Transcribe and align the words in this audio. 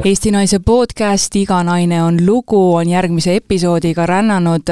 Eesti 0.00 0.30
Naise 0.32 0.62
podcast 0.64 1.34
Iga 1.36 1.58
naine 1.60 1.98
on 2.00 2.16
lugu 2.24 2.56
on 2.78 2.88
järgmise 2.88 3.34
episoodiga 3.36 4.06
rännanud 4.08 4.70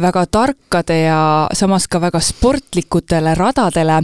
väga 0.00 0.22
tarkade 0.32 0.96
ja 1.02 1.18
samas 1.52 1.84
ka 1.92 2.00
väga 2.00 2.20
sportlikutele 2.24 3.34
radadele. 3.36 3.98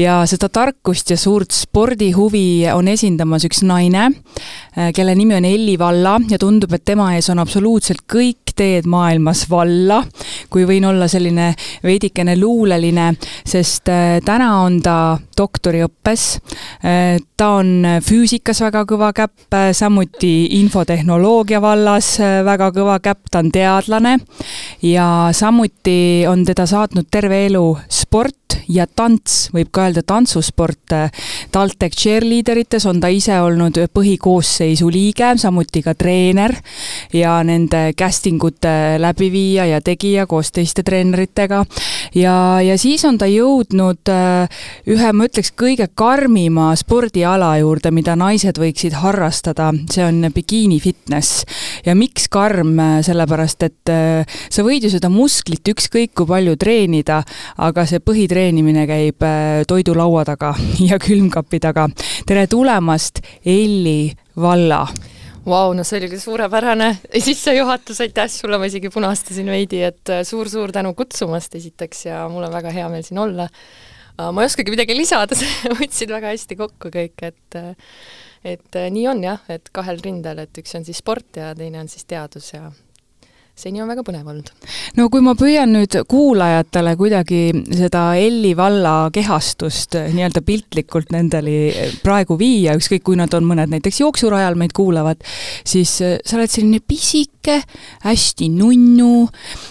Ja 0.00 0.22
seda 0.24 0.48
tarkust 0.48 1.12
ja 1.12 1.18
suurt 1.20 1.52
spordihuvi 1.52 2.64
on 2.72 2.88
esindamas 2.88 3.44
üks 3.44 3.60
naine, 3.68 4.08
kelle 4.96 5.14
nimi 5.14 5.36
on 5.36 5.44
Elli 5.44 5.76
Valla 5.78 6.16
ja 6.30 6.40
tundub, 6.40 6.72
et 6.72 6.84
tema 6.88 7.12
ees 7.18 7.28
on 7.28 7.42
absoluutselt 7.44 8.06
kõik 8.08 8.45
teed 8.56 8.88
maailmas 8.90 9.44
valla, 9.50 10.00
kui 10.50 10.64
võin 10.68 10.86
olla 10.88 11.08
selline 11.08 11.50
veidikene 11.84 12.36
luuleline, 12.40 13.10
sest 13.46 13.90
äh, 13.92 14.18
täna 14.24 14.50
on 14.64 14.80
ta 14.84 15.18
doktoriõppes. 15.36 16.26
Äh, 16.84 17.18
ta 17.36 17.50
on 17.60 18.00
füüsikas 18.04 18.62
väga 18.64 18.84
kõva 18.88 19.12
käpp, 19.16 19.34
samuti 19.76 20.60
infotehnoloogia 20.60 21.60
vallas 21.62 22.14
äh, 22.20 22.40
väga 22.46 22.70
kõva 22.76 22.98
käpp, 23.04 23.28
ta 23.30 23.44
on 23.44 23.52
teadlane 23.52 24.16
ja 24.82 25.28
samuti 25.36 26.24
on 26.28 26.44
teda 26.46 26.66
saatnud 26.66 27.10
terve 27.10 27.46
elu 27.46 27.66
sport 27.92 28.45
ja 28.68 28.86
tants, 28.86 29.48
võib 29.54 29.70
ka 29.74 29.86
öelda 29.86 30.02
tantsusport. 30.06 30.94
TalTech 31.52 31.96
cheerleaderites 31.96 32.86
on 32.88 33.00
ta 33.02 33.10
ise 33.12 33.38
olnud 33.42 33.78
põhikoosseisu 33.94 34.88
liige, 34.92 35.32
samuti 35.40 35.82
ka 35.84 35.94
treener 35.98 36.54
ja 37.14 37.38
nende 37.46 37.92
casting 37.98 38.42
ute 38.42 38.96
läbiviija 39.02 39.66
ja 39.70 39.80
tegija 39.84 40.26
koos 40.26 40.52
teiste 40.54 40.82
treeneritega. 40.86 41.64
ja, 42.14 42.60
ja 42.62 42.78
siis 42.78 43.04
on 43.04 43.18
ta 43.18 43.28
jõudnud 43.30 44.12
äh, 44.12 44.62
ühe, 44.86 45.12
ma 45.12 45.28
ütleks, 45.28 45.52
kõige 45.56 45.88
karmima 45.94 46.72
spordiala 46.76 47.56
juurde, 47.60 47.90
mida 47.90 48.16
naised 48.16 48.58
võiksid 48.60 48.98
harrastada, 49.02 49.72
see 49.92 50.04
on 50.04 50.30
bikiini 50.34 50.80
fitness. 50.80 51.44
ja 51.86 51.94
miks 51.94 52.28
karm, 52.28 52.76
sellepärast 53.06 53.62
et 53.68 53.92
äh, 53.92 54.38
sa 54.50 54.66
võid 54.66 54.86
ju 54.86 54.92
seda 54.92 55.10
musklit 55.12 55.66
ükskõik 55.68 56.14
kui 56.16 56.26
palju 56.28 56.56
treenida, 56.60 57.22
aga 57.62 57.86
see 57.86 58.00
põhitreening 58.02 58.35
treenimine 58.36 58.84
käib 58.84 59.24
äh, 59.24 59.62
toidulaua 59.68 60.24
taga 60.28 60.52
ja 60.90 60.98
külmkapi 61.00 61.60
taga. 61.62 61.86
tere 62.28 62.46
tulemast, 62.52 63.22
Elli 63.46 64.12
Valla! 64.40 64.82
Vau, 65.46 65.70
no 65.78 65.84
see 65.86 66.00
oli 66.02 66.18
suurepärane 66.20 66.90
sissejuhatus, 67.28 68.02
aitäh 68.04 68.28
sulle, 68.28 68.58
ma 68.60 68.68
isegi 68.68 68.90
punastasin 68.92 69.48
veidi, 69.48 69.80
et 69.88 70.12
suur-suur 70.28 70.68
äh, 70.68 70.76
tänu 70.80 70.92
kutsumast 70.98 71.54
esiteks 71.56 72.08
ja 72.10 72.24
mul 72.28 72.44
on 72.48 72.52
väga 72.52 72.74
hea 72.74 72.88
meel 72.92 73.06
siin 73.06 73.22
olla. 73.24 73.46
Äh, 73.48 74.28
ma 74.28 74.44
ei 74.44 74.50
oskagi 74.50 74.74
midagi 74.74 74.98
lisada, 74.98 75.38
sa 75.38 75.72
võtsid 75.78 76.12
väga 76.12 76.34
hästi 76.34 76.60
kokku 76.60 76.92
kõik, 76.92 77.30
et 77.30 77.62
et 78.46 78.76
nii 78.92 79.06
on 79.10 79.24
jah, 79.24 79.40
et 79.50 79.72
kahel 79.74 80.02
rindel, 80.04 80.44
et 80.44 80.60
üks 80.60 80.76
on 80.76 80.84
siis 80.86 81.00
sport 81.00 81.40
ja 81.40 81.54
teine 81.56 81.80
on 81.80 81.88
siis 81.90 82.04
teadus 82.04 82.52
ja 82.52 82.68
seni 83.56 83.80
on 83.80 83.88
väga 83.88 84.02
põnev 84.04 84.26
olnud. 84.28 84.50
no 84.98 85.06
kui 85.12 85.22
ma 85.24 85.32
püüan 85.38 85.70
nüüd 85.72 85.94
kuulajatele 86.10 86.92
kuidagi 87.00 87.40
seda 87.78 88.02
Elli 88.20 88.52
valla 88.56 89.08
kehastust 89.12 89.96
nii-öelda 89.96 90.42
piltlikult 90.44 91.12
nendele 91.14 91.88
praegu 92.04 92.36
viia, 92.36 92.76
ükskõik 92.76 93.06
kui 93.06 93.16
nad 93.16 93.32
on 93.36 93.48
mõned 93.48 93.72
näiteks 93.72 94.02
jooksurajal 94.02 94.58
meid 94.60 94.76
kuulavad, 94.76 95.24
siis 95.64 95.96
äh, 96.04 96.18
sa 96.20 96.36
oled 96.36 96.52
selline 96.52 96.82
pisike, 96.84 97.62
hästi 98.04 98.50
nunnu 98.52 99.24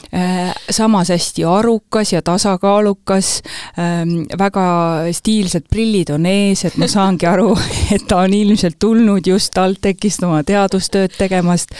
äh,, 0.09 0.49
samas 0.65 1.13
hästi 1.13 1.45
arukas 1.45 2.15
ja 2.15 2.25
tasakaalukas 2.25 3.35
äh,, 3.77 4.01
väga 4.39 4.67
stiilsed 5.13 5.69
prillid 5.69 6.09
on 6.15 6.25
ees, 6.25 6.65
et 6.65 6.81
ma 6.81 6.89
saangi 6.89 7.29
aru, 7.29 7.51
et 7.95 8.09
ta 8.09 8.23
on 8.25 8.33
ilmselt 8.33 8.81
tulnud 8.81 9.29
just 9.29 9.53
TalTechist 9.53 10.25
oma 10.25 10.41
teadustööd 10.47 11.13
tegemast 11.19 11.77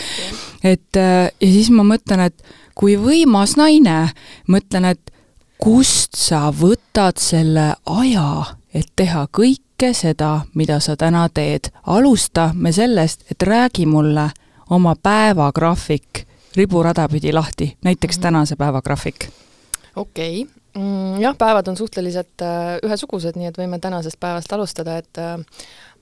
et 0.65 0.97
äh, 0.97 1.29
ja 1.41 1.51
siis 1.51 1.69
ma 1.73 1.85
mõtlen, 1.85 2.25
et 2.25 2.43
kui 2.75 2.97
võimas 2.99 3.55
naine, 3.59 4.09
mõtlen, 4.51 4.89
et 4.95 5.13
kust 5.61 6.17
sa 6.19 6.49
võtad 6.51 7.21
selle 7.21 7.73
aja, 7.85 8.57
et 8.73 8.89
teha 8.95 9.27
kõike 9.31 9.93
seda, 9.95 10.41
mida 10.53 10.79
sa 10.79 10.95
täna 10.99 11.27
teed. 11.29 11.71
alustame 11.85 12.71
sellest, 12.71 13.23
et 13.31 13.43
räägi 13.43 13.85
mulle 13.85 14.29
oma 14.69 14.95
päevagraafik 14.95 16.25
riburada 16.55 17.07
pidi 17.09 17.33
lahti, 17.33 17.77
näiteks 17.83 18.17
-hmm. 18.17 18.21
tänase 18.21 18.55
päevagraafik. 18.55 19.29
okei 19.95 20.41
okay., 20.41 20.53
mm, 20.75 21.21
jah, 21.21 21.37
päevad 21.37 21.67
on 21.67 21.77
suhteliselt 21.77 22.41
äh, 22.41 22.79
ühesugused, 22.83 23.35
nii 23.35 23.47
et 23.47 23.57
võime 23.57 23.79
tänasest 23.79 24.19
päevast 24.19 24.53
alustada, 24.53 24.97
et 24.97 25.17
äh, 25.17 25.39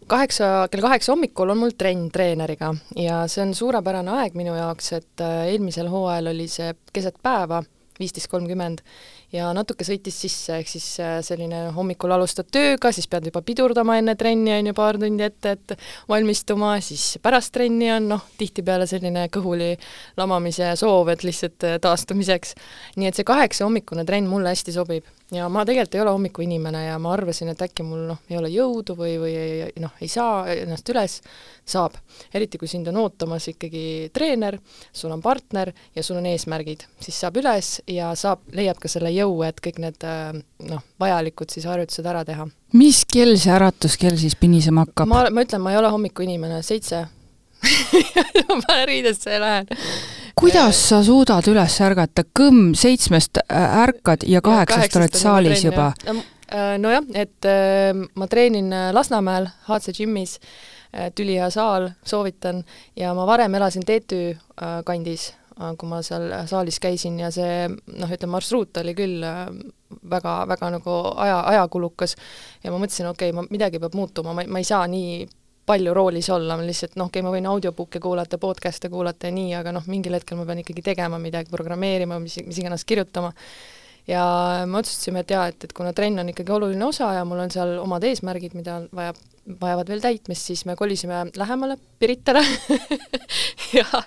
kaheksa, 0.10 0.68
kell 0.72 0.86
kaheksa 0.86 1.14
hommikul 1.14 1.54
on 1.54 1.62
mul 1.64 1.76
trenn 1.78 2.10
treeneriga 2.14 2.74
ja 3.00 3.24
see 3.32 3.44
on 3.46 3.54
suurepärane 3.58 4.12
aeg 4.20 4.38
minu 4.40 4.56
jaoks, 4.58 4.92
et 5.00 5.24
äh, 5.24 5.48
eelmisel 5.54 5.90
hooajal 5.92 6.32
oli 6.34 6.48
see 6.52 6.74
keset 6.94 7.20
päeva, 7.24 7.62
viisteist 8.00 8.30
kolmkümmend, 8.32 8.82
ja 9.34 9.50
natuke 9.56 9.86
sõitis 9.86 10.16
sisse, 10.26 10.58
ehk 10.60 10.70
siis 10.70 10.88
äh, 11.02 11.18
selline 11.26 11.68
hommikul 11.76 12.14
alustad 12.14 12.50
tööga, 12.54 12.92
siis 12.94 13.08
pead 13.10 13.28
juba 13.30 13.44
pidurdama 13.46 13.98
enne 14.02 14.16
trenni, 14.20 14.54
on 14.56 14.70
ju, 14.70 14.76
paar 14.78 15.00
tundi 15.02 15.26
ette, 15.26 15.56
et 15.58 15.76
valmistuma, 16.10 16.76
siis 16.86 17.18
pärast 17.24 17.54
trenni 17.56 17.92
on 17.94 18.12
noh, 18.16 18.28
tihtipeale 18.40 18.88
selline 18.90 19.28
kõhuli 19.34 19.74
lamamise 20.20 20.74
soov, 20.80 21.14
et 21.14 21.26
lihtsalt 21.26 21.68
äh, 21.70 21.80
taastumiseks. 21.84 22.56
nii 22.98 23.10
et 23.10 23.20
see 23.20 23.28
kaheksa 23.28 23.68
hommikune 23.68 24.06
trenn 24.10 24.30
mulle 24.30 24.54
hästi 24.54 24.76
sobib 24.76 25.10
ja 25.32 25.48
ma 25.50 25.64
tegelikult 25.66 25.96
ei 25.96 26.02
ole 26.02 26.14
hommikuinimene 26.14 26.84
ja 26.86 26.98
ma 27.02 27.14
arvasin, 27.14 27.52
et 27.54 27.62
äkki 27.62 27.86
mul 27.86 28.04
noh, 28.10 28.20
ei 28.30 28.38
ole 28.38 28.50
jõudu 28.54 28.96
või, 28.98 29.16
või 29.22 29.34
noh, 29.82 29.94
ei 30.02 30.10
saa 30.12 30.44
ennast 30.54 30.90
üles, 30.94 31.20
saab. 31.66 31.96
eriti, 32.34 32.60
kui 32.62 32.68
sind 32.68 32.88
on 32.92 33.00
ootamas 33.02 33.48
ikkagi 33.54 34.12
treener, 34.14 34.58
sul 34.94 35.14
on 35.16 35.22
partner 35.24 35.72
ja 35.96 36.04
sul 36.04 36.20
on 36.20 36.28
eesmärgid, 36.30 36.86
siis 37.00 37.20
saab 37.24 37.40
üles 37.42 37.76
ja 37.88 38.12
saab, 38.20 38.44
leiab 38.54 38.82
ka 38.84 38.92
selle 38.92 39.14
jõu, 39.14 39.42
et 39.48 39.62
kõik 39.64 39.80
need 39.84 40.08
noh, 40.70 40.84
vajalikud 41.00 41.54
siis 41.54 41.68
harjutused 41.70 42.06
ära 42.06 42.26
teha. 42.28 42.48
mis 42.74 43.04
kell 43.06 43.38
see 43.38 43.54
äratuskell 43.54 44.20
siis 44.20 44.36
pinisema 44.36 44.88
hakkab? 44.88 45.10
ma, 45.10 45.26
ma 45.32 45.46
ütlen, 45.46 45.64
ma 45.64 45.74
ei 45.74 45.82
ole 45.82 45.94
hommikuinimene, 45.94 46.62
seitse 46.66 47.06
ma 48.64 48.84
riidesse 48.86 49.40
lähen 49.40 49.72
kuidas 50.36 50.80
sa 50.90 51.02
suudad 51.06 51.48
üles 51.52 51.76
ärgata, 51.84 52.26
kõmm 52.36 52.74
seitsmest 52.78 53.42
äh, 53.44 53.76
ärkad 53.84 54.26
ja 54.28 54.42
kaheksast 54.44 54.98
oled 55.00 55.18
saalis 55.18 55.66
juba? 55.66 55.92
Äh, 56.08 56.76
nojah, 56.82 57.06
et 57.18 57.48
äh, 57.50 57.92
ma 58.16 58.30
treenin 58.30 58.74
Lasnamäel 58.94 59.50
HC 59.68 59.96
Gymis, 59.98 60.40
ülihea 60.94 61.48
saal, 61.50 61.88
soovitan, 62.06 62.60
ja 62.96 63.16
ma 63.18 63.24
varem 63.26 63.56
elasin 63.58 63.82
TTÜ 63.82 64.36
kandis, 64.86 65.32
kui 65.78 65.90
ma 65.90 66.04
seal 66.06 66.28
saalis 66.50 66.78
käisin 66.82 67.18
ja 67.18 67.32
see 67.34 67.66
noh, 67.72 68.12
ütleme 68.14 68.36
marsruut 68.36 68.78
oli 68.78 68.94
küll 68.98 69.26
väga, 70.10 70.36
väga 70.50 70.70
nagu 70.76 70.98
aja, 71.18 71.40
ajakulukas. 71.50 72.14
Ja 72.62 72.70
ma 72.70 72.78
mõtlesin, 72.78 73.10
okei 73.10 73.32
okay,, 73.34 73.40
ma, 73.40 73.48
midagi 73.50 73.82
peab 73.82 73.98
muutuma, 73.98 74.36
ma, 74.38 74.46
ma 74.46 74.62
ei 74.62 74.70
saa 74.70 74.86
nii 74.90 75.26
palju 75.66 75.94
roolis 75.96 76.30
olla, 76.34 76.58
ma 76.60 76.66
lihtsalt 76.66 76.98
noh, 77.00 77.08
okei 77.08 77.22
okay,, 77.22 77.28
ma 77.28 77.36
võin 77.36 77.48
audiobook'e 77.54 78.02
kuulata, 78.04 78.40
podcast'e 78.42 78.92
kuulata 78.92 79.30
ja 79.30 79.36
nii, 79.36 79.54
aga 79.60 79.72
noh, 79.76 79.86
mingil 79.92 80.18
hetkel 80.18 80.40
ma 80.40 80.48
pean 80.50 80.64
ikkagi 80.64 80.84
tegema 80.84 81.20
midagi, 81.22 81.52
programmeerima, 81.54 82.20
mis, 82.24 82.40
mis 82.48 82.60
iganes 82.60 82.84
kirjutama. 82.88 83.32
ja 84.08 84.24
me 84.68 84.82
otsustasime, 84.82 85.24
et 85.24 85.32
jaa, 85.32 85.46
et, 85.54 85.64
et 85.64 85.74
kuna 85.74 85.94
trenn 85.96 86.20
on 86.20 86.34
ikkagi 86.34 86.52
oluline 86.52 86.86
osa 86.86 87.14
ja 87.16 87.24
mul 87.28 87.40
on 87.46 87.54
seal 87.54 87.78
omad 87.80 88.04
eesmärgid, 88.04 88.58
mida 88.60 88.82
vajab, 88.92 89.22
vajavad 89.62 89.94
veel 89.94 90.04
täitmist, 90.04 90.52
siis 90.52 90.66
me 90.68 90.76
kolisime 90.80 91.26
lähemale 91.40 91.78
Piritale 92.00 92.44
ja 93.80 94.04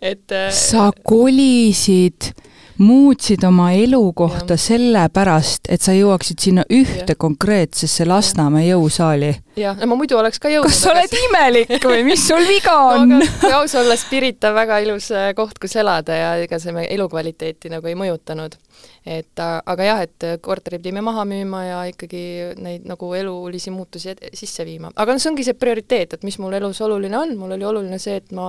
et 0.00 0.38
sa 0.54 0.90
kolisid 1.02 2.30
muutsid 2.80 3.44
oma 3.44 3.70
elukohta 3.76 4.56
sellepärast, 4.56 5.68
et 5.68 5.84
sa 5.84 5.92
jõuaksid 5.92 6.40
sinna 6.40 6.64
ühte 6.72 7.12
ja. 7.12 7.18
konkreetsesse 7.18 8.06
Lasnamäe 8.08 8.70
jõusaali. 8.70 9.30
jah, 9.60 9.76
no 9.76 9.90
ma 9.90 9.98
muidu 10.00 10.16
oleks 10.16 10.40
ka 10.40 10.48
jõudnud. 10.48 10.72
kas 10.72 10.80
sa 10.86 10.94
oled 10.94 11.16
imelik 11.26 11.74
või 11.84 12.06
mis 12.08 12.22
sul 12.24 12.46
viga 12.54 12.76
on 12.94 13.16
no,? 13.18 13.18
kui 13.42 13.52
aus 13.52 13.74
olla, 13.76 13.96
Spirit 14.00 14.44
on 14.48 14.56
väga 14.56 14.78
ilus 14.86 15.10
äh, 15.12 15.28
koht, 15.36 15.58
kus 15.60 15.76
elada 15.76 16.16
ja 16.16 16.30
ega 16.40 16.58
see 16.62 16.72
meie 16.76 16.88
elukvaliteeti 16.94 17.72
nagu 17.72 17.90
ei 17.90 17.98
mõjutanud. 18.00 18.56
et 19.04 19.42
aga 19.44 19.88
jah, 19.90 20.00
et 20.06 20.28
korteri 20.40 20.78
pidime 20.80 21.02
maha 21.04 21.26
müüma 21.28 21.64
ja 21.66 21.82
ikkagi 21.90 22.22
neid 22.64 22.88
nagu 22.88 23.12
elulisi 23.14 23.74
muutusi 23.74 24.14
sisse 24.32 24.64
viima. 24.64 24.92
aga 24.96 25.12
noh, 25.12 25.20
see 25.20 25.32
ongi 25.34 25.44
see 25.44 25.58
prioriteet, 25.58 26.16
et 26.16 26.24
mis 26.24 26.40
mul 26.40 26.56
elus 26.56 26.80
oluline 26.80 27.18
on, 27.18 27.36
mul 27.36 27.58
oli 27.58 27.68
oluline 27.74 28.00
see, 28.00 28.16
et 28.22 28.32
ma 28.32 28.48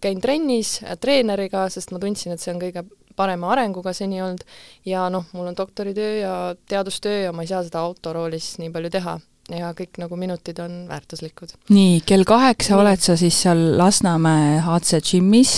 käin 0.00 0.22
trennis 0.22 0.78
treeneriga, 1.00 1.66
sest 1.72 1.90
ma 1.90 1.98
tundsin, 1.98 2.36
et 2.36 2.42
see 2.42 2.54
on 2.54 2.62
kõige 2.62 2.86
parema 3.16 3.52
arenguga 3.54 3.92
seni 3.96 4.20
olnud 4.22 4.44
ja 4.86 5.06
noh, 5.12 5.26
mul 5.32 5.50
on 5.52 5.56
doktoritöö 5.56 6.18
ja 6.18 6.34
teadustöö 6.68 7.22
ja 7.26 7.32
ma 7.32 7.42
ei 7.42 7.50
saa 7.50 7.62
seda 7.66 7.82
autoroolis 7.86 8.56
nii 8.62 8.70
palju 8.74 8.92
teha 8.98 9.18
ja 9.54 9.70
kõik 9.78 10.00
nagu 10.02 10.18
minutid 10.18 10.58
on 10.62 10.84
väärtuslikud. 10.90 11.54
nii, 11.70 12.00
kell 12.06 12.26
kaheksa 12.26 12.76
oled 12.80 13.02
sa 13.02 13.16
siis 13.18 13.38
seal 13.46 13.62
Lasnamäe 13.78 14.58
HC 14.64 15.00
Gymis 15.10 15.56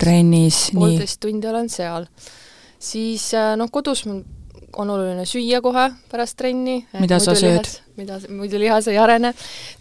trennis. 0.00 0.68
poolteist 0.74 1.20
tundi 1.22 1.48
olen 1.48 1.70
seal. 1.70 2.08
siis 2.78 3.30
äh, 3.34 3.54
noh, 3.56 3.70
kodus 3.70 4.04
mul 4.06 4.22
on 4.76 4.90
oluline 4.90 5.24
süüa 5.26 5.60
kohe 5.62 5.90
pärast 6.10 6.36
trenni. 6.38 6.84
mida 7.00 7.18
sa 7.22 7.34
sööd? 7.38 7.68
mida, 7.98 8.18
muidu 8.32 8.58
lihas 8.60 8.88
ei 8.90 8.98
arene. 8.98 9.32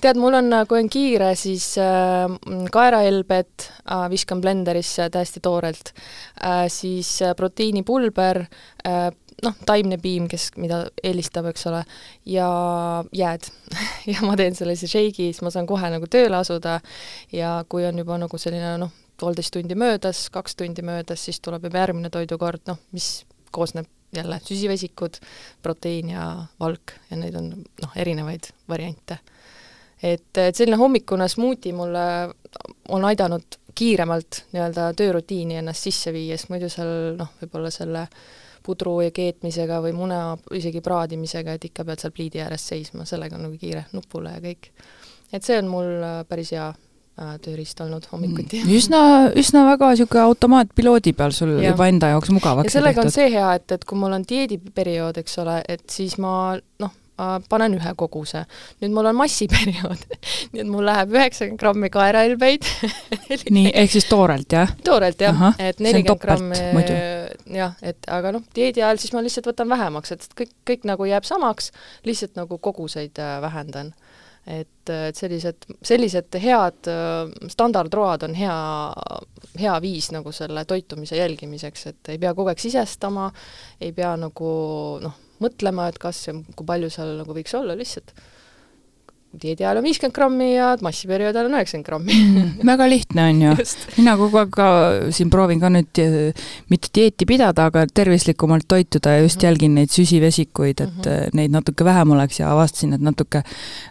tead, 0.01 0.19
mul 0.19 0.37
on, 0.39 0.51
kui 0.69 0.81
on 0.81 0.89
kiire, 0.91 1.33
siis 1.39 1.71
äh, 1.81 2.25
kaerahelbed 2.73 3.65
äh, 3.65 4.05
viskan 4.11 4.41
blenderisse 4.41 5.09
täiesti 5.13 5.41
toorelt 5.43 5.93
äh,, 5.93 6.67
siis 6.73 7.21
äh, 7.21 7.35
proteiinipulber 7.37 8.43
äh,, 8.87 9.09
noh, 9.43 9.55
taimne 9.65 9.99
piim, 10.01 10.27
kes, 10.31 10.49
mida 10.59 10.81
eelistab, 11.03 11.49
eks 11.51 11.67
ole, 11.69 11.83
ja 12.27 12.49
jääd 13.15 13.49
ja 14.11 14.25
ma 14.25 14.37
teen 14.39 14.57
selle 14.57 14.75
siis 14.79 14.91
shake'i, 14.95 15.29
siis 15.29 15.43
ma 15.45 15.53
saan 15.53 15.69
kohe 15.69 15.91
nagu 15.93 16.09
tööle 16.11 16.39
asuda 16.39 16.79
ja 17.35 17.59
kui 17.69 17.85
on 17.87 18.01
juba 18.03 18.19
nagu 18.21 18.41
selline 18.41 18.75
noh, 18.81 18.95
poolteist 19.19 19.53
tundi 19.55 19.75
möödas, 19.75 20.27
kaks 20.33 20.55
tundi 20.59 20.83
möödas, 20.85 21.23
siis 21.27 21.41
tuleb 21.43 21.67
juba 21.67 21.83
järgmine 21.83 22.11
toidukord, 22.13 22.63
noh, 22.71 22.79
mis 22.95 23.23
koosneb 23.55 23.87
jälle 24.15 24.39
süsivesikud, 24.43 25.19
protein 25.61 26.09
ja 26.09 26.25
valk 26.59 26.95
ja 27.11 27.17
neid 27.17 27.35
on 27.35 27.51
noh, 27.53 27.95
erinevaid 27.95 28.51
variante. 28.69 29.19
et, 30.03 30.37
et 30.37 30.55
selline 30.55 30.77
hommikune 30.79 31.27
smuuti 31.27 31.73
mulle 31.73 32.05
on 32.89 33.05
aidanud 33.05 33.59
kiiremalt 33.75 34.43
nii-öelda 34.51 34.93
töörutiini 34.93 35.59
ennast 35.59 35.83
sisse 35.87 36.13
viia, 36.13 36.37
sest 36.37 36.49
muidu 36.49 36.69
seal 36.71 37.15
noh, 37.19 37.33
võib-olla 37.41 37.71
selle 37.71 38.07
pudru 38.65 38.99
ja 39.05 39.11
keetmisega 39.15 39.79
või 39.83 39.93
muna 39.95 40.19
isegi 40.55 40.81
praadimisega, 40.83 41.55
et 41.55 41.69
ikka 41.69 41.85
pead 41.87 42.01
seal 42.01 42.13
pliidi 42.15 42.41
ääres 42.43 42.67
seisma, 42.71 43.05
sellega 43.07 43.37
on 43.37 43.47
nagu 43.47 43.57
kiire 43.61 43.85
nupule 43.93 44.33
ja 44.35 44.43
kõik. 44.43 44.71
et 45.31 45.45
see 45.45 45.57
on 45.61 45.69
mul 45.71 45.91
äh, 46.03 46.21
päris 46.27 46.51
hea 46.55 46.71
tööriist 47.43 47.81
olnud 47.83 48.07
hommikuti. 48.11 48.61
Mm. 48.63 48.77
üsna, 48.77 49.01
üsna 49.39 49.65
väga 49.67 49.91
niisugune 49.93 50.23
automaatpiloodi 50.29 51.13
peal 51.17 51.35
sul 51.35 51.57
ja. 51.57 51.73
juba 51.73 51.89
enda 51.91 52.13
jaoks 52.13 52.31
mugavaks 52.35 52.71
ja 52.71 52.79
sellega 52.79 53.03
tehtud. 53.03 53.11
on 53.11 53.17
see 53.17 53.33
hea, 53.35 53.51
et, 53.59 53.75
et 53.75 53.85
kui 53.87 53.99
mul 53.99 54.15
on 54.15 54.25
dieediperiood, 54.29 55.19
eks 55.23 55.37
ole, 55.43 55.59
et 55.67 55.85
siis 55.91 56.17
ma 56.21 56.33
noh, 56.83 56.95
panen 57.49 57.75
ühe 57.75 57.93
koguse. 57.99 58.45
nüüd 58.81 58.93
mul 58.95 59.09
on 59.11 59.17
massiperiood 59.19 60.03
nii 60.53 60.63
et 60.63 60.69
mul 60.69 60.85
läheb 60.87 61.15
üheksakümmend 61.15 61.59
grammi 61.61 61.89
kaerahelbeid 61.93 62.67
nii, 63.55 63.71
ehk 63.73 63.93
siis 63.95 64.07
toorelt, 64.09 64.47
jah? 64.55 64.71
toorelt 64.85 65.21
jah, 65.23 65.43
et 65.59 65.81
nelikümmend 65.83 66.23
grammi 66.23 67.57
jah, 67.59 67.75
et 67.83 68.09
aga 68.11 68.33
noh, 68.35 68.45
dieedi 68.55 68.83
ajal 68.83 69.01
siis 69.01 69.15
ma 69.15 69.23
lihtsalt 69.25 69.51
võtan 69.51 69.71
vähemaks, 69.71 70.15
et 70.15 70.29
kõik, 70.37 70.53
kõik 70.67 70.87
nagu 70.89 71.09
jääb 71.09 71.27
samaks, 71.27 71.73
lihtsalt 72.07 72.39
nagu 72.39 72.59
koguseid 72.63 73.19
äh, 73.19 73.39
vähendan 73.43 73.93
et, 74.49 74.89
et 74.89 75.17
sellised, 75.17 75.67
sellised 75.85 76.39
head 76.41 76.89
äh, 76.89 77.29
standardroad 77.53 78.25
on 78.27 78.35
hea, 78.37 78.57
hea 79.59 79.75
viis 79.83 80.09
nagu 80.15 80.33
selle 80.35 80.65
toitumise 80.69 81.19
jälgimiseks, 81.19 81.87
et 81.91 82.13
ei 82.15 82.21
pea 82.21 82.33
kogu 82.37 82.51
aeg 82.51 82.61
sisestama, 82.61 83.29
ei 83.81 83.93
pea 83.95 84.15
nagu 84.19 84.51
noh, 85.03 85.21
mõtlema, 85.43 85.87
et 85.89 86.01
kas 86.01 86.25
ja 86.27 86.35
kui 86.55 86.67
palju 86.67 86.91
seal 86.93 87.17
nagu 87.21 87.37
võiks 87.37 87.55
olla, 87.59 87.77
lihtsalt 87.77 88.13
dieedi 89.29 89.61
ajal 89.61 89.77
on 89.77 89.85
viiskümmend 89.85 90.15
grammi 90.15 90.47
ja 90.55 90.69
massiperioodi 90.81 91.37
ajal 91.37 91.49
on 91.51 91.57
üheksakümmend 91.59 91.85
grammi 91.85 92.15
mm, 92.17 92.53
väga 92.71 92.87
lihtne 92.89 93.25
on 93.29 93.41
ju. 93.43 93.51
mina 93.99 94.15
kogu 94.17 94.39
aeg 94.41 94.55
ka 94.55 94.69
siin 95.13 95.29
proovin 95.29 95.61
ka 95.61 95.69
nüüd 95.73 96.01
mitte 96.73 96.89
dieeti 96.95 97.27
pidada, 97.29 97.67
aga 97.69 97.85
tervislikumalt 97.93 98.65
toituda 98.67 99.17
ja 99.17 99.21
just 99.21 99.35
mm 99.35 99.39
-hmm. 99.39 99.45
jälgin 99.45 99.75
neid 99.75 99.93
süsivesikuid, 99.93 100.81
et 100.81 100.95
mm 100.95 101.01
-hmm. 101.03 101.29
neid 101.33 101.51
natuke 101.51 101.85
vähem 101.85 102.11
oleks 102.11 102.39
ja 102.39 102.51
avastasin, 102.53 102.93
et 102.93 103.01
natuke 103.01 103.43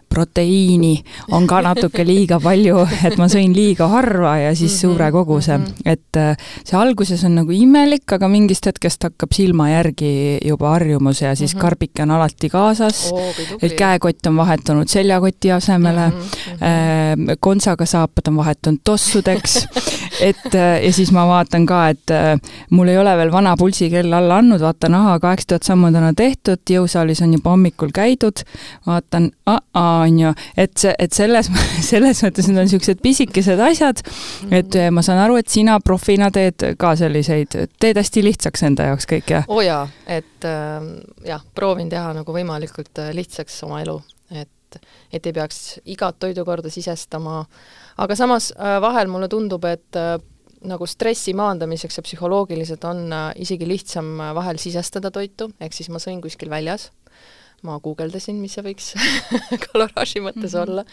proteiini 0.08 0.94
on 1.32 1.46
ka 1.46 1.60
natuke 1.62 2.04
liiga 2.06 2.38
palju, 2.42 2.82
et 3.06 3.16
ma 3.20 3.28
sõin 3.30 3.54
liiga 3.56 3.88
harva 3.92 4.36
ja 4.38 4.54
siis 4.54 4.72
mm 4.72 4.76
-hmm, 4.76 4.80
suure 4.80 5.10
koguse 5.12 5.56
-hmm. 5.56 5.74
et 5.84 6.16
äh, 6.16 6.36
see 6.64 6.78
alguses 6.78 7.24
on 7.24 7.34
nagu 7.34 7.52
imelik, 7.52 8.12
aga 8.12 8.28
mingist 8.28 8.66
hetkest 8.66 9.02
hakkab 9.02 9.32
silma 9.32 9.70
järgi 9.70 10.38
juba 10.44 10.70
harjumus 10.70 11.22
ja 11.22 11.34
siis 11.34 11.54
mm 11.54 11.58
-hmm. 11.58 11.62
karbike 11.62 12.02
on 12.02 12.10
alati 12.10 12.48
kaasas 12.48 13.12
oh,, 13.12 13.34
et 13.62 13.72
käekott 13.72 14.26
on 14.26 14.36
vahetunud 14.36 14.88
seljakoti 14.88 15.52
asemele 15.52 16.08
mm, 16.08 16.14
-hmm. 16.14 17.36
kontsaga 17.40 17.86
saapad 17.86 18.28
on 18.28 18.36
vahetunud 18.36 18.80
tossudeks 18.84 19.66
et 20.24 20.54
äh, 20.54 20.78
ja 20.84 20.92
siis 20.94 21.12
ma 21.14 21.26
vaatan 21.28 21.66
ka, 21.68 21.82
et 21.94 22.14
mul 22.70 22.88
ei 22.88 22.98
ole 22.98 23.14
veel 23.18 23.32
vana 23.32 23.54
pulsikell 23.58 24.12
alla 24.14 24.40
andnud, 24.42 24.62
vaatan, 24.62 24.96
ahah, 24.98 25.18
kaheksa 25.22 25.52
tuhat 25.54 25.68
sammu 25.68 25.90
täna 25.94 26.12
tehtud, 26.16 26.62
jõusaalis 26.70 27.22
on 27.24 27.34
juba 27.36 27.52
hommikul 27.54 27.92
käidud, 27.94 28.42
vaatan, 28.86 29.30
aa, 29.48 29.58
on 29.82 30.18
ju, 30.20 30.32
et 30.56 30.76
see, 30.80 30.92
et 30.98 31.14
selles, 31.14 31.50
selles 31.90 32.22
mõttes 32.24 32.48
need 32.48 32.60
on 32.60 32.68
niisugused 32.68 33.02
pisikesed 33.04 33.62
asjad, 33.62 34.02
et 34.50 34.78
eh, 34.78 34.90
ma 34.94 35.04
saan 35.06 35.22
aru, 35.22 35.38
et 35.40 35.50
sina 35.52 35.78
profina 35.84 36.30
teed 36.34 36.64
ka 36.80 36.94
selliseid, 36.98 37.56
teed 37.80 38.00
hästi 38.00 38.24
lihtsaks 38.26 38.64
enda 38.68 38.90
jaoks 38.90 39.08
kõik, 39.10 39.32
jah? 39.36 39.48
oo 39.48 39.60
oh 39.60 39.64
jaa, 39.64 39.82
et 40.06 40.48
äh, 40.48 40.92
jah, 41.28 41.44
proovin 41.54 41.90
teha 41.92 42.12
nagu 42.16 42.34
võimalikult 42.34 43.02
äh, 43.02 43.12
lihtsaks 43.16 43.60
oma 43.68 43.82
elu, 43.84 43.98
et, 44.34 44.80
et 45.12 45.26
ei 45.26 45.36
peaks 45.36 45.78
igat 45.88 46.18
toidukorda 46.20 46.72
sisestama, 46.72 47.42
aga 47.98 48.18
samas 48.18 48.52
äh, 48.54 48.78
vahel 48.82 49.10
mulle 49.10 49.28
tundub, 49.30 49.64
et 49.68 49.98
äh, 49.98 50.16
nagu 50.68 50.86
stressi 50.90 51.34
maandamiseks 51.38 52.00
ja 52.00 52.06
psühholoogiliselt 52.06 52.86
on 52.88 53.06
äh, 53.12 53.26
isegi 53.44 53.68
lihtsam 53.68 54.16
vahel 54.38 54.60
sisestada 54.62 55.12
toitu, 55.14 55.50
ehk 55.60 55.76
siis 55.76 55.90
ma 55.92 56.02
sõin 56.02 56.22
kuskil 56.24 56.50
väljas. 56.52 56.90
Ma 57.66 57.74
guugeldasin, 57.82 58.36
mis 58.38 58.52
see 58.54 58.62
võiks 58.62 58.92
kaloraaži 59.64 60.20
mõttes 60.22 60.52
mm 60.52 60.60
-hmm. 60.60 60.62
olla, 60.62 60.84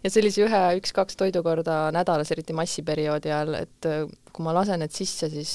ja 0.00 0.10
sellise 0.10 0.40
ühe, 0.46 0.60
üks-kaks 0.78 1.18
toidukorda 1.20 1.90
nädalas, 1.92 2.30
eriti 2.32 2.56
massiperioodi 2.56 3.28
ajal, 3.28 3.58
et 3.58 3.88
kui 4.32 4.46
ma 4.46 4.54
lasen 4.56 4.80
need 4.80 4.94
sisse, 4.96 5.28
siis 5.28 5.52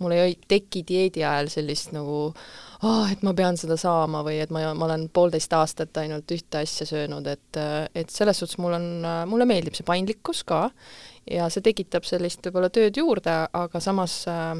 mul 0.00 0.16
ei 0.16 0.38
teki 0.48 0.80
dieedi 0.88 1.26
ajal 1.28 1.52
sellist 1.52 1.92
nagu 1.92 2.32
oh, 2.82 3.06
et 3.12 3.22
ma 3.26 3.34
pean 3.38 3.58
seda 3.60 3.76
saama 3.80 4.24
või 4.26 4.40
et 4.42 4.52
ma, 4.54 4.64
ma 4.74 4.88
olen 4.88 5.08
poolteist 5.14 5.54
aastat 5.56 6.02
ainult 6.02 6.30
ühte 6.34 6.62
asja 6.62 6.86
söönud, 6.88 7.26
et, 7.30 7.62
et 7.94 8.12
selles 8.12 8.42
suhtes 8.42 8.58
mul 8.62 8.76
on, 8.78 8.86
mulle 9.30 9.48
meeldib 9.48 9.78
see 9.78 9.86
paindlikkus 9.86 10.42
ka 10.48 10.66
ja 11.30 11.48
see 11.52 11.64
tekitab 11.64 12.06
sellist 12.08 12.44
võib-olla 12.46 12.72
tööd 12.74 12.98
juurde, 12.98 13.36
aga 13.54 13.82
samas 13.82 14.22
äh, 14.30 14.56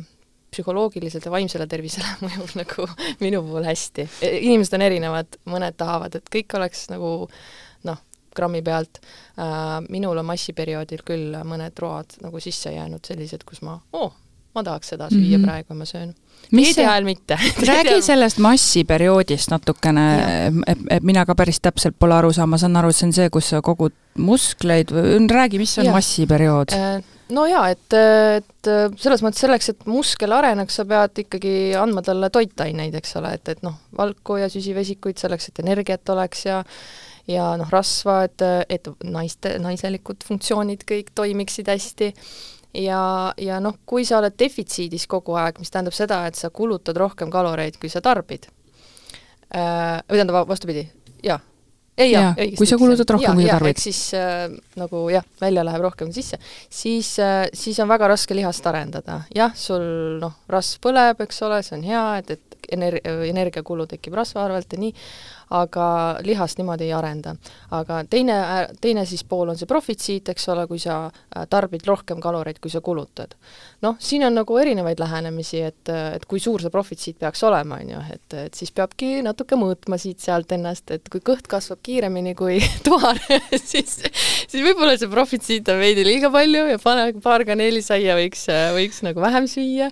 psühholoogiliselt 0.53 1.27
ja 1.27 1.33
vaimsele 1.33 1.67
tervisele 1.71 2.17
mõjub 2.27 2.57
nagu 2.61 2.87
minu 3.25 3.43
puhul 3.47 3.67
hästi. 3.67 4.07
E, 4.23 4.33
inimesed 4.45 4.79
on 4.79 4.87
erinevad, 4.87 5.39
mõned 5.51 5.79
tahavad, 5.81 6.19
et 6.19 6.33
kõik 6.33 6.59
oleks 6.59 6.87
nagu 6.93 7.13
noh, 7.89 8.03
grammi 8.37 8.63
pealt 8.65 9.03
äh,, 9.03 9.79
minul 9.93 10.21
on 10.21 10.29
massiperioodil 10.29 11.05
küll 11.09 11.39
mõned 11.49 11.79
road 11.83 12.19
nagu 12.25 12.41
sisse 12.41 12.75
jäänud 12.75 13.05
sellised, 13.05 13.47
kus 13.49 13.65
ma, 13.67 13.79
oo 13.93 14.09
oh,, 14.09 14.19
ma 14.55 14.65
tahaks 14.67 14.93
seda 14.95 15.09
süüa 15.13 15.39
mm 15.39 15.43
-hmm. 15.43 15.47
praegu 15.47 15.75
ma 15.75 15.85
söön. 15.85 16.15
dieedi 16.57 16.85
ajal 16.85 17.05
mitte 17.05 17.39
räägi 17.71 18.03
sellest 18.03 18.39
massiperioodist 18.39 19.51
natukene, 19.51 20.07
et, 20.67 20.79
et 20.91 21.03
mina 21.03 21.27
ka 21.27 21.35
päris 21.35 21.61
täpselt 21.61 21.97
pole 21.99 22.15
aru 22.15 22.33
saanud, 22.33 22.51
ma 22.51 22.59
saan 22.59 22.77
aru, 22.77 22.89
et 22.89 22.97
see 22.97 23.07
on 23.07 23.13
see, 23.13 23.31
kus 23.31 23.49
sa 23.49 23.63
kogud 23.63 23.95
muskleid 24.19 24.93
või 24.93 25.29
räägi, 25.31 25.59
mis 25.59 25.79
on 25.79 25.85
ja. 25.85 25.93
massiperiood 25.93 26.73
äh,? 26.73 27.03
no 27.33 27.47
jaa, 27.47 27.69
et, 27.71 27.95
et 28.37 28.71
selles 29.01 29.23
mõttes 29.23 29.41
selleks, 29.41 29.69
et 29.69 29.87
muskel 29.87 30.33
areneks, 30.33 30.75
sa 30.77 30.85
pead 30.85 31.25
ikkagi 31.25 31.55
andma 31.79 32.03
talle 32.03 32.31
toitaineid, 32.31 32.95
eks 32.95 33.17
ole, 33.17 33.33
et, 33.39 33.49
et 33.49 33.63
noh, 33.63 33.79
valku 33.97 34.37
ja 34.37 34.51
süsivesikuid 34.53 35.19
selleks, 35.19 35.49
et 35.49 35.65
energiat 35.65 36.09
oleks 36.17 36.47
ja 36.47 36.63
ja 37.31 37.53
noh, 37.59 37.69
rasva, 37.71 38.25
et, 38.27 38.43
et 38.69 38.89
naiste, 39.05 39.55
naiselikud 39.63 40.25
funktsioonid 40.27 40.83
kõik 40.89 41.13
toimiksid 41.15 41.71
hästi 41.71 42.11
ja, 42.75 43.03
ja 43.39 43.61
noh, 43.61 43.79
kui 43.87 44.07
sa 44.09 44.19
oled 44.21 44.37
defitsiidis 44.39 45.07
kogu 45.11 45.37
aeg, 45.41 45.61
mis 45.63 45.73
tähendab 45.73 45.97
seda, 45.97 46.25
et 46.27 46.39
sa 46.39 46.51
kulutad 46.51 46.99
rohkem 47.01 47.31
kaloreid, 47.33 47.79
kui 47.81 47.93
sa 47.93 48.03
tarbid, 48.05 48.49
äh, 49.55 50.03
või 50.09 50.19
tähendab, 50.19 50.45
vastupidi, 50.49 50.87
jaa 51.23 51.41
ei 51.99 52.13
jah, 52.13 52.33
õigesti. 52.33 52.59
kui 52.59 52.69
sa 52.69 52.79
kulutad 52.81 53.11
rohkem, 53.15 53.37
kui 53.37 53.47
sa 53.47 53.57
tarbid. 53.57 53.77
ehk 53.77 53.83
siis 53.83 54.01
äh, 54.17 54.47
nagu 54.81 55.03
jah, 55.13 55.27
välja 55.41 55.65
läheb 55.67 55.85
rohkem 55.85 56.13
sisse, 56.15 56.39
siis 56.73 57.15
äh,, 57.21 57.45
siis 57.57 57.81
on 57.85 57.91
väga 57.91 58.09
raske 58.15 58.37
lihast 58.37 58.67
arendada. 58.69 59.23
jah, 59.35 59.53
sul 59.57 59.85
noh, 60.23 60.39
rasv 60.53 60.81
põleb, 60.85 61.21
eks 61.27 61.43
ole, 61.49 61.61
see 61.67 61.77
on 61.79 61.85
hea, 61.87 62.07
et, 62.23 62.35
et 62.37 62.73
ener-, 62.79 63.01
energiakulu 63.29 63.87
tekib 63.91 64.17
rasva 64.17 64.47
arvelt 64.47 64.73
ja 64.73 64.81
nii, 64.81 64.95
aga 65.53 65.87
lihast 66.25 66.61
niimoodi 66.61 66.89
ei 66.89 66.93
arenda. 66.97 67.35
aga 67.71 68.03
teine, 68.11 68.37
teine 68.81 69.05
siis 69.09 69.25
pool 69.29 69.53
on 69.53 69.59
see 69.59 69.69
profitsiit, 69.69 70.29
eks 70.33 70.49
ole, 70.53 70.67
kui 70.71 70.81
sa 70.81 71.05
tarbid 71.51 71.85
rohkem 71.87 72.21
kaloreid, 72.21 72.61
kui 72.63 72.71
sa 72.73 72.81
kulutad. 72.81 73.35
noh, 73.83 73.97
siin 73.99 74.25
on 74.27 74.35
nagu 74.39 74.57
erinevaid 74.59 75.01
lähenemisi, 75.03 75.63
et, 75.67 75.93
et 76.17 76.25
kui 76.29 76.41
suur 76.41 76.63
see 76.63 76.73
profitsiit 76.73 77.19
peaks 77.21 77.43
olema, 77.49 77.81
on 77.83 77.93
ju, 77.95 78.03
et, 78.15 78.37
et 78.47 78.59
siis 78.59 78.73
peabki 78.73 79.21
natuke 79.27 79.59
mõõtma 79.59 79.99
siit-sealt 80.01 80.55
ennast, 80.57 80.91
et 80.95 81.09
kui 81.13 81.21
kõht 81.25 81.49
kasvab 81.51 81.83
kiiremini 81.85 82.35
kui 82.39 82.61
tuhar 82.87 83.21
siis, 83.57 83.99
siis 84.47 84.61
võib-olla 84.63 84.97
see 84.97 85.11
profitsiit 85.13 85.69
on 85.73 85.83
veidi 85.83 86.07
liiga 86.07 86.31
palju 86.33 86.65
ja 86.73 86.81
pane 86.83 87.11
paar 87.25 87.45
kaneelisaia 87.49 88.17
võiks, 88.19 88.47
võiks 88.77 89.03
nagu 89.05 89.25
vähem 89.25 89.51
süüa 89.51 89.91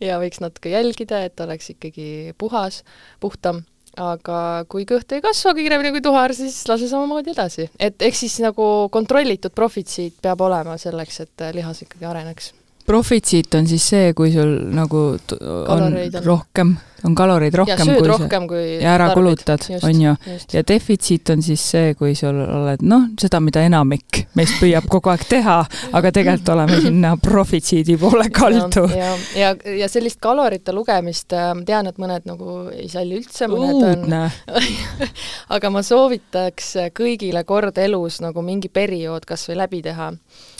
ja 0.00 0.20
võiks 0.22 0.40
natuke 0.44 0.72
jälgida, 0.72 1.24
et 1.26 1.40
oleks 1.42 1.74
ikkagi 1.74 2.32
puhas, 2.38 2.82
puhtam 3.20 3.64
aga 4.00 4.64
kui 4.72 4.86
kõht 4.88 5.12
ei 5.12 5.20
kasva 5.24 5.52
kiiremini 5.56 5.92
kui 5.92 6.04
tuhar, 6.04 6.34
siis 6.34 6.62
lase 6.68 6.88
samamoodi 6.88 7.34
edasi. 7.34 7.68
et 7.78 8.02
eks 8.02 8.24
siis 8.24 8.40
nagu 8.44 8.88
kontrollitud 8.90 9.52
profitsiit 9.54 10.16
peab 10.22 10.40
olema 10.40 10.78
selleks, 10.78 11.20
et 11.20 11.48
lihas 11.52 11.82
ikkagi 11.84 12.08
areneks. 12.08 12.52
Profitsiit 12.86 13.54
on 13.58 13.68
siis 13.70 13.88
see, 13.94 14.14
kui 14.16 14.32
sul 14.34 14.56
nagu 14.74 15.04
on, 15.12 15.86
on 15.90 16.00
rohkem 16.24 16.76
on 17.04 17.14
kaloreid 17.18 17.54
rohkem, 17.54 17.78
ja 17.78 17.86
sööd 17.86 18.06
rohkem 18.06 18.46
kui 18.50 18.62
ja 18.82 18.94
ära 18.94 19.08
tarbid. 19.10 19.18
kulutad, 19.18 19.66
on 19.82 20.02
ju. 20.02 20.12
ja 20.52 20.62
defitsiit 20.68 21.30
on 21.34 21.42
siis 21.42 21.64
see, 21.74 21.94
kui 21.98 22.14
sul 22.18 22.38
oled 22.44 22.84
noh, 22.86 23.08
seda, 23.20 23.40
mida 23.42 23.64
enamik 23.66 24.22
meist 24.38 24.58
püüab 24.60 24.86
kogu 24.90 25.10
aeg 25.12 25.24
teha, 25.28 25.58
aga 25.98 26.12
tegelikult 26.14 26.52
oleme 26.54 26.78
sinna 26.84 27.14
profitsiidi 27.22 27.96
poole 28.00 28.28
kaldu. 28.34 28.86
ja, 28.94 29.12
ja, 29.34 29.50
ja, 29.50 29.76
ja 29.82 29.90
sellist 29.90 30.20
kalorite 30.22 30.74
lugemist 30.76 31.34
äh, 31.36 31.50
ma 31.58 31.66
tean, 31.66 31.90
et 31.90 31.98
mõned 32.02 32.28
nagu 32.28 32.56
ei 32.74 32.88
salli 32.92 33.18
üldse, 33.18 33.50
mõned 33.50 33.82
Uudne. 33.82 34.24
on 34.46 34.72
aga 35.56 35.74
ma 35.74 35.82
soovitaks 35.86 36.74
kõigile 36.96 37.44
kord 37.48 37.78
elus 37.82 38.22
nagu 38.22 38.46
mingi 38.46 38.70
periood 38.70 39.26
kas 39.26 39.48
või 39.50 39.62
läbi 39.64 39.82
teha 39.82 40.12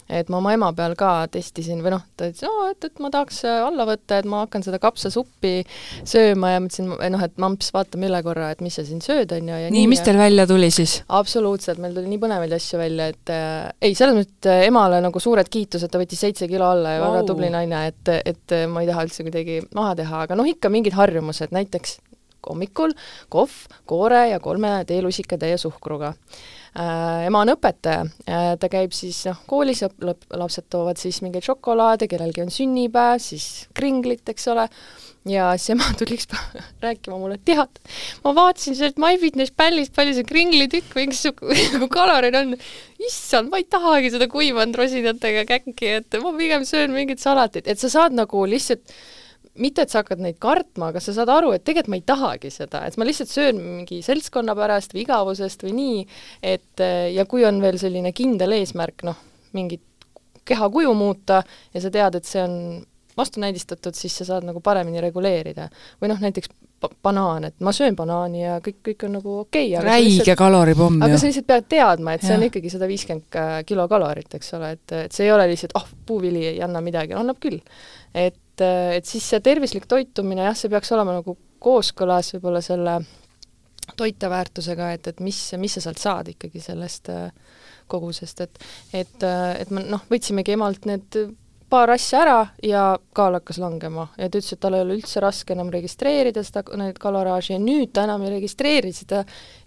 et 0.09 0.31
ma 0.33 0.39
oma 0.41 0.53
ema 0.57 0.71
peal 0.77 0.95
ka 0.99 1.11
testisin 1.33 1.83
või 1.85 1.95
noh, 1.95 2.05
ta 2.19 2.29
ütles, 2.31 2.49
et, 2.71 2.87
et 2.89 3.03
ma 3.03 3.11
tahaks 3.13 3.43
äh, 3.49 3.61
alla 3.67 3.87
võtta, 3.89 4.21
et 4.21 4.29
ma 4.29 4.43
hakkan 4.45 4.65
seda 4.67 4.81
kapsasuppi 4.83 5.55
sööma 6.09 6.55
ja 6.55 6.63
ma 6.63 6.71
ütlesin, 6.71 6.93
noh, 7.15 7.25
et 7.27 7.39
mamps, 7.43 7.73
vaata 7.75 8.01
mille 8.01 8.23
korra, 8.27 8.51
et 8.55 8.63
mis 8.65 8.77
sa 8.79 8.87
siin 8.87 9.03
sööd, 9.05 9.33
on 9.37 9.51
ju, 9.53 9.59
ja 9.65 9.73
nii, 9.73 9.83
nii. 9.83 9.91
mis 9.93 10.05
teil 10.05 10.21
välja 10.21 10.47
tuli 10.51 10.71
siis? 10.75 11.01
absoluutselt, 11.13 11.83
meil 11.83 11.97
tuli 11.97 12.13
nii 12.13 12.23
põnevaid 12.23 12.55
asju 12.59 12.81
välja, 12.83 13.11
et 13.15 13.35
äh, 13.35 13.73
ei, 13.81 13.97
selles 13.99 14.19
mõttes, 14.19 14.39
et 14.43 14.69
emale 14.69 15.03
nagu 15.05 15.23
suured 15.23 15.51
kiitused, 15.53 15.91
ta 15.93 16.01
võttis 16.01 16.23
seitse 16.27 16.49
kilo 16.51 16.71
alla 16.73 16.97
ja 16.97 17.03
wow. 17.03 17.17
väga 17.17 17.27
tubli 17.33 17.51
naine, 17.53 17.85
et, 17.93 18.15
et 18.23 18.57
ma 18.71 18.85
ei 18.85 18.91
taha 18.91 19.07
üldse 19.09 19.27
kuidagi 19.27 19.61
maha 19.77 19.97
teha, 19.99 20.25
aga 20.27 20.39
noh, 20.39 20.49
ikka 20.49 20.73
mingid 20.73 20.97
harjumused, 20.99 21.55
näiteks 21.55 21.99
hommikul 22.51 22.97
kohv, 23.33 23.55
koore 23.87 24.27
ja 24.33 24.41
kolme 24.43 24.81
teelusikatäie 24.89 25.59
suhkruga. 25.61 26.15
Äh, 26.73 27.27
ema 27.27 27.43
on 27.45 27.53
õpetaja, 27.53 28.07
äh, 28.25 28.51
ta 28.57 28.69
käib 28.73 28.95
siis 28.97 29.19
noh, 29.29 29.43
koolis, 29.45 29.83
lapsed 30.33 30.71
toovad 30.73 30.97
siis 30.97 31.21
mingeid 31.21 31.45
šokolaade, 31.45 32.09
kellelgi 32.09 32.47
on 32.47 32.53
sünnipäev, 32.55 33.21
siis 33.21 33.67
kringlit, 33.77 34.25
eks 34.33 34.49
ole, 34.49 34.65
ja 35.29 35.51
siis 35.61 35.75
ema 35.75 35.91
tuli 36.01 36.17
üks 36.17 36.31
päev 36.31 36.63
rääkima 36.81 37.19
mulle, 37.21 37.37
tead, 37.45 37.83
ma 38.25 38.33
vaatasin 38.39 38.79
sealt 38.79 38.97
MyFitnessPalist, 39.05 39.93
palju 39.99 40.17
see 40.17 40.29
kringlitükk 40.33 40.97
või 40.97 41.11
mingisugune 41.11 41.91
kaloreid 41.99 42.41
on, 42.41 42.57
issand, 43.05 43.53
ma 43.53 43.61
ei 43.61 43.69
tahagi 43.69 44.15
seda 44.17 44.31
kuivanud 44.33 44.81
rosinatega 44.81 45.45
käkki, 45.53 45.97
et 46.01 46.23
ma 46.25 46.33
pigem 46.41 46.65
söön 46.65 46.97
mingit 46.97 47.21
salatit, 47.21 47.69
et 47.69 47.85
sa 47.85 47.93
saad 47.93 48.17
nagu 48.17 48.47
lihtsalt 48.49 48.97
mitte, 49.61 49.85
et 49.85 49.93
sa 49.93 50.01
hakkad 50.01 50.23
neid 50.25 50.39
kartma, 50.43 50.91
aga 50.93 51.01
sa 51.03 51.15
saad 51.17 51.31
aru, 51.33 51.53
et 51.53 51.65
tegelikult 51.65 51.93
ma 51.93 51.99
ei 52.01 52.07
tahagi 52.09 52.53
seda, 52.53 52.85
et 52.89 52.97
ma 52.97 53.07
lihtsalt 53.09 53.33
söön 53.33 53.61
mingi 53.61 54.01
seltskonna 54.05 54.55
pärast 54.57 54.95
või 54.95 55.05
igavusest 55.05 55.67
või 55.67 55.75
nii, 55.77 56.07
et 56.55 56.85
ja 57.13 57.27
kui 57.29 57.45
on 57.49 57.61
veel 57.65 57.77
selline 57.81 58.15
kindel 58.17 58.57
eesmärk, 58.57 59.05
noh, 59.09 59.19
mingit 59.53 59.85
kehakuju 60.49 60.95
muuta 60.97 61.43
ja 61.75 61.85
sa 61.85 61.93
tead, 61.93 62.17
et 62.19 62.29
see 62.29 62.43
on 62.43 62.57
vastunäidistatud, 63.17 63.95
siis 63.97 64.15
sa 64.17 64.25
saad 64.25 64.47
nagu 64.49 64.61
paremini 64.65 65.03
reguleerida. 65.05 65.69
või 66.01 66.13
noh, 66.13 66.21
näiteks 66.23 66.49
banaan, 67.03 67.45
et 67.45 67.61
ma 67.61 67.73
söön 67.73 67.97
banaani 67.97 68.43
ja 68.43 68.57
kõik, 68.65 68.79
kõik 68.89 69.05
on 69.07 69.13
nagu 69.19 69.35
okei 69.45 69.69
okay,. 69.77 69.85
räige 69.87 70.35
kaloripomm 70.39 71.03
aga 71.05 71.19
sa 71.19 71.29
lihtsalt 71.29 71.47
pead 71.47 71.69
teadma, 71.71 72.17
et 72.17 72.25
see 72.25 72.33
ja. 72.33 72.39
on 72.41 72.47
ikkagi 72.49 72.73
sada 72.73 72.89
viiskümmend 72.91 73.39
kilokalorit, 73.69 74.35
eks 74.39 74.55
ole, 74.59 74.73
et, 74.79 74.95
et 75.05 75.15
see 75.15 75.29
ei 75.29 75.35
ole 75.35 75.47
lihtsalt, 75.53 75.77
ah 75.79 75.85
oh,, 75.85 75.93
puuvili 76.07 76.47
ei 76.55 76.63
anna 76.65 76.83
midagi, 76.83 77.15
annab 77.19 77.39
küll. 77.43 77.61
et 78.15 78.42
et, 78.53 78.65
et 78.99 79.09
siis 79.09 79.25
see 79.33 79.41
tervislik 79.45 79.89
toitumine 79.91 80.47
jah, 80.47 80.57
see 80.57 80.71
peaks 80.73 80.93
olema 80.95 81.19
nagu 81.19 81.37
kooskõlas 81.63 82.33
võib-olla 82.37 82.63
selle 82.65 82.99
toiteväärtusega, 83.99 84.93
et, 84.97 85.09
et 85.11 85.21
mis, 85.21 85.39
mis 85.59 85.77
sa 85.77 85.83
sealt 85.85 86.01
saad 86.01 86.33
ikkagi 86.33 86.63
sellest 86.63 87.11
äh, 87.13 87.31
kogusest, 87.91 88.45
et 88.45 88.61
et, 88.93 89.17
äh, 89.27 89.61
et 89.61 89.73
me 89.75 89.85
noh, 89.85 90.05
võtsimegi 90.11 90.57
emalt 90.57 90.87
need 90.89 91.19
paar 91.73 91.91
asja 91.95 92.21
ära 92.23 92.39
ja 92.63 92.83
kaal 93.17 93.39
hakkas 93.39 93.59
langema 93.63 94.07
ja 94.19 94.29
ta 94.29 94.41
ütles, 94.41 94.53
et 94.53 94.61
tal 94.61 94.77
ei 94.77 94.85
ole 94.85 94.97
üldse 94.99 95.21
raske 95.25 95.55
enam 95.55 95.71
registreerida 95.73 96.45
seda, 96.45 96.63
neid 96.79 96.99
kaloraaži 97.01 97.55
ja 97.55 97.61
nüüd 97.63 97.93
ta 97.97 98.05
enam 98.07 98.25
ei 98.27 98.35
registreeri 98.35 98.93
seda, 98.93 99.23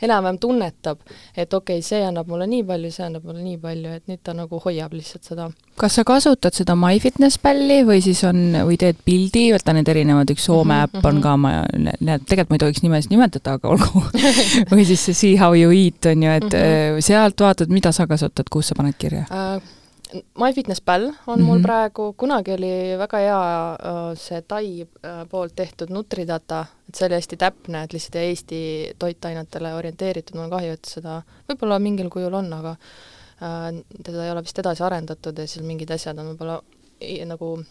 enam-vähem 0.05 0.37
tunnetab, 0.41 1.01
et 1.33 1.53
okei 1.53 1.79
okay,, 1.79 1.85
see 1.85 2.01
annab 2.05 2.29
mulle 2.29 2.47
nii 2.51 2.65
palju, 2.67 2.91
see 2.93 3.05
annab 3.07 3.25
mulle 3.25 3.41
nii 3.45 3.57
palju, 3.61 3.93
et 3.97 4.11
nüüd 4.11 4.21
ta 4.25 4.35
nagu 4.37 4.59
hoiab 4.65 4.93
lihtsalt 4.93 5.31
seda. 5.31 5.47
kas 5.81 5.97
sa 5.97 6.05
kasutad 6.07 6.55
seda 6.55 6.75
MyFitnessPalli 6.79 7.79
või 7.87 8.03
siis 8.05 8.21
on, 8.27 8.41
või 8.69 8.77
teed 8.81 9.01
pildi, 9.05 9.47
vaata 9.55 9.73
need 9.75 9.89
erinevad, 9.95 10.33
üks 10.35 10.45
Soome 10.45 10.75
mm 10.75 10.83
-hmm. 10.83 10.99
äpp 10.99 11.09
on 11.09 11.21
ka, 11.23 11.37
ma, 11.37 11.53
need, 11.73 12.27
tegelikult 12.29 12.53
ma 12.53 12.59
ei 12.59 12.65
tohiks 12.65 12.83
nimesid 12.83 13.15
nimetada, 13.15 13.57
aga 13.57 13.71
olgu 13.73 14.03
või 14.71 14.85
siis 14.85 15.07
see 15.09 15.17
See 15.25 15.39
How 15.41 15.57
You 15.57 15.73
Eat 15.73 16.05
on 16.11 16.23
ju, 16.23 16.31
et 16.31 16.51
mm 16.51 16.59
-hmm. 16.59 17.01
sealt 17.01 17.41
vaatad, 17.41 17.73
mida 17.73 17.91
sa 17.91 18.07
kasutad, 18.07 18.45
kus 18.51 18.67
sa 18.67 18.75
paned 18.75 18.93
kirja 18.97 19.25
uh,? 19.31 19.84
MyFitnessPal 20.37 21.03
on 21.03 21.11
mm 21.11 21.17
-hmm. 21.25 21.45
mul 21.45 21.57
mhm. 21.57 21.63
praegu, 21.63 22.13
kunagi 22.17 22.53
oli 22.53 22.97
väga 22.97 23.17
hea 23.17 23.41
äh, 23.73 24.17
see 24.17 24.41
Tai 24.41 24.81
äh, 24.81 25.27
poolt 25.29 25.55
tehtud 25.55 25.89
Nutridata, 25.89 26.65
et 26.89 26.95
see 26.95 27.05
oli 27.07 27.15
hästi 27.15 27.37
täpne, 27.37 27.83
et 27.83 27.93
lihtsalt 27.93 28.15
Eesti 28.15 28.95
toitainetele 28.99 29.73
orienteeritud, 29.73 30.35
mul 30.35 30.43
on 30.43 30.49
kahju, 30.49 30.71
et 30.71 30.85
seda 30.85 31.21
võib-olla 31.49 31.79
mingil 31.79 32.09
kujul 32.09 32.33
on, 32.33 32.53
aga 32.53 32.75
äh, 33.41 33.83
teda 34.03 34.25
ei 34.25 34.31
ole 34.31 34.43
vist 34.43 34.59
edasi 34.59 34.83
arendatud 34.83 35.37
ja 35.37 35.47
seal 35.47 35.65
mingid 35.65 35.91
asjad 35.91 36.19
on 36.19 36.33
võib-olla 36.33 36.61
nagu 37.25 37.65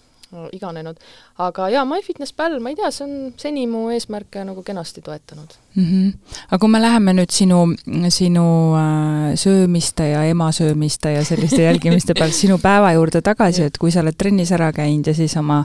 iganenud. 0.53 0.97
aga 1.39 1.69
jaa, 1.73 1.85
MyFitnessPal, 1.89 2.59
ma 2.63 2.73
ei 2.73 2.79
tea, 2.79 2.91
see 2.95 3.05
on 3.07 3.15
seni 3.41 3.67
mu 3.71 3.89
eesmärke 3.95 4.45
nagu 4.47 4.63
kenasti 4.67 5.03
toetanud 5.05 5.55
mm. 5.75 5.85
-hmm. 5.85 6.37
aga 6.49 6.59
kui 6.59 6.71
me 6.71 6.81
läheme 6.83 7.13
nüüd 7.13 7.31
sinu, 7.31 7.61
sinu 8.09 8.47
äh, 8.79 9.35
söömiste 9.35 10.09
ja 10.09 10.25
ema 10.25 10.53
söömiste 10.53 11.13
ja 11.13 11.25
selliste 11.25 11.63
jälgimiste 11.69 12.15
pealt 12.19 12.35
sinu 12.35 12.59
päeva 12.59 12.93
juurde 12.93 13.23
tagasi, 13.23 13.63
et 13.63 13.79
kui 13.79 13.91
sa 13.91 14.01
oled 14.01 14.17
trennis 14.19 14.53
ära 14.53 14.73
käinud 14.73 15.07
ja 15.07 15.15
siis 15.15 15.37
oma 15.37 15.65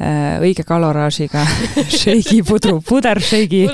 äh, 0.00 0.40
õige 0.40 0.64
kaloraažiga 0.64 1.46
šeigi 2.02 2.42
pudru, 2.42 2.80
puderšeigi, 2.88 3.66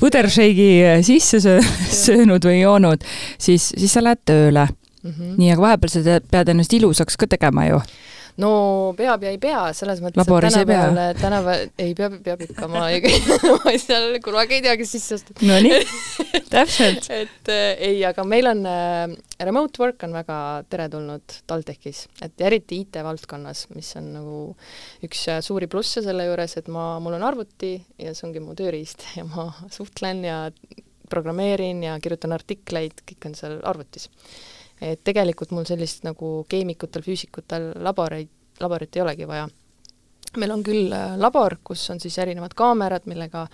puderšeigi 0.00 0.70
sisse 1.02 1.40
söö, 1.40 1.60
söönud 1.90 2.44
või 2.44 2.60
joonud, 2.60 3.04
siis, 3.38 3.72
siis 3.76 3.92
sa 3.92 4.04
lähed 4.04 4.24
tööle 4.24 4.68
mm. 5.02 5.10
-hmm. 5.10 5.34
nii, 5.36 5.52
aga 5.52 5.62
vahepeal 5.62 5.90
sa 5.90 6.20
pead 6.30 6.48
ennast 6.48 6.72
ilusaks 6.72 7.16
ka 7.16 7.26
tegema 7.26 7.66
ju 7.66 7.80
no 8.40 8.50
peab 8.96 9.24
ja 9.26 9.32
ei 9.32 9.38
pea, 9.40 9.64
selles 9.76 10.00
mõttes, 10.04 10.24
et 10.24 10.44
tänapäeval, 10.46 11.00
tänapäeval, 11.18 11.72
ei 11.84 11.94
peab, 11.96 12.14
peab 12.24 12.44
ikka, 12.46 12.68
ma 12.72 12.86
ei, 12.92 13.02
ma 13.64 13.74
seal 13.80 14.16
kunagi 14.24 14.58
ei 14.58 14.64
tea, 14.64 14.76
kes 14.80 14.94
sisse 14.96 15.18
astub. 15.18 15.42
Nonii, 15.48 15.82
täpselt. 16.54 17.08
Et 17.12 17.52
äh, 17.52 17.64
ei, 17.90 17.98
aga 18.08 18.24
meil 18.28 18.48
on 18.52 18.62
äh,, 18.68 19.16
remote 19.44 19.82
work 19.82 20.06
on 20.06 20.16
väga 20.16 20.38
teretulnud 20.72 21.36
TalTechis, 21.50 22.06
et 22.24 22.46
eriti 22.48 22.82
IT-valdkonnas, 22.86 23.66
mis 23.76 23.92
on 24.00 24.08
nagu 24.16 24.38
üks 25.04 25.26
äh, 25.32 25.42
suuri 25.44 25.68
plusse 25.72 26.04
selle 26.04 26.28
juures, 26.30 26.56
et 26.60 26.72
ma, 26.72 26.94
mul 27.04 27.18
on 27.18 27.26
arvuti 27.28 27.74
ja 28.00 28.14
see 28.16 28.30
ongi 28.30 28.44
mu 28.44 28.56
tööriist 28.58 29.04
ja 29.18 29.26
ma 29.28 29.50
suhtlen 29.72 30.24
ja 30.28 30.46
programmeerin 31.12 31.82
ja 31.84 31.98
kirjutan 32.00 32.32
artikleid, 32.32 33.04
kõik 33.04 33.28
on 33.28 33.36
seal 33.36 33.58
arvutis 33.68 34.08
et 34.82 35.02
tegelikult 35.04 35.52
mul 35.54 35.66
sellist 35.68 36.06
nagu 36.06 36.34
keemikutel, 36.50 37.04
füüsikutel 37.06 37.70
laboreid, 37.82 38.30
laborit 38.60 38.96
ei 38.96 39.04
olegi 39.04 39.28
vaja. 39.28 39.48
meil 40.36 40.50
on 40.54 40.62
küll 40.64 40.92
äh, 40.96 41.16
labor, 41.20 41.58
kus 41.64 41.84
on 41.92 42.00
siis 42.00 42.18
erinevad 42.18 42.54
kaamerad, 42.56 43.06
millega 43.06 43.46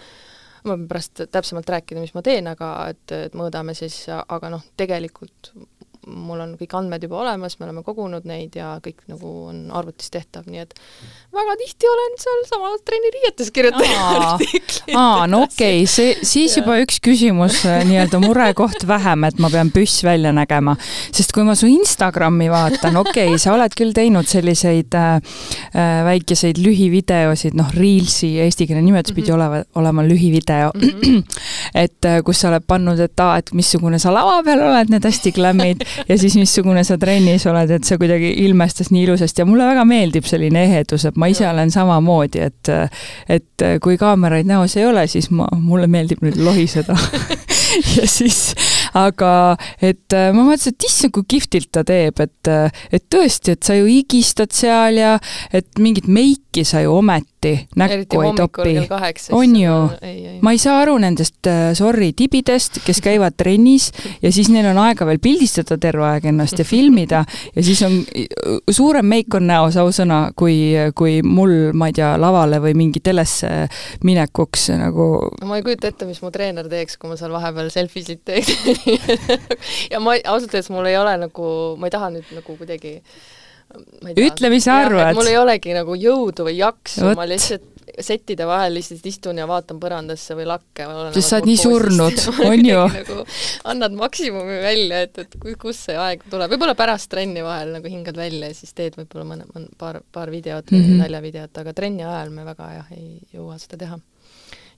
ma 0.64 0.75
võin 0.75 0.88
pärast 0.90 1.25
täpsemalt 1.32 1.68
rääkida, 1.68 2.00
mis 2.02 2.14
ma 2.14 2.23
teen, 2.23 2.47
aga 2.50 2.70
et, 2.92 3.12
et 3.12 3.35
mõõdame 3.38 3.75
siis, 3.78 4.04
aga 4.08 4.50
noh, 4.52 4.64
tegelikult 4.76 5.52
mul 6.08 6.40
on 6.42 6.54
kõik 6.58 6.74
andmed 6.78 7.04
juba 7.04 7.20
olemas, 7.22 7.56
me 7.58 7.66
oleme 7.68 7.82
kogunud 7.86 8.26
neid 8.28 8.56
ja 8.58 8.74
kõik 8.84 9.02
nagu 9.10 9.30
on 9.50 9.60
arvutis 9.74 10.10
tehtav, 10.12 10.46
nii 10.48 10.62
et 10.62 10.74
väga 11.34 11.56
tihti 11.60 11.88
olen 11.90 12.16
seal 12.20 12.44
samal 12.48 12.76
trenniriietes 12.86 13.50
kirjutanud 13.54 14.14
artiklit. 14.32 14.94
aa, 14.96 15.26
no 15.30 15.42
okei 15.46 15.82
okay., 15.82 15.90
see, 15.90 16.14
siis 16.22 16.56
ja. 16.56 16.62
juba 16.62 16.78
üks 16.82 17.00
küsimus, 17.04 17.60
äh, 17.68 17.82
nii-öelda 17.88 18.20
murekoht 18.22 18.86
vähem, 18.88 19.26
et 19.28 19.42
ma 19.42 19.50
pean 19.52 19.72
püss 19.74 20.02
välja 20.06 20.32
nägema. 20.34 20.76
sest 21.12 21.34
kui 21.36 21.44
ma 21.46 21.56
su 21.58 21.68
Instagrami 21.70 22.48
vaatan, 22.52 22.96
okei 23.02 23.34
okay,, 23.34 23.42
sa 23.42 23.54
oled 23.56 23.76
küll 23.78 23.94
teinud 23.96 24.28
selliseid 24.28 24.96
äh, 24.98 25.20
äh 25.74 26.00
väikeseid 26.08 26.60
lühivideosid, 26.62 27.56
noh, 27.58 27.68
Reelsi 27.76 28.34
eestikeelne 28.42 28.82
nimetus 28.84 29.14
pidi 29.14 29.30
mm 29.30 29.34
-hmm. 29.34 29.36
olema, 29.36 29.64
olema 29.74 30.02
lühivideo 30.06 30.70
mm. 30.74 30.80
-hmm. 30.80 31.22
et 31.84 32.04
äh, 32.04 32.22
kus 32.24 32.40
sa 32.40 32.48
oled 32.48 32.64
pannud, 32.66 33.00
et 33.00 33.20
aa, 33.20 33.36
et 33.38 33.52
missugune 33.52 33.98
sa 33.98 34.14
lava 34.14 34.42
peal 34.42 34.62
oled, 34.70 34.90
need 34.90 35.04
hästi 35.04 35.32
glammid 35.32 35.84
ja 36.08 36.18
siis 36.18 36.36
missugune 36.38 36.84
sa 36.86 36.98
trennis 37.00 37.46
oled, 37.50 37.70
et 37.74 37.88
see 37.88 37.98
kuidagi 38.00 38.32
ilmestas 38.44 38.92
nii 38.94 39.06
ilusasti. 39.08 39.42
Ja 39.42 39.48
mulle 39.48 39.68
väga 39.68 39.84
meeldib 39.88 40.28
selline 40.28 40.64
ehedus, 40.68 41.08
et 41.08 41.18
ma 41.20 41.30
ise 41.32 41.48
olen 41.48 41.72
samamoodi, 41.74 42.44
et 42.48 42.72
et 43.38 43.66
kui 43.82 43.98
kaameraid 44.00 44.48
näos 44.48 44.76
ei 44.78 44.86
ole, 44.86 45.06
siis 45.10 45.30
ma, 45.34 45.48
mulle 45.58 45.88
meeldib 45.90 46.24
nüüd 46.24 46.40
lohiseda. 46.42 46.96
Ja 47.98 48.06
siis, 48.08 48.54
aga 48.96 49.30
et 49.84 50.14
ma 50.34 50.40
mõtlesin, 50.40 50.72
et 50.72 50.86
issand, 50.88 51.12
kui 51.14 51.26
kihvtilt 51.36 51.68
ta 51.76 51.82
teeb, 51.86 52.16
et 52.24 52.48
et 52.48 53.04
tõesti, 53.12 53.54
et 53.54 53.62
sa 53.62 53.76
ju 53.76 53.84
higistad 53.90 54.54
seal 54.56 54.96
ja 54.96 55.10
et 55.52 55.68
mingit 55.78 56.08
meiki 56.08 56.64
sa 56.64 56.80
ju 56.80 56.96
ometi 56.96 57.38
sotti 57.38 57.68
näkku 57.76 58.23
ei 58.23 58.33
topi. 58.37 58.88
on 59.33 59.57
ju? 59.57 59.90
ma 60.40 60.50
ei 60.52 60.59
saa 60.59 60.80
aru 60.83 60.99
nendest, 60.99 61.47
äh, 61.47 61.75
sorry, 61.75 62.12
tibidest, 62.12 62.80
kes 62.85 63.00
käivad 63.00 63.37
trennis 63.37 63.92
ja 64.23 64.33
siis 64.33 64.49
neil 64.50 64.66
on 64.66 64.78
aega 64.78 65.07
veel 65.07 65.18
pildistada 65.23 65.78
terve 65.78 66.04
aeg 66.04 66.25
ennast 66.26 66.59
ja 66.59 66.64
filmida 66.64 67.25
ja 67.54 67.62
siis 67.62 67.83
on, 67.83 68.00
suurem 68.71 69.07
meik 69.07 69.35
on 69.35 69.47
näos, 69.47 69.76
ausõna, 69.76 70.33
kui, 70.37 70.75
kui 70.95 71.21
mul, 71.23 71.73
ma 71.73 71.90
ei 71.90 71.97
tea, 71.97 72.16
lavale 72.18 72.61
või 72.62 72.75
mingi 72.78 73.00
telesse 73.00 73.68
minekuks 74.04 74.71
nagu 74.78 75.09
ma 75.47 75.59
ei 75.59 75.66
kujuta 75.66 75.92
ette, 75.92 76.09
mis 76.09 76.23
mu 76.23 76.33
treener 76.35 76.68
teeks, 76.68 76.99
kui 76.99 77.12
ma 77.12 77.18
seal 77.18 77.35
vahepeal 77.35 77.71
selfisid 77.73 78.25
teeks 78.26 78.54
ja 79.92 80.02
ma 80.02 80.18
ausalt 80.25 80.54
öeldes 80.54 80.73
mul 80.75 80.90
ei 80.90 80.99
ole 80.99 81.16
nagu, 81.26 81.50
ma 81.78 81.88
ei 81.88 81.95
taha 81.95 82.11
nüüd 82.14 82.38
nagu 82.38 82.59
kuidagi 82.59 82.99
ütle, 84.14 84.52
mis 84.52 84.64
sa 84.64 84.82
arvad. 84.87 85.14
mul 85.18 85.30
ei 85.30 85.40
olegi 85.40 85.75
nagu 85.76 85.96
jõudu 85.98 86.48
või 86.48 86.56
jaksu, 86.60 87.12
ma 87.18 87.26
lihtsalt 87.28 87.75
settide 87.98 88.46
vahel 88.46 88.76
lihtsalt 88.76 89.06
istun 89.10 89.40
ja 89.40 89.46
vaatan 89.48 89.78
põrandasse 89.82 90.37
või 90.38 90.46
lakke. 90.48 90.87
sest 91.16 91.30
sa 91.30 91.38
oled 91.38 91.48
nii 91.50 91.60
surnud, 91.60 92.20
on 92.50 92.66
ju? 92.68 92.82
nagu 92.94 93.16
annad 93.72 93.96
maksimumi 93.98 94.58
välja, 94.62 95.02
et, 95.06 95.22
et 95.25 95.38
kus 95.60 95.80
see 95.88 95.96
aeg 95.98 96.22
tuleb, 96.30 96.52
võib-olla 96.52 96.76
pärast 96.78 97.10
trenni 97.12 97.42
vahel 97.44 97.75
nagu 97.78 97.90
hingad 97.90 98.18
välja 98.18 98.52
ja 98.52 98.58
siis 98.58 98.75
teed 98.76 98.98
võib-olla 98.98 99.26
mõne, 99.32 99.66
paar, 99.80 100.00
paar 100.12 100.32
videot 100.34 100.70
mm 100.70 100.84
-hmm. 100.84 101.02
naljavideot, 101.04 101.62
aga 101.64 101.75
trenni 101.75 102.06
ajal 102.06 102.30
me 102.34 102.46
väga 102.48 102.70
jah, 102.78 102.94
ei 102.96 103.18
jõua 103.34 103.58
seda 103.58 103.80
teha 103.84 103.98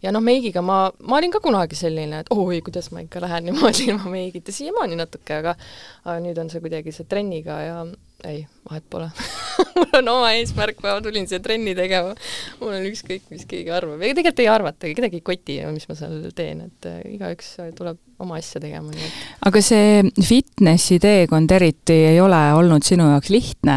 ja 0.02 0.12
noh, 0.12 0.22
meigiga 0.24 0.62
ma, 0.64 0.82
ma 1.02 1.18
olin 1.18 1.32
ka 1.34 1.42
kunagi 1.44 1.78
selline, 1.78 2.22
et 2.24 2.32
oi, 2.34 2.60
kuidas 2.64 2.90
ma 2.94 3.04
ikka 3.04 3.22
lähen 3.24 3.44
niimoodi 3.50 3.90
ilma 3.92 4.12
meigita, 4.12 4.54
siiamaani 4.54 4.98
natuke, 5.00 5.40
aga 5.42 5.56
aga 6.04 6.18
nüüd 6.24 6.40
on 6.40 6.52
see 6.52 6.62
kuidagi 6.64 6.94
see 6.94 7.08
trenniga 7.08 7.60
ja 7.64 7.80
ei, 8.28 8.44
vahet 8.68 8.86
pole 8.90 9.10
mul 9.78 9.98
on 10.02 10.12
oma 10.16 10.32
eesmärk, 10.38 10.80
ma 10.84 10.98
tulin 11.04 11.28
siia 11.30 11.40
trenni 11.44 11.74
tegema. 11.78 12.14
mul 12.60 12.76
on 12.76 12.86
ükskõik, 12.90 13.26
mis 13.32 13.46
keegi 13.50 13.72
arvab 13.74 14.00
ja 14.00 14.14
tegelikult 14.14 14.44
ei 14.44 14.52
arvatagi, 14.52 14.96
kedagi 14.98 15.20
ei 15.20 15.26
koti, 15.26 15.58
mis 15.74 15.88
ma 15.90 15.98
seal 15.98 16.22
teen, 16.36 16.64
et 16.70 16.90
äh, 16.90 17.02
igaüks 17.16 17.56
tuleb 17.78 17.98
oma 18.20 18.36
asja 18.36 18.60
tegema, 18.60 18.90
nii 18.92 19.06
et. 19.06 19.20
aga 19.48 19.60
see 19.64 20.02
fitnessi 20.26 20.98
teekond 21.00 21.52
eriti 21.56 21.96
ei 22.10 22.18
ole 22.20 22.38
olnud 22.56 22.84
sinu 22.84 23.06
jaoks 23.14 23.30
lihtne, 23.32 23.76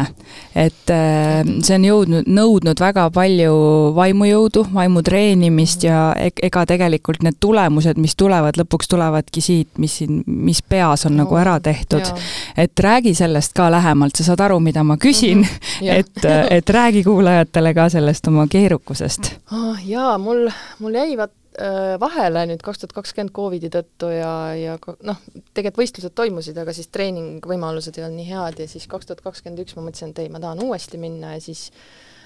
et 0.52 0.92
äh, 0.92 1.40
see 1.64 1.78
on 1.78 1.86
jõudnud, 1.88 2.28
nõudnud 2.28 2.82
väga 2.84 3.06
palju 3.14 3.54
vaimujõudu, 3.96 4.66
vaimu 4.74 5.04
treenimist 5.06 5.86
ja 5.88 6.10
ega 6.20 6.64
tegelikult 6.68 7.24
need 7.24 7.38
tulemused, 7.40 8.00
mis 8.00 8.16
tulevad, 8.20 8.58
lõpuks 8.60 8.90
tulevadki 8.92 9.44
siit, 9.44 9.70
mis 9.80 9.96
siin, 10.02 10.22
mis 10.26 10.60
peas 10.60 11.06
on 11.08 11.16
no, 11.16 11.24
nagu 11.24 11.40
ära 11.40 11.56
tehtud. 11.64 12.12
et 12.56 12.80
räägi 12.80 13.14
sellest 13.16 13.56
ka 13.56 13.70
lähemalt, 13.72 14.16
sa 14.16 14.28
saad 14.28 14.44
aru, 14.44 14.60
mida 14.60 14.84
ma 14.84 14.98
küsin 15.00 15.40
mm, 15.40 15.44
-hmm, 15.44 15.73
et, 15.82 16.26
et 16.50 16.70
räägi 16.70 17.04
kuulajatele 17.06 17.74
ka 17.74 17.88
sellest 17.96 18.28
oma 18.32 18.46
keerukusest 18.50 19.32
oh,. 19.52 19.78
jaa, 19.86 20.18
mul, 20.18 20.46
mul 20.78 21.00
jäi 21.00 21.16
vaat 21.18 21.34
Äh, 21.54 21.94
vahele 22.02 22.40
nüüd 22.50 22.62
kaks 22.66 22.80
tuhat 22.82 22.92
kakskümmend 22.96 23.30
Covidi 23.30 23.68
tõttu 23.70 24.08
ja, 24.10 24.30
ja 24.58 24.72
noh, 25.06 25.20
tegelikult 25.54 25.84
võistlused 25.84 26.14
toimusid, 26.18 26.56
aga 26.58 26.72
siis 26.74 26.88
treeningvõimalused 26.90 27.94
ei 27.94 28.02
olnud 28.02 28.18
nii 28.18 28.26
head 28.26 28.62
ja 28.64 28.66
siis 28.72 28.88
kaks 28.90 29.06
tuhat 29.06 29.22
kakskümmend 29.22 29.62
üks 29.62 29.76
ma 29.76 29.84
mõtlesin, 29.84 30.10
et 30.10 30.18
ei, 30.24 30.32
ma 30.34 30.40
tahan 30.42 30.64
uuesti 30.64 30.98
minna 30.98 31.36
ja 31.36 31.44
siis 31.44 31.68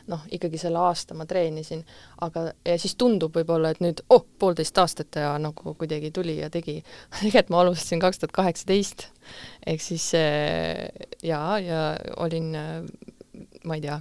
noh, 0.09 0.23
ikkagi 0.33 0.57
selle 0.62 0.81
aasta 0.81 1.12
ma 1.12 1.28
treenisin, 1.28 1.83
aga 2.25 2.47
ja 2.64 2.78
siis 2.81 2.97
tundub 2.97 3.37
võib-olla, 3.37 3.75
et 3.76 3.85
nüüd 3.85 4.00
oh, 4.17 4.25
poolteist 4.40 4.81
aastat 4.81 5.21
ja 5.21 5.35
nagu 5.37 5.76
kuidagi 5.76 6.09
tuli 6.09 6.38
ja 6.38 6.49
tegi. 6.49 6.78
tegelikult 7.19 7.52
ma 7.52 7.61
alustasin 7.67 8.00
kaks 8.00 8.25
tuhat 8.25 8.33
kaheksateist, 8.40 9.11
ehk 9.69 9.85
siis 9.85 10.09
jaa, 10.17 11.61
ja 11.61 11.85
olin 12.17 12.57
ma 13.68 13.76
ei 13.78 13.82
tea, 13.84 13.98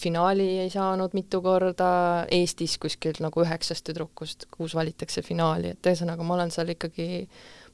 finaali 0.00 0.46
ei 0.64 0.70
saanud 0.72 1.14
mitu 1.16 1.40
korda, 1.44 1.90
Eestis 2.32 2.76
kuskil 2.80 3.18
nagu 3.24 3.44
üheksast 3.44 3.84
tüdrukust 3.86 4.46
kuus 4.54 4.74
valitakse 4.78 5.22
finaali, 5.26 5.74
et 5.74 5.90
ühesõnaga 5.90 6.26
ma 6.26 6.36
olen 6.38 6.52
seal 6.54 6.72
ikkagi 6.74 7.26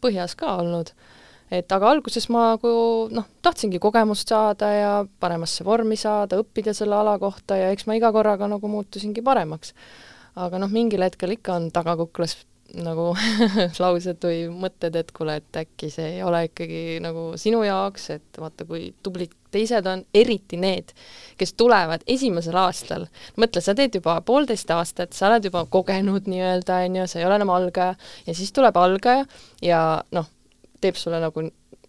põhjas 0.02 0.36
ka 0.38 0.56
olnud. 0.62 0.92
et 1.50 1.70
aga 1.72 1.90
alguses 1.94 2.26
ma 2.34 2.56
nagu 2.56 2.70
noh, 3.14 3.26
tahtsingi 3.42 3.78
kogemust 3.78 4.28
saada 4.28 4.70
ja 4.74 4.90
paremasse 5.20 5.64
vormi 5.64 5.96
saada, 5.96 6.40
õppida 6.42 6.74
selle 6.74 6.96
ala 6.98 7.18
kohta 7.22 7.56
ja 7.56 7.70
eks 7.70 7.86
ma 7.86 7.94
iga 7.94 8.10
korraga 8.12 8.48
nagu 8.50 8.68
muutusingi 8.68 9.22
paremaks. 9.22 9.74
aga 10.36 10.58
noh, 10.58 10.68
mingil 10.72 11.06
hetkel 11.06 11.38
ikka 11.38 11.54
on 11.54 11.70
tagakuklas 11.70 12.36
nagu 12.74 13.10
laused 13.82 14.22
või 14.26 14.46
mõtted, 14.50 14.96
et 14.98 15.10
kuule, 15.14 15.38
et 15.40 15.58
äkki 15.62 15.90
see 15.92 16.16
ei 16.16 16.22
ole 16.26 16.46
ikkagi 16.48 16.98
nagu 17.04 17.28
sinu 17.40 17.62
jaoks, 17.66 18.08
et 18.16 18.40
vaata, 18.40 18.66
kui 18.68 18.90
tublid 19.06 19.34
teised 19.54 19.86
on, 19.88 20.02
eriti 20.14 20.58
need, 20.60 20.92
kes 21.40 21.54
tulevad 21.56 22.04
esimesel 22.10 22.58
aastal. 22.60 23.06
mõtle, 23.40 23.62
sa 23.64 23.74
teed 23.78 23.96
juba 24.00 24.18
poolteist 24.26 24.70
aastat, 24.74 25.14
sa 25.16 25.30
oled 25.30 25.48
juba 25.48 25.64
kogenud 25.70 26.28
nii-öelda, 26.30 26.82
on 26.88 27.00
ju, 27.00 27.06
sa 27.10 27.20
ei 27.20 27.28
ole 27.28 27.38
enam 27.40 27.54
algaja, 27.54 27.94
ja 28.26 28.34
siis 28.36 28.52
tuleb 28.56 28.76
algaja 28.76 29.24
ja 29.64 29.82
noh, 30.12 30.28
teeb 30.80 30.98
sulle 31.00 31.22
nagu 31.22 31.46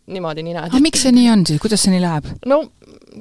niimoodi 0.08 0.46
nina. 0.46 0.68
aga 0.70 0.80
miks 0.84 1.04
see 1.04 1.13
nii 1.16 1.30
on 1.34 1.46
siis, 1.50 1.62
kuidas 1.62 1.84
see 1.84 1.94
nii 1.96 2.04
läheb? 2.04 2.32
no 2.48 2.62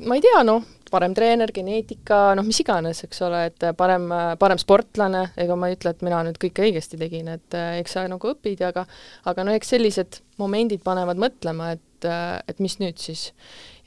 ma 0.07 0.19
ei 0.19 0.25
tea, 0.25 0.43
noh, 0.47 0.63
parem 0.91 1.15
treener, 1.17 1.51
geneetika, 1.55 2.35
noh, 2.39 2.47
mis 2.47 2.61
iganes, 2.63 3.03
eks 3.07 3.23
ole, 3.27 3.43
et 3.51 3.67
parem, 3.79 4.09
parem 4.41 4.61
sportlane, 4.61 5.23
ega 5.43 5.57
ma 5.59 5.71
ei 5.71 5.77
ütle, 5.79 5.93
et 5.95 6.05
mina 6.07 6.23
nüüd 6.27 6.39
kõike 6.43 6.67
õigesti 6.67 7.01
tegin, 7.01 7.31
et 7.35 7.57
eks 7.81 7.97
sa 7.97 8.05
nagu 8.11 8.33
õpid, 8.33 8.63
aga 8.67 8.87
aga 9.31 9.47
no 9.47 9.55
eks 9.57 9.73
sellised 9.75 10.21
momendid 10.41 10.85
panevad 10.87 11.21
mõtlema, 11.21 11.73
et, 11.77 12.11
et 12.49 12.63
mis 12.63 12.79
nüüd 12.83 13.01
siis. 13.03 13.31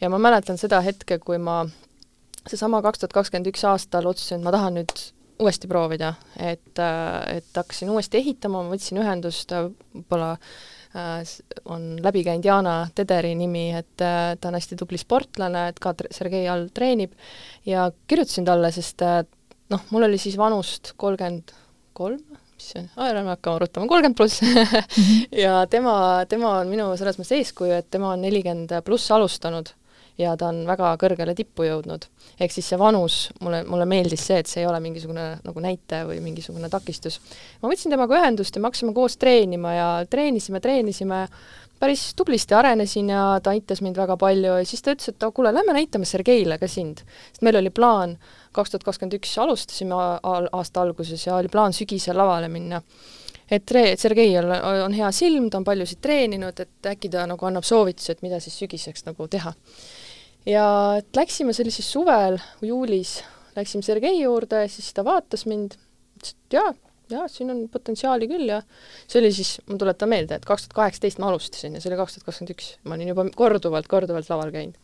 ja 0.02 0.10
ma 0.12 0.20
mäletan 0.22 0.60
seda 0.60 0.82
hetke, 0.86 1.20
kui 1.24 1.40
ma 1.42 1.62
seesama 2.48 2.82
kaks 2.86 3.04
tuhat 3.04 3.16
kakskümmend 3.16 3.52
üks 3.52 3.64
aastal 3.68 4.10
otsustasin, 4.10 4.42
et 4.42 4.48
ma 4.48 4.56
tahan 4.56 4.80
nüüd 4.80 4.96
uuesti 5.40 5.70
proovida, 5.72 6.16
et, 6.36 6.76
et 6.76 7.56
hakkasin 7.56 7.94
uuesti 7.94 8.20
ehitama, 8.20 8.64
ma 8.64 8.76
võtsin 8.76 9.00
ühendust 9.00 9.54
võib-olla 9.56 10.34
Äh, 10.34 10.79
on 11.70 11.84
läbi 12.02 12.24
käinud 12.26 12.46
Jana 12.46 12.76
Tederi 12.96 13.36
nimi, 13.38 13.70
et 13.78 14.02
äh, 14.02 14.34
ta 14.42 14.50
on 14.50 14.58
hästi 14.58 14.78
tubli 14.80 14.98
sportlane, 14.98 15.68
et 15.70 15.80
ka 15.80 15.94
Sergei 16.12 16.48
all 16.50 16.70
treenib, 16.74 17.14
ja 17.66 17.90
kirjutasin 18.10 18.48
talle, 18.48 18.72
sest 18.74 19.04
äh, 19.06 19.22
noh, 19.70 19.84
mul 19.94 20.08
oli 20.10 20.18
siis 20.22 20.38
vanust 20.40 20.94
kolmkümmend 20.98 21.54
kolm, 21.94 22.22
mis 22.56 22.72
see 22.74 22.82
on, 22.82 22.90
ärme 23.06 23.36
hakkama 23.36 23.62
arutama, 23.62 23.90
kolmkümmend 23.92 24.18
pluss. 24.18 24.42
Mhm. 25.00 25.28
ja 25.38 25.66
tema, 25.70 25.94
tema 26.30 26.56
on 26.64 26.72
minu 26.74 26.90
selles 26.98 27.20
mõttes 27.20 27.38
eeskuju, 27.38 27.76
et 27.78 27.92
tema 27.92 28.16
on 28.16 28.26
nelikümmend 28.26 28.74
pluss 28.86 29.12
alustanud 29.14 29.70
ja 30.20 30.36
ta 30.38 30.50
on 30.52 30.64
väga 30.68 30.92
kõrgele 31.00 31.34
tippu 31.36 31.66
jõudnud. 31.68 32.06
ehk 32.40 32.52
siis 32.54 32.68
see 32.72 32.80
vanus, 32.80 33.20
mulle, 33.44 33.64
mulle 33.68 33.86
meeldis 33.90 34.26
see, 34.28 34.40
et 34.42 34.52
see 34.52 34.64
ei 34.64 34.68
ole 34.68 34.80
mingisugune 34.84 35.28
nagu 35.46 35.64
näitaja 35.64 36.08
või 36.10 36.20
mingisugune 36.24 36.70
takistus. 36.70 37.20
ma 37.62 37.72
võtsin 37.72 37.94
temaga 37.94 38.20
ühendust 38.20 38.56
ja 38.56 38.62
me 38.62 38.70
hakkasime 38.70 38.94
koos 38.94 39.18
treenima 39.18 39.74
ja 39.74 39.88
treenisime, 40.10 40.60
treenisime, 40.60 41.22
päris 41.80 42.10
tublisti 42.16 42.54
arenesin 42.54 43.10
ja 43.10 43.24
ta 43.44 43.56
aitas 43.56 43.82
mind 43.82 43.98
väga 43.98 44.18
palju 44.20 44.58
ja 44.60 44.66
siis 44.68 44.84
ta 44.84 44.96
ütles, 44.96 45.14
et 45.14 45.30
kuule, 45.34 45.54
lähme 45.56 45.74
näitame 45.78 46.06
Sergeile 46.06 46.60
ka 46.60 46.68
sind. 46.68 47.06
sest 47.32 47.42
meil 47.42 47.56
oli 47.62 47.70
plaan, 47.70 48.18
kaks 48.52 48.76
tuhat 48.76 48.84
kakskümmend 48.84 49.16
üks 49.22 49.38
alustasime 49.40 49.96
aasta 49.96 50.82
alguses 50.82 51.26
ja 51.26 51.40
oli 51.40 51.48
plaan 51.48 51.74
sügisel 51.74 52.18
lavale 52.18 52.52
minna 52.52 52.84
et 53.52 53.66
tre-, 53.66 53.96
Sergei 53.98 54.36
on, 54.38 54.52
on 54.86 54.94
hea 54.94 55.10
silm, 55.16 55.50
ta 55.50 55.58
on 55.58 55.66
paljusid 55.66 56.02
treeninud, 56.04 56.60
et 56.60 56.92
äkki 56.92 57.10
ta 57.10 57.26
nagu 57.30 57.48
annab 57.48 57.66
soovitusi, 57.66 58.12
et 58.14 58.22
mida 58.26 58.40
siis 58.44 58.60
sügiseks 58.62 59.08
nagu 59.08 59.28
teha 59.32 59.56
ja 60.48 60.66
et 61.00 61.16
läksime, 61.16 61.54
see 61.54 61.66
oli 61.66 61.74
siis 61.74 61.90
suvel, 61.92 62.38
juulis, 62.66 63.20
läksime 63.58 63.84
Sergei 63.86 64.22
juurde, 64.22 64.66
siis 64.72 64.92
ta 64.96 65.04
vaatas 65.08 65.46
mind, 65.50 65.76
ütles, 66.20 66.36
et 66.36 66.58
jaa, 66.60 66.74
jaa, 67.12 67.26
siin 67.32 67.52
on 67.54 67.64
potentsiaali 67.72 68.30
küll 68.30 68.52
ja 68.52 68.60
see 69.06 69.20
oli 69.22 69.32
siis, 69.36 69.58
ma 69.70 69.80
tuletan 69.82 70.12
meelde, 70.12 70.38
et 70.40 70.48
kaks 70.48 70.68
tuhat 70.68 70.78
kaheksateist 70.84 71.22
ma 71.22 71.32
alustasin 71.32 71.76
ja 71.76 71.82
see 71.82 71.92
oli 71.92 72.00
kaks 72.00 72.18
tuhat 72.18 72.30
kakskümmend 72.30 72.54
üks, 72.56 72.70
ma 72.86 72.98
olin 72.98 73.12
juba 73.14 73.26
korduvalt, 73.36 73.90
korduvalt 73.92 74.30
laval 74.32 74.54
käinud. 74.56 74.78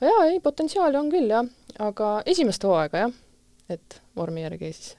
jaa, 0.00 0.22
ei, 0.30 0.40
potentsiaali 0.44 1.00
on 1.00 1.10
küll 1.12 1.32
jah, 1.32 1.50
aga 1.82 2.14
esimest 2.30 2.64
hooaega 2.66 3.04
jah, 3.06 3.18
et 3.70 4.00
vormi 4.16 4.46
järgi 4.46 4.72
siis. 4.72 4.94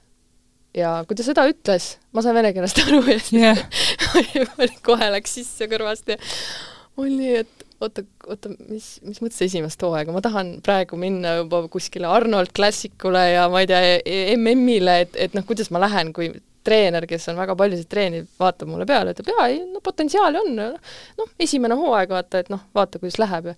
ja 0.77 0.99
kui 1.07 1.17
ta 1.17 1.25
seda 1.27 1.47
ütles, 1.49 1.95
ma 2.13 2.23
sain 2.25 2.37
vene 2.37 2.53
keelest 2.55 2.83
aru 2.85 3.01
ja 3.09 3.19
yeah. 3.33 4.77
kohe 4.87 5.11
läks 5.15 5.39
sisse 5.39 5.67
kõrvast 5.71 6.13
ja 6.13 6.19
oli 7.01 7.35
et 7.41 7.70
oota, 7.81 8.03
oota, 8.29 8.51
mis, 8.69 8.93
mis 9.05 9.21
mõttes 9.23 9.41
esimest 9.47 9.81
hooaega, 9.81 10.13
ma 10.13 10.21
tahan 10.23 10.55
praegu 10.65 10.99
minna 10.99 11.37
juba 11.41 11.63
kuskile 11.71 12.09
Arnold 12.09 12.53
Classicule 12.55 13.23
ja 13.33 13.47
ma 13.51 13.63
ei 13.63 13.69
tea, 13.69 13.81
e-, 13.99 14.23
MM-ile, 14.37 14.97
et, 15.05 15.19
et 15.27 15.37
noh, 15.37 15.45
kuidas 15.47 15.71
ma 15.73 15.81
lähen, 15.83 16.13
kui 16.15 16.31
treener, 16.63 17.07
kes 17.09 17.29
on 17.31 17.39
väga 17.41 17.55
paljusid 17.57 17.89
treenib, 17.89 18.27
vaatab 18.39 18.69
mulle 18.69 18.85
peale, 18.89 19.15
ütleb 19.15 19.31
jaa, 19.33 19.47
ei 19.49 19.63
no 19.65 19.81
potentsiaali 19.83 20.41
on, 20.41 20.59
noh, 21.17 21.31
esimene 21.41 21.77
hooaeg 21.79 22.13
vaata, 22.13 22.43
et 22.43 22.51
noh, 22.53 22.67
vaata, 22.75 23.01
kuidas 23.01 23.17
läheb. 23.21 23.51
Ja 23.51 23.55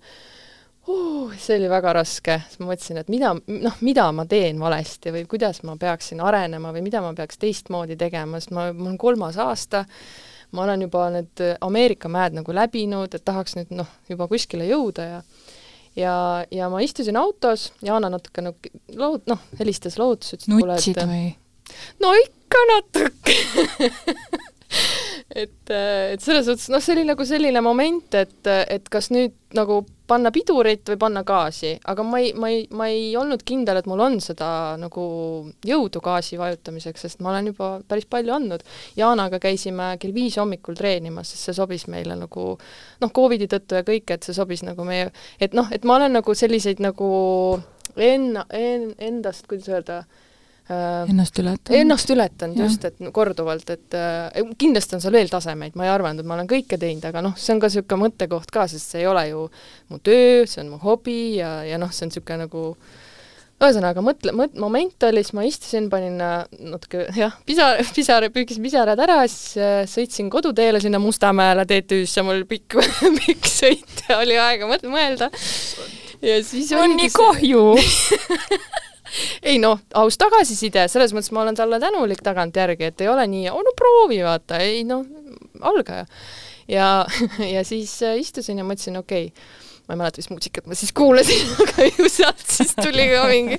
uh, 0.88 1.34
see 1.40 1.58
oli 1.58 1.68
väga 1.72 1.94
raske, 1.98 2.38
siis 2.48 2.60
ma 2.62 2.70
mõtlesin, 2.70 3.00
et 3.02 3.10
mida, 3.12 3.34
noh, 3.36 3.80
mida 3.84 4.06
ma 4.16 4.26
teen 4.30 4.60
valesti 4.60 5.12
või 5.14 5.26
kuidas 5.30 5.62
ma 5.68 5.76
peaksin 5.80 6.22
arenema 6.24 6.72
või 6.74 6.84
mida 6.88 7.04
ma 7.04 7.12
peaks 7.16 7.40
teistmoodi 7.42 7.98
tegema, 8.00 8.40
sest 8.40 8.54
ma, 8.56 8.70
mul 8.72 8.94
on 8.94 9.00
kolmas 9.00 9.40
aasta, 9.42 9.84
ma 10.54 10.64
olen 10.64 10.86
juba 10.86 11.08
need 11.14 11.42
Ameerika 11.64 12.08
mäed 12.12 12.38
nagu 12.38 12.54
läbinud, 12.54 13.14
et 13.14 13.24
tahaks 13.26 13.58
nüüd 13.58 13.74
noh, 13.74 13.90
juba 14.10 14.28
kuskile 14.30 14.68
jõuda 14.70 15.08
ja 15.08 15.20
ja, 15.96 16.14
ja 16.50 16.68
ma 16.70 16.80
istusin 16.84 17.16
autos, 17.18 17.72
Jana 17.84 18.10
natuke 18.12 18.44
nagu 18.44 18.72
lood-, 18.98 19.26
noh, 19.30 19.42
helistas 19.60 19.98
lohutus, 20.00 20.34
ütles 20.36 20.50
nutsid 20.50 20.98
et, 20.98 21.10
või? 21.10 21.28
no 22.02 22.12
ikka 22.18 22.64
natuke 22.72 23.36
et, 25.44 25.74
et 25.74 26.24
selles 26.24 26.46
suhtes, 26.48 26.68
noh, 26.72 26.82
see 26.82 26.96
oli 26.96 27.06
nagu 27.08 27.26
selline 27.28 27.62
moment, 27.64 28.18
et, 28.18 28.52
et 28.68 28.90
kas 28.92 29.10
nüüd 29.14 29.36
nagu 29.56 29.82
panna 30.06 30.30
pidurit 30.34 30.84
või 30.88 30.98
panna 31.00 31.22
gaasi, 31.26 31.74
aga 31.90 32.04
ma 32.06 32.20
ei, 32.20 32.32
ma 32.36 32.50
ei, 32.52 32.64
ma 32.76 32.88
ei 32.92 33.06
olnud 33.16 33.44
kindel, 33.46 33.80
et 33.80 33.86
mul 33.88 34.02
on 34.04 34.18
seda 34.24 34.48
nagu 34.80 35.04
jõudu 35.64 36.02
gaasi 36.04 36.38
vajutamiseks, 36.40 37.06
sest 37.06 37.22
ma 37.24 37.32
olen 37.32 37.52
juba 37.52 37.70
päris 37.88 38.08
palju 38.10 38.34
andnud. 38.36 38.64
Jaanaga 38.98 39.40
käisime 39.42 39.94
kell 40.02 40.14
viis 40.16 40.36
hommikul 40.40 40.76
treenimas, 40.78 41.32
sest 41.32 41.48
see 41.48 41.56
sobis 41.56 41.86
meile 41.92 42.18
nagu 42.20 42.50
noh, 42.58 43.14
Covidi 43.14 43.48
tõttu 43.50 43.80
ja 43.80 43.86
kõik, 43.86 44.10
et 44.12 44.26
see 44.26 44.36
sobis 44.36 44.64
nagu 44.66 44.84
meie, 44.88 45.08
et 45.40 45.56
noh, 45.56 45.72
et 45.72 45.88
ma 45.88 45.96
olen 45.96 46.18
nagu 46.20 46.36
selliseid 46.36 46.84
nagu 46.84 47.08
enna 47.96 48.44
en,, 48.52 48.90
endast, 48.98 49.48
kuidas 49.48 49.70
öelda, 49.72 50.02
äh, 50.04 50.23
ennast 50.68 51.38
ületanud? 51.38 51.76
ennast 51.76 52.10
ületanud 52.10 52.60
just, 52.64 52.84
et 52.88 53.00
korduvalt, 53.12 53.68
et 53.74 53.96
äh, 53.98 54.52
kindlasti 54.60 54.96
on 54.96 55.02
seal 55.04 55.16
veel 55.16 55.28
tasemeid, 55.28 55.76
ma 55.76 55.84
ei 55.84 55.92
arvanud, 55.92 56.22
et 56.22 56.28
ma 56.28 56.38
olen 56.38 56.48
kõike 56.48 56.78
teinud, 56.80 57.04
aga 57.04 57.20
noh, 57.24 57.34
see 57.36 57.52
on 57.52 57.60
ka 57.60 57.68
niisugune 57.68 58.06
mõttekoht 58.06 58.52
ka, 58.54 58.64
sest 58.70 58.94
see 58.94 59.02
ei 59.02 59.08
ole 59.10 59.26
ju 59.28 59.48
mu 59.92 60.00
töö, 60.00 60.46
see 60.48 60.62
on 60.64 60.72
mu 60.72 60.78
hobi 60.80 61.36
ja, 61.40 61.58
ja 61.68 61.80
noh, 61.80 61.92
see 61.92 62.06
on 62.06 62.14
niisugune 62.14 62.46
nagu 62.46 62.62
ühesõnaga, 63.64 64.02
mõtle, 64.04 64.32
mõt-, 64.36 64.56
moment 64.60 65.06
oli, 65.08 65.22
siis 65.24 65.36
ma 65.36 65.44
istusin, 65.46 65.90
panin 65.92 66.16
äh, 66.24 66.38
natuke 66.72 67.06
jah, 67.16 67.36
pisar, 67.46 67.84
pisar, 67.96 68.26
püügisin 68.32 68.64
pisarad 68.64 69.04
ära, 69.04 69.20
siis 69.28 69.60
äh, 69.60 69.76
sõitsin 69.90 70.32
koduteele 70.32 70.80
sinna 70.82 71.00
Mustamäele 71.02 71.66
TTÜ-sse, 71.68 72.24
mul 72.24 72.46
pikk, 72.48 72.80
pikk 73.20 73.52
sõit 73.52 74.04
oli 74.16 74.40
aega 74.40 74.68
mõelda. 74.68 75.28
ja 76.24 76.40
siis 76.44 76.72
on 76.72 76.96
nii 76.96 77.12
kahju 77.12 77.68
ei 79.48 79.58
noh, 79.62 79.80
aus 79.98 80.18
tagasiside, 80.20 80.86
selles 80.92 81.14
mõttes 81.16 81.32
ma 81.34 81.44
olen 81.44 81.58
talle 81.58 81.80
tänulik 81.82 82.22
tagantjärgi, 82.24 82.90
et 82.90 83.04
ei 83.04 83.10
ole 83.10 83.26
nii, 83.30 83.50
no 83.50 83.76
proovi 83.78 84.22
vaata, 84.24 84.60
ei 84.64 84.84
noh, 84.88 85.04
algaja. 85.60 86.06
ja, 86.68 86.88
ja 87.54 87.64
siis 87.66 87.96
äh, 88.02 88.18
istusin 88.20 88.60
ja 88.60 88.66
mõtlesin, 88.66 88.98
okei 89.00 89.30
okay,, 89.30 89.62
ma 89.84 89.96
ei 89.96 90.00
mäleta, 90.00 90.22
mis 90.22 90.30
muusikat 90.32 90.68
ma 90.70 90.78
siis 90.78 90.94
kuulasin, 90.96 91.50
aga 91.64 91.88
ju 91.90 92.08
sealt 92.12 92.46
siis 92.48 92.72
tuli 92.78 93.08
ka 93.12 93.26
mingi, 93.30 93.58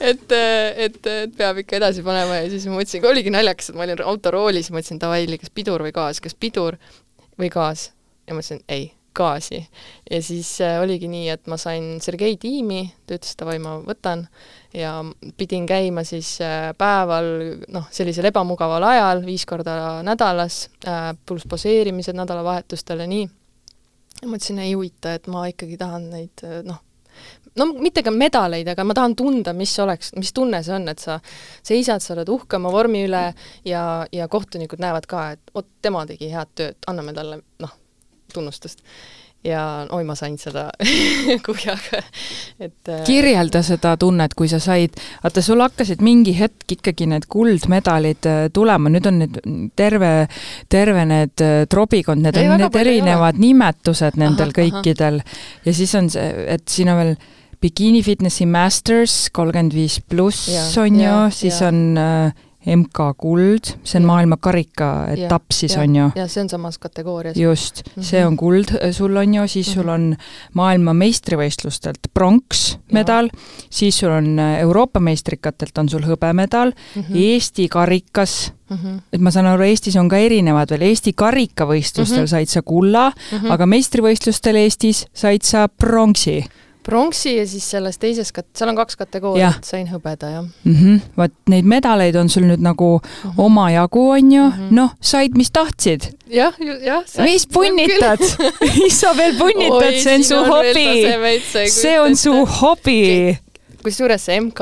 et, 0.00 0.26
äh, 0.34 0.84
et, 0.88 1.00
et 1.06 1.34
peab 1.38 1.62
ikka 1.64 1.80
edasi 1.80 2.04
panema 2.06 2.42
ja 2.42 2.52
siis 2.52 2.68
ma 2.70 2.78
mõtlesin, 2.78 3.08
oligi 3.10 3.34
naljakas, 3.34 3.72
et 3.72 3.78
ma 3.78 3.88
olin 3.88 4.04
autoroolis, 4.06 4.72
mõtlesin 4.74 5.02
davai, 5.02 5.24
kas 5.38 5.54
pidur 5.54 5.86
või 5.86 5.94
gaas, 5.96 6.22
kas 6.24 6.38
pidur 6.38 6.78
või 7.38 7.50
gaas? 7.52 7.90
Ja 8.28 8.36
mõtlesin 8.36 8.60
ei 8.68 8.90
gaasi. 9.18 9.60
ja 10.10 10.22
siis 10.22 10.60
äh, 10.64 10.78
oligi 10.82 11.08
nii, 11.10 11.28
et 11.34 11.46
ma 11.50 11.58
sain 11.60 11.98
Sergei 12.04 12.36
tiimi, 12.40 12.84
ta 13.06 13.18
ütles, 13.18 13.34
davai, 13.38 13.58
ma 13.62 13.76
võtan 13.84 14.26
ja 14.74 14.94
pidin 15.36 15.66
käima 15.68 16.04
siis 16.06 16.36
äh, 16.44 16.70
päeval 16.78 17.30
noh, 17.74 17.88
sellisel 17.94 18.30
ebamugaval 18.30 18.88
ajal, 18.92 19.24
viis 19.26 19.46
korda 19.48 20.00
nädalas, 20.06 20.66
äh, 20.86 21.12
pluss 21.26 21.48
poseerimised 21.48 22.16
nädalavahetustel 22.18 23.04
ja 23.04 23.08
nii. 23.10 23.30
mõtlesin, 24.24 24.60
ei 24.64 24.74
huvita, 24.74 25.14
et 25.18 25.26
ma 25.30 25.46
ikkagi 25.50 25.78
tahan 25.78 26.10
neid 26.10 26.46
noh, 26.66 26.82
no 27.58 27.66
mitte 27.78 28.02
ka 28.06 28.12
medaleid, 28.14 28.68
aga 28.70 28.84
ma 28.86 28.96
tahan 28.96 29.16
tunda, 29.18 29.54
mis 29.56 29.74
oleks, 29.82 30.12
mis 30.18 30.32
tunne 30.36 30.60
see 30.64 30.74
on, 30.76 30.88
et 30.90 31.02
sa 31.02 31.18
seisad, 31.66 32.02
sa 32.04 32.14
oled 32.14 32.30
uhke 32.32 32.58
oma 32.58 32.72
vormi 32.74 33.04
üle 33.06 33.24
ja, 33.66 33.82
ja 34.12 34.28
kohtunikud 34.30 34.82
näevad 34.82 35.08
ka, 35.10 35.28
et 35.36 35.54
vot 35.54 35.68
tema 35.82 36.04
tegi 36.08 36.30
head 36.32 36.54
tööd, 36.58 36.80
anname 36.90 37.14
talle 37.16 37.40
noh, 37.64 37.74
tunnustust. 38.34 38.84
Ja 39.46 39.86
oi, 39.94 40.02
ma 40.02 40.16
sain 40.18 40.34
seda 40.34 40.64
kuhjaga, 41.46 42.00
et 42.58 42.90
äh, 42.90 43.04
kirjelda 43.06 43.60
seda 43.62 43.92
tunnet, 44.00 44.34
kui 44.34 44.48
sa 44.50 44.58
said, 44.58 44.98
vaata, 45.22 45.44
sul 45.46 45.62
hakkasid 45.62 46.02
mingi 46.02 46.34
hetk 46.34 46.74
ikkagi 46.74 47.06
need 47.06 47.28
kuldmedalid 47.30 48.26
äh, 48.26 48.40
tulema, 48.52 48.90
nüüd 48.90 49.06
on 49.06 49.22
need 49.22 49.38
terve, 49.78 50.10
terve 50.66 51.06
need 51.06 51.44
äh, 51.46 51.60
trobikond, 51.70 52.26
need 52.26 52.40
ei, 52.40 52.50
on 52.50 52.64
need 52.64 52.80
erinevad 52.82 53.38
nimetused 53.38 54.18
nendel 54.18 54.50
aha, 54.50 54.58
kõikidel. 54.58 55.22
Aha. 55.22 55.40
ja 55.70 55.76
siis 55.84 55.94
on 55.94 56.10
see, 56.10 56.26
et 56.58 56.66
siin 56.74 56.90
on 56.90 56.98
veel 57.04 57.14
Bikini 57.62 58.02
Fitnessi 58.06 58.46
Masters 58.46 59.28
kolmkümmend 59.34 59.74
viis 59.74 60.00
pluss 60.02 60.50
on 60.78 60.98
ju, 60.98 61.14
siis 61.34 61.62
ja. 61.62 61.70
on 61.70 61.98
äh, 61.98 62.44
MK 62.76 63.14
Kuld, 63.16 63.72
see 63.82 64.00
on 64.00 64.06
maailma 64.08 64.36
karikaetapp 64.40 65.54
siis 65.54 65.74
ja, 65.76 65.82
on 65.82 65.96
ju? 65.96 66.08
ja 66.18 66.26
see 66.28 66.42
on 66.42 66.50
samas 66.52 66.78
kategoorias. 66.78 67.36
just 67.36 67.82
mm, 67.84 67.92
-hmm. 67.92 68.04
see 68.10 68.26
on 68.26 68.36
kuld 68.36 68.74
äh, 68.74 68.92
sul 68.92 69.16
on 69.16 69.34
ju, 69.34 69.48
siis 69.48 69.66
mm 69.66 69.70
-hmm. 69.70 69.74
sul 69.74 69.88
on 69.88 70.16
maailma 70.54 70.92
meistrivõistlustelt 70.92 72.10
pronksmedal, 72.14 73.30
siis 73.70 73.98
sul 73.98 74.10
on 74.10 74.38
äh, 74.38 74.60
Euroopa 74.60 75.00
meistrikatelt 75.00 75.78
on 75.78 75.88
sul 75.88 76.02
hõbemedal 76.02 76.72
mm, 76.72 77.02
-hmm. 77.02 77.16
Eesti 77.16 77.68
karikas 77.68 78.52
mm, 78.70 78.76
-hmm. 78.76 79.00
et 79.12 79.20
ma 79.20 79.30
saan 79.30 79.46
aru, 79.46 79.62
Eestis 79.62 79.96
on 79.96 80.08
ka 80.08 80.16
erinevad 80.16 80.70
veel, 80.70 80.82
Eesti 80.82 81.12
karikavõistlustel 81.12 82.18
mm 82.18 82.24
-hmm. 82.24 82.30
said 82.30 82.46
sa 82.48 82.62
kulla 82.62 83.10
mm, 83.10 83.38
-hmm. 83.38 83.52
aga 83.52 83.66
meistrivõistlustel 83.66 84.56
Eestis 84.56 85.06
said 85.14 85.42
sa 85.42 85.68
pronksi 85.68 86.44
pronksi 86.88 87.36
ja 87.36 87.46
siis 87.48 87.66
selles 87.70 87.98
teises 88.00 88.30
kat-, 88.34 88.48
seal 88.56 88.72
on 88.72 88.78
kaks 88.78 88.96
kategooriat, 89.00 89.64
sain 89.66 89.88
hõbeda, 89.90 90.30
jah 90.32 90.44
mm 90.44 90.74
-hmm.. 90.74 91.00
vot 91.18 91.34
neid 91.52 91.68
medaleid 91.68 92.16
on 92.16 92.30
sul 92.32 92.46
nüüd 92.48 92.62
nagu 92.64 92.90
mm 92.98 93.08
-hmm. 93.08 93.40
omajagu, 93.44 94.04
on 94.16 94.32
ju 94.32 94.44
mm 94.44 94.52
-hmm., 94.52 94.76
noh, 94.80 94.94
said, 95.00 95.36
mis 95.36 95.50
tahtsid. 95.50 96.08
jah, 96.26 96.54
jah. 96.84 97.02
mis 97.24 97.46
punnitad 97.46 98.24
mis 98.82 99.00
sa 99.00 99.16
veel 99.16 99.36
punnitad, 99.38 99.98
see 100.04 100.14
on 100.14 100.24
su 100.24 100.38
hobi. 100.52 101.68
see 101.70 102.00
on 102.00 102.16
su 102.16 102.46
hobi. 102.60 103.02
kusjuures 103.82 104.24
see 104.24 104.40
MK, 104.40 104.60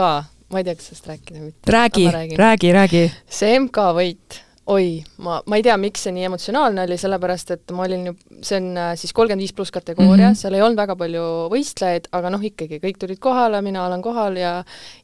ma 0.51 0.59
ei 0.59 0.65
tea, 0.65 0.75
kas 0.75 0.91
sellest 0.91 1.07
rääkida 1.07 1.39
või 1.39 1.47
mitte. 1.53 1.73
räägi, 1.73 2.11
räägi, 2.37 2.73
räägi. 2.73 3.05
see 3.31 3.59
MK 3.61 3.93
võit 4.01 4.46
oi, 4.67 5.05
ma, 5.23 5.39
ma 5.47 5.59
ei 5.59 5.63
tea, 5.63 5.77
miks 5.79 6.03
see 6.07 6.13
nii 6.15 6.27
emotsionaalne 6.27 6.83
oli, 6.87 6.97
sellepärast 6.99 7.53
et 7.55 7.73
ma 7.77 7.85
olin 7.85 8.09
ju, 8.09 8.15
see 8.43 8.59
on 8.59 8.81
äh, 8.83 8.89
siis 8.99 9.13
kolmkümmend 9.15 9.45
viis 9.45 9.55
pluss 9.55 9.75
kategooria 9.75 10.27
mm, 10.27 10.33
-hmm. 10.33 10.41
seal 10.41 10.57
ei 10.59 10.65
olnud 10.65 10.81
väga 10.81 10.97
palju 10.99 11.27
võistlejaid, 11.53 12.09
aga 12.19 12.33
noh, 12.35 12.43
ikkagi 12.51 12.81
kõik 12.83 12.99
tulid 12.99 13.21
kohale, 13.23 13.61
mina 13.63 13.85
olen 13.87 14.03
kohal 14.03 14.39
ja 14.41 14.57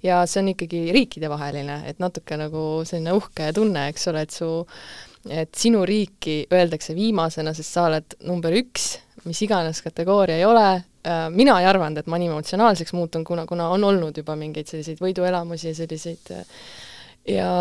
ja 0.03 0.25
see 0.27 0.43
on 0.43 0.51
ikkagi 0.55 0.83
riikidevaheline, 0.97 1.83
et 1.87 2.03
natuke 2.03 2.37
nagu 2.41 2.83
selline 2.89 3.15
uhke 3.15 3.53
tunne, 3.55 3.87
eks 3.93 4.09
ole, 4.11 4.27
et 4.27 4.35
su 4.35 4.51
et 5.31 5.55
sinu 5.55 5.85
riiki 5.87 6.49
öeldakse 6.51 6.97
viimasena, 6.99 7.55
sest 7.55 7.71
sa 7.71 7.87
oled 7.87 8.19
number 8.27 8.51
üks, 8.59 8.97
mis 9.25 9.39
iganes 9.47 9.79
kategooria 9.87 10.41
ei 10.41 10.45
ole, 10.45 10.69
äh, 11.07 11.25
mina 11.31 11.61
ei 11.61 11.71
arvanud, 11.71 12.03
et 12.03 12.11
ma 12.11 12.19
nii 12.19 12.35
emotsionaalseks 12.35 12.99
muutun, 12.99 13.23
kuna, 13.25 13.47
kuna 13.47 13.71
on 13.71 13.85
olnud 13.93 14.19
juba 14.19 14.35
mingeid 14.35 14.67
selliseid 14.67 14.99
võiduelamusi 14.99 15.71
ja 15.71 15.79
selliseid 15.79 16.35
ja, 17.31 17.53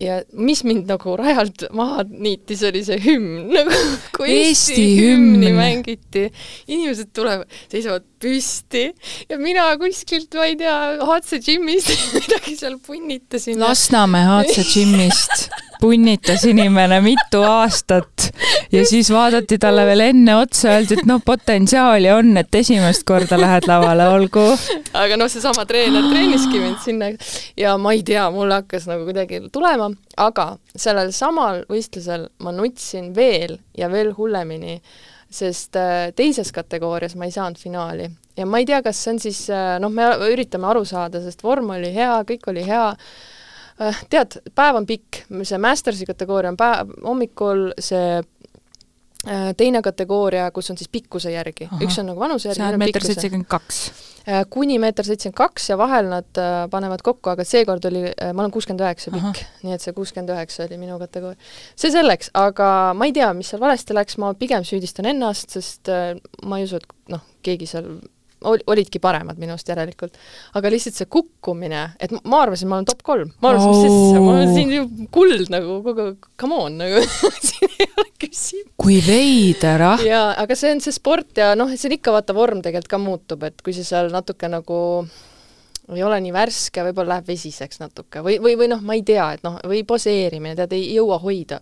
ja 0.00 0.20
mis 0.32 0.62
mind 0.64 0.88
nagu 0.90 1.14
rajalt 1.20 1.66
maha 1.76 2.04
niitis, 2.08 2.62
oli 2.66 2.82
see 2.86 2.98
hümn, 3.04 3.50
nagu 3.56 3.80
kui 4.16 4.30
Eesti, 4.32 4.74
Eesti 4.74 4.86
hümni 5.04 5.52
mängiti, 5.56 6.26
inimesed 6.68 7.12
tulevad, 7.16 7.48
seisavad 7.72 8.06
püsti 8.20 8.86
ja 9.30 9.40
mina 9.40 9.70
kuskilt, 9.80 10.34
ma 10.36 10.48
ei 10.50 10.58
tea, 10.60 10.76
HC 11.04 11.42
Gymist 11.46 11.92
midagi 12.18 12.56
seal 12.60 12.78
punnitasin. 12.86 13.60
Lasnamäe 13.60 14.28
HC 14.28 14.66
Gymist 14.74 15.50
punnitas 15.80 16.44
inimene 16.48 17.00
mitu 17.04 17.42
aastat 17.46 18.30
ja 18.72 18.84
siis 18.86 19.10
vaadati 19.12 19.58
talle 19.58 19.84
veel 19.88 20.04
enne 20.04 20.36
otsa, 20.36 20.76
öeldi, 20.76 20.98
et 21.00 21.08
noh, 21.08 21.20
potentsiaali 21.24 22.10
on, 22.14 22.32
et 22.40 22.54
esimest 22.60 23.04
korda 23.08 23.38
lähed 23.40 23.68
lavale, 23.70 24.08
olgu. 24.14 24.46
aga 24.94 25.18
noh, 25.20 25.30
seesama 25.32 25.66
treener 25.68 26.10
treeniski 26.10 26.62
mind 26.62 26.80
sinna 26.84 27.10
ja 27.58 27.76
ma 27.80 27.94
ei 27.96 28.04
tea, 28.06 28.28
mul 28.34 28.52
hakkas 28.54 28.88
nagu 28.90 29.06
kuidagi 29.08 29.42
tulema, 29.52 29.90
aga 30.20 30.52
sellel 30.76 31.14
samal 31.16 31.64
võistlusel 31.70 32.28
ma 32.44 32.54
nutsin 32.54 33.14
veel 33.16 33.58
ja 33.78 33.90
veel 33.92 34.14
hullemini, 34.18 34.80
sest 35.30 35.76
äh, 35.78 36.10
teises 36.16 36.50
kategoorias 36.52 37.14
ma 37.18 37.28
ei 37.28 37.34
saanud 37.34 37.58
finaali 37.60 38.08
ja 38.38 38.46
ma 38.46 38.60
ei 38.60 38.66
tea, 38.66 38.80
kas 38.84 39.02
see 39.02 39.14
on 39.14 39.20
siis 39.22 39.42
äh, 39.52 39.76
noh, 39.82 39.92
me 39.92 40.08
üritame 40.30 40.70
aru 40.70 40.84
saada, 40.88 41.22
sest 41.22 41.44
vorm 41.44 41.74
oli 41.76 41.92
hea, 41.94 42.14
kõik 42.28 42.48
oli 42.52 42.64
hea 42.66 42.88
tead, 44.10 44.40
päev 44.56 44.80
on 44.80 44.86
pikk, 44.88 45.24
see 45.46 45.62
mastersi 45.62 46.08
kategooria 46.08 46.52
on 46.52 46.58
päev, 46.60 46.92
hommikul 47.04 47.70
see 47.80 48.20
äh, 48.20 49.50
teine 49.56 49.82
kategooria, 49.84 50.50
kus 50.54 50.70
on 50.72 50.78
siis 50.80 50.90
pikkuse 50.92 51.32
järgi, 51.34 51.70
üks 51.80 51.98
on 52.02 52.10
nagu 52.12 52.22
vanuse 52.22 52.50
järgi, 52.50 52.62
see 52.62 52.76
on 52.76 52.84
meeter 52.84 53.06
seitsekümmend 53.08 53.48
kaks? 53.50 53.80
Äh, 54.28 54.44
kuni 54.52 54.76
meeter 54.82 55.06
seitsekümmend 55.08 55.38
kaks 55.40 55.70
ja 55.72 55.78
vahel 55.80 56.10
nad 56.12 56.42
panevad 56.72 57.04
kokku, 57.06 57.32
aga 57.32 57.46
seekord 57.48 57.88
oli, 57.88 58.04
ma 58.20 58.44
olen 58.44 58.54
kuuskümmend 58.54 58.84
üheksa 58.84 59.14
pikk, 59.16 59.42
nii 59.64 59.76
et 59.76 59.86
see 59.86 59.96
kuuskümmend 59.96 60.34
üheksa 60.36 60.66
oli 60.68 60.80
minu 60.80 61.00
kategooria. 61.00 61.50
see 61.74 61.92
selleks, 61.94 62.32
aga 62.38 62.70
ma 62.96 63.08
ei 63.08 63.16
tea, 63.16 63.32
mis 63.36 63.52
seal 63.52 63.64
valesti 63.64 63.96
läks, 63.96 64.20
ma 64.20 64.34
pigem 64.38 64.66
süüdistan 64.68 65.08
ennast, 65.14 65.56
sest 65.56 65.92
ma 66.44 66.60
ei 66.60 66.68
usu, 66.68 66.82
et 66.82 67.14
noh, 67.16 67.24
keegi 67.46 67.70
seal 67.70 67.94
ol-, 68.44 68.62
olidki 68.70 69.00
paremad 69.02 69.40
minust 69.40 69.68
järelikult. 69.68 70.16
aga 70.54 70.72
lihtsalt 70.72 70.98
see 70.98 71.08
kukkumine, 71.10 71.84
et 72.00 72.12
ma 72.24 72.42
arvasin, 72.44 72.70
ma 72.70 72.78
olen 72.78 72.88
top 72.88 73.02
kolm, 73.06 73.32
ma 73.42 73.52
arvasin 73.52 73.70
oh., 73.70 73.78
mis 73.78 73.94
asja, 73.94 74.20
ma 74.24 74.34
olen 74.34 74.54
siin 74.54 74.74
ju 74.74 74.84
kuld 75.14 75.52
nagu, 75.52 75.80
kogu, 75.86 76.10
come 76.40 76.60
on 76.66 76.78
nagu 76.80 77.02
siin 77.50 77.74
ei 77.78 77.88
ole 77.90 78.08
küsimust. 78.20 78.76
kui 78.80 79.00
veider, 79.06 79.86
ah! 79.92 80.04
jaa, 80.04 80.28
aga 80.44 80.58
see 80.58 80.74
on 80.76 80.84
see 80.84 80.96
sport 80.96 81.42
ja 81.42 81.52
noh, 81.58 81.72
see 81.74 81.90
on 81.90 81.98
ikka 81.98 82.14
vaata, 82.16 82.36
vorm 82.36 82.62
tegelikult 82.64 82.94
ka 82.94 83.02
muutub, 83.02 83.48
et 83.48 83.60
kui 83.64 83.76
sa 83.76 83.86
seal 83.86 84.12
natuke 84.14 84.50
nagu 84.50 84.80
ei 85.90 86.04
ole 86.06 86.20
nii 86.22 86.34
värske, 86.34 86.84
võib-olla 86.86 87.16
läheb 87.16 87.32
vesiseks 87.32 87.80
natuke 87.82 88.22
või, 88.22 88.38
või, 88.42 88.54
või 88.58 88.68
noh, 88.70 88.82
ma 88.86 88.94
ei 88.94 89.02
tea, 89.06 89.26
et 89.36 89.42
noh, 89.46 89.58
või 89.66 89.82
poseerimine, 89.88 90.54
tead, 90.58 90.74
ei 90.76 90.92
jõua 90.94 91.18
hoida. 91.22 91.60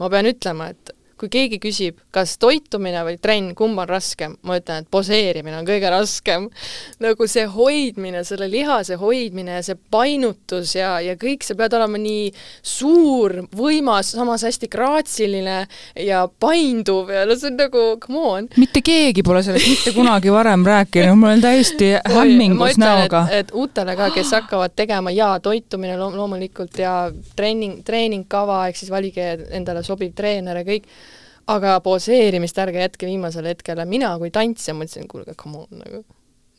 ma 0.00 0.10
pean 0.12 0.28
ütlema, 0.28 0.68
et 0.72 0.91
kui 1.22 1.30
keegi 1.30 1.60
küsib, 1.62 2.00
kas 2.10 2.34
toitumine 2.42 3.04
või 3.06 3.14
trenn, 3.22 3.52
kumb 3.54 3.78
on 3.78 3.86
raskem, 3.86 4.34
ma 4.42 4.56
ütlen, 4.58 4.82
et 4.82 4.90
poseerimine 4.90 5.60
on 5.60 5.66
kõige 5.68 5.90
raskem. 5.92 6.48
nagu 7.02 7.26
see 7.30 7.44
hoidmine, 7.46 8.24
selle 8.26 8.48
lihase 8.50 8.96
hoidmine 8.98 9.60
ja 9.60 9.62
see 9.62 9.78
painutus 9.90 10.74
ja, 10.74 10.96
ja 11.00 11.14
kõik, 11.18 11.46
sa 11.46 11.54
pead 11.58 11.76
olema 11.78 12.00
nii 12.02 12.32
suur, 12.58 13.36
võimas, 13.54 14.12
samas 14.16 14.42
hästi 14.48 14.66
graatsiline 14.72 15.56
ja 16.02 16.24
painduv 16.26 17.12
ja 17.14 17.22
no 17.28 17.38
see 17.38 17.52
on 17.52 17.60
nagu, 17.60 17.84
come 18.02 18.26
on. 18.32 18.50
mitte 18.58 18.82
keegi 18.82 19.22
pole 19.22 19.44
sellest 19.46 19.70
mitte 19.70 19.94
kunagi 19.94 20.34
varem 20.34 20.66
rääkinud, 20.66 21.18
ma 21.22 21.30
olen 21.30 21.46
täiesti 21.46 21.92
hämmingus 22.16 22.82
näoga. 22.82 23.28
et 23.30 23.54
uutele 23.54 23.94
ka, 23.98 24.10
kes 24.16 24.34
hakkavad 24.40 24.74
tegema 24.74 25.14
ja 25.14 25.36
toitumine 25.42 25.94
lo 26.00 26.10
loomulikult 26.16 26.82
ja 26.82 26.96
treening, 27.38 27.84
treeningkava, 27.86 28.64
ehk 28.72 28.82
siis 28.82 28.90
valige 28.90 29.32
endale 29.54 29.86
sobiv 29.86 30.16
treener 30.18 30.64
ja 30.64 30.66
kõik 30.66 30.90
aga 31.50 31.78
poseerimist 31.84 32.58
ärge 32.62 32.82
jätke 32.84 33.06
viimasele 33.10 33.54
hetkele, 33.54 33.86
mina 33.88 34.14
kui 34.20 34.30
tantsija 34.34 34.76
mõtlesin, 34.78 35.08
kuulge, 35.10 35.36
come 35.38 35.64
on, 35.64 35.82
nagu 35.82 36.04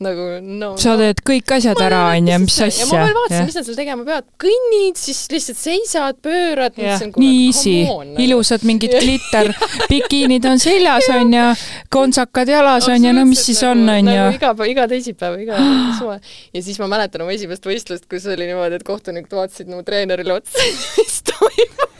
nagu 0.02 0.24
no 0.42 0.72
sa 0.80 0.96
teed 0.98 1.20
kõik 1.22 1.52
asjad 1.54 1.78
ära, 1.84 2.00
onju, 2.16 2.38
mis 2.42 2.56
asja. 2.64 2.82
ja 2.82 2.88
ma 2.90 3.04
veel 3.04 3.14
vaatasin, 3.14 3.46
mis 3.46 3.58
nad 3.58 3.66
seal 3.68 3.76
tegema 3.78 4.06
peavad, 4.06 4.26
kõnnid, 4.42 4.98
siis 4.98 5.20
lihtsalt 5.30 5.60
seisad, 5.60 6.18
pöörad. 6.24 6.74
nii 6.80 7.36
easy, 7.46 7.76
nagu. 7.86 8.16
ilusad 8.24 8.66
mingid 8.66 8.96
glitter 8.98 9.52
bikiinid 9.92 10.50
on 10.50 10.58
seljas, 10.62 11.06
onju, 11.14 11.46
kontsakad 11.94 12.50
jalas, 12.50 12.90
onju, 12.90 13.14
no 13.14 13.26
mis 13.30 13.46
siis 13.46 13.62
on, 13.68 13.86
onju. 13.86 14.18
nagu 14.18 14.34
iga, 14.34 14.52
iga 14.74 14.90
teisipäev, 14.90 15.38
iga 15.46 15.62
suve. 16.00 16.18
ja 16.18 16.66
siis 16.66 16.82
ma 16.82 16.90
mäletan 16.96 17.22
oma 17.22 17.36
esimest 17.36 17.70
võistlust, 17.70 18.10
kus 18.10 18.26
oli 18.34 18.50
niimoodi, 18.50 18.82
et 18.82 18.86
kohtunikud 18.86 19.38
vaatasid 19.44 19.70
mu 19.70 19.84
treenerile 19.86 20.40
otsa, 20.40 20.70
mis 20.98 21.20
toimub 21.30 21.93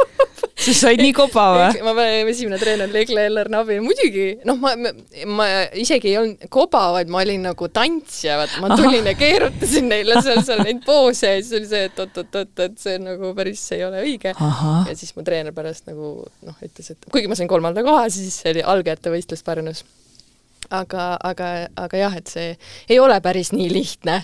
sa 0.65 0.75
said 0.77 1.01
nii 1.03 1.13
koba 1.17 1.45
või? 1.55 1.81
ma 1.85 1.95
panin 1.97 2.31
esimene 2.31 2.59
treener 2.61 2.91
Legle 2.93 3.25
Eller 3.29 3.51
Nabi, 3.53 3.79
muidugi, 3.85 4.27
noh, 4.49 4.59
ma, 4.61 4.75
ma, 4.81 4.93
ma 5.39 5.49
isegi 5.81 6.13
ei 6.13 6.19
olnud 6.21 6.47
koba, 6.53 6.87
vaid 6.97 7.11
ma 7.13 7.23
olin 7.25 7.45
nagu 7.49 7.69
tantsija, 7.75 8.39
vaat 8.41 8.55
ma 8.63 8.77
tulin 8.79 9.11
ja 9.11 9.17
keerutasin 9.19 9.91
neile 9.91 10.21
seal, 10.25 10.41
seal 10.47 10.63
neid 10.67 10.85
poose 10.87 11.35
ja 11.35 11.43
siis 11.43 11.59
oli 11.61 11.71
see, 11.71 11.89
et 11.91 12.05
oot-oot-oot, 12.05 12.55
et 12.69 12.79
see 12.81 13.01
nagu 13.03 13.35
päris 13.37 13.65
ei 13.77 13.85
ole 13.87 14.05
õige. 14.05 14.35
ja 14.35 14.97
siis 14.97 15.15
mu 15.19 15.27
treener 15.27 15.57
pärast 15.57 15.91
nagu 15.91 16.17
noh, 16.25 16.63
ütles, 16.65 16.95
et 16.95 17.11
kuigi 17.13 17.31
ma 17.31 17.39
sain 17.39 17.51
kolmanda 17.51 17.85
koha, 17.87 18.07
siis 18.13 18.41
oli 18.51 18.65
algajate 18.75 19.13
võistlus 19.15 19.45
Pärnus 19.47 19.85
aga, 20.81 21.07
aga, 21.31 21.51
aga 21.87 22.03
jah, 22.03 22.19
et 22.19 22.31
see 22.31 22.51
ei 22.89 23.01
ole 23.03 23.21
päris 23.25 23.53
nii 23.55 23.71
lihtne. 23.73 24.21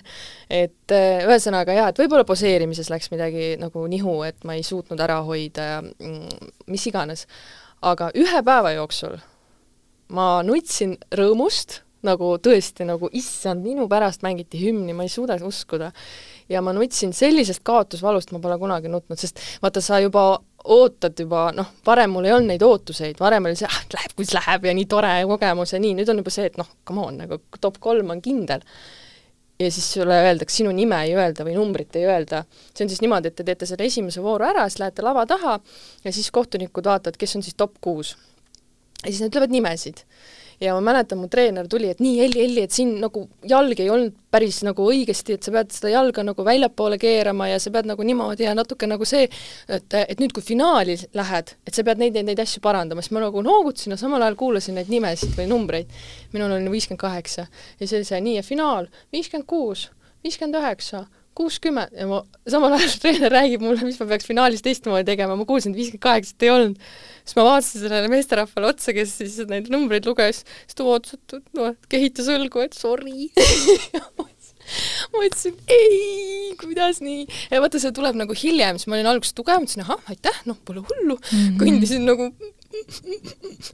et 0.51 0.95
äh, 0.95 1.25
ühesõnaga 1.27 1.77
jah, 1.77 1.91
et 1.91 2.03
võib-olla 2.03 2.27
poseerimises 2.29 2.91
läks 2.91 3.11
midagi 3.15 3.55
nagu 3.61 3.87
nihu, 3.87 4.21
et 4.27 4.45
ma 4.45 4.59
ei 4.59 4.67
suutnud 4.67 5.01
ära 5.01 5.21
hoida 5.27 5.73
ja 5.75 5.83
mm, 5.83 6.55
mis 6.67 6.87
iganes. 6.91 7.27
aga 7.81 8.11
ühe 8.19 8.43
päeva 8.45 8.75
jooksul 8.77 9.21
ma 10.15 10.41
nutsin 10.47 10.97
rõõmust, 11.15 11.81
nagu 12.07 12.33
tõesti 12.41 12.87
nagu 12.89 13.11
issand, 13.17 13.63
minu 13.65 13.87
pärast 13.91 14.25
mängiti 14.25 14.61
hümni, 14.63 14.95
ma 14.97 15.05
ei 15.05 15.13
suuda 15.13 15.37
uskuda. 15.45 15.93
ja 16.49 16.63
ma 16.63 16.73
nutsin 16.75 17.13
sellisest 17.15 17.63
kaotusvalust, 17.63 18.33
ma 18.33 18.41
pole 18.43 18.57
kunagi 18.59 18.91
nutnud, 18.91 19.19
sest 19.19 19.39
vaata, 19.63 19.81
sa 19.81 20.01
juba 20.01 20.41
ootad 20.65 21.19
juba, 21.19 21.51
noh, 21.57 21.69
varem 21.87 22.11
mul 22.13 22.27
ei 22.29 22.33
olnud 22.37 22.53
neid 22.53 22.63
ootuseid, 22.65 23.19
varem 23.21 23.49
oli 23.49 23.59
see, 23.59 23.69
ah, 23.69 23.83
läheb, 23.95 24.15
kuidas 24.17 24.35
läheb 24.37 24.67
ja 24.69 24.75
nii 24.77 24.89
tore 24.91 25.13
kogemus 25.29 25.75
ja 25.75 25.81
nii, 25.83 25.95
nüüd 25.99 26.11
on 26.13 26.21
juba 26.21 26.33
see, 26.35 26.51
et 26.51 26.59
noh, 26.61 26.69
come 26.87 27.05
on, 27.07 27.21
nagu 27.23 27.41
top 27.61 27.79
kolm 27.81 28.13
on 28.15 28.21
kindel. 28.25 28.65
ja 29.61 29.69
siis 29.69 29.91
sulle 29.93 30.17
öeldakse, 30.25 30.57
sinu 30.63 30.71
nime 30.73 30.97
ei 31.05 31.13
öelda 31.13 31.45
või 31.45 31.55
numbrit 31.57 31.97
ei 31.97 32.07
öelda. 32.09 32.45
see 32.75 32.85
on 32.85 32.93
siis 32.93 33.01
niimoodi, 33.05 33.29
et 33.29 33.37
te 33.37 33.45
teete 33.45 33.67
selle 33.69 33.89
esimese 33.89 34.23
vooru 34.25 34.45
ära, 34.49 34.69
siis 34.69 34.81
lähete 34.81 35.05
lava 35.05 35.27
taha 35.29 35.59
ja 36.05 36.13
siis 36.13 36.31
kohtunikud 36.31 36.85
vaatavad, 36.85 37.17
kes 37.21 37.37
on 37.37 37.43
siis 37.45 37.57
top 37.57 37.77
kuus. 37.81 38.17
ja 39.05 39.09
siis 39.09 39.21
nad 39.21 39.33
ütlevad 39.33 39.53
nimesid 39.53 40.05
ja 40.61 40.75
ma 40.77 40.81
mäletan, 40.91 41.19
mu 41.19 41.29
treener 41.33 41.69
tuli, 41.69 41.89
et 41.91 42.01
nii, 42.05 42.19
Elli, 42.25 42.43
Elli, 42.45 42.65
et 42.67 42.75
siin 42.75 42.93
nagu 43.01 43.23
jalg 43.49 43.81
ei 43.81 43.89
olnud 43.91 44.17
päris 44.31 44.61
nagu 44.67 44.85
õigesti, 44.93 45.37
et 45.37 45.47
sa 45.47 45.53
pead 45.55 45.73
seda 45.75 45.93
jalga 45.95 46.25
nagu 46.27 46.45
väljapoole 46.47 46.99
keerama 47.01 47.49
ja 47.49 47.59
sa 47.63 47.73
pead 47.75 47.89
nagu 47.89 48.05
niimoodi 48.07 48.45
ja 48.45 48.53
natuke 48.55 48.89
nagu 48.91 49.09
see, 49.09 49.25
et, 49.69 49.97
et 50.01 50.21
nüüd, 50.21 50.35
kui 50.37 50.45
finaali 50.45 50.99
lähed, 51.17 51.55
et 51.67 51.77
sa 51.77 51.85
pead 51.87 52.03
neid, 52.03 52.19
neid, 52.19 52.29
neid 52.29 52.43
asju 52.45 52.63
parandama, 52.65 53.05
siis 53.05 53.15
ma 53.17 53.25
nagu 53.25 53.45
noogutasin 53.47 53.97
ja 53.97 54.01
samal 54.01 54.23
ajal 54.27 54.37
kuulasin 54.41 54.77
neid 54.79 54.93
nimesid 54.93 55.33
või 55.39 55.49
numbreid. 55.51 55.97
minul 56.35 56.53
oli 56.59 56.75
viiskümmend 56.77 57.01
kaheksa 57.01 57.47
ja 57.47 57.87
see 57.87 57.97
oli 57.99 58.11
see 58.11 58.21
nii 58.21 58.37
ja 58.37 58.45
finaal 58.47 58.91
viiskümmend 59.13 59.49
kuus, 59.49 59.89
viiskümmend 60.25 60.61
üheksa 60.61 61.07
kuuskümmend 61.39 61.95
ja 61.97 62.07
ma, 62.11 62.21
samal 62.51 62.75
ajal 62.77 62.97
treener 63.03 63.33
räägib 63.33 63.63
mulle, 63.65 63.85
mis 63.87 64.01
ma 64.01 64.09
peaks 64.11 64.29
finaalis 64.29 64.65
teistmoodi 64.67 65.07
tegema, 65.09 65.37
ma 65.39 65.47
kuulsin, 65.49 65.75
et 65.75 65.81
viiskümmend 65.81 66.05
kaheksat 66.05 66.47
ei 66.47 66.53
olnud. 66.55 66.91
siis 67.25 67.37
ma 67.39 67.47
vaatasin 67.47 67.85
sellele 67.85 68.11
meesterahvale 68.13 68.73
otsa, 68.73 68.95
kes 68.97 69.15
siis 69.21 69.39
neid 69.51 69.71
numbreid 69.73 70.09
luges, 70.09 70.43
siis 70.65 70.79
ta 70.79 70.87
vaatas, 70.87 71.17
et 71.17 71.57
noh, 71.59 71.73
kehitas 71.93 72.31
õlgu, 72.35 72.67
et 72.67 72.77
sorry 72.77 73.31
ma 75.15 75.25
ütlesin 75.27 75.57
ei, 75.71 76.55
kuidas 76.61 77.01
nii. 77.05 77.27
ja 77.51 77.61
vaata, 77.63 77.81
see 77.83 77.95
tuleb 77.97 78.19
nagu 78.21 78.37
hiljem, 78.37 78.79
siis 78.79 78.91
ma 78.91 78.99
olin 78.99 79.11
alguses 79.15 79.35
tugev, 79.37 79.63
mõtlesin 79.63 79.85
ahah, 79.87 80.03
aitäh, 80.13 80.43
noh, 80.51 80.59
pole 80.65 80.85
hullu 80.85 81.17
mm. 81.19 81.31
-hmm. 81.31 81.61
kõndisin 81.63 82.07
nagu 82.09 82.31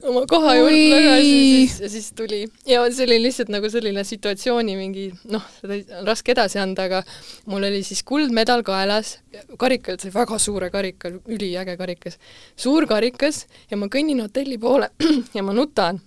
oma 0.07 0.23
koha 0.29 0.55
juurde 0.57 0.81
tagasi, 0.91 1.29
siis, 1.29 1.75
ja 1.83 1.89
siis 1.91 2.09
tuli. 2.17 2.39
Ja 2.69 2.81
see 2.91 3.05
oli 3.05 3.19
lihtsalt 3.21 3.51
nagu 3.53 3.69
selline 3.71 4.03
situatsiooni 4.07 4.77
mingi 4.79 5.07
noh, 5.31 5.45
seda 5.59 5.79
on 5.99 6.09
raske 6.09 6.33
edasi 6.33 6.61
anda, 6.61 6.87
aga 6.89 7.03
mul 7.51 7.67
oli 7.69 7.83
siis 7.85 8.03
kuldmedal 8.07 8.65
kaelas, 8.67 9.17
karikal, 9.61 9.99
see 10.01 10.13
väga 10.13 10.39
suure 10.41 10.71
karika, 10.73 11.13
üliäge 11.29 11.77
karikas, 11.79 12.19
suur 12.57 12.89
karikas 12.89 13.45
ja 13.71 13.79
ma 13.79 13.89
kõnnin 13.91 14.23
hotelli 14.25 14.59
poole 14.61 14.89
ja 15.37 15.45
ma 15.45 15.55
nutan 15.55 16.01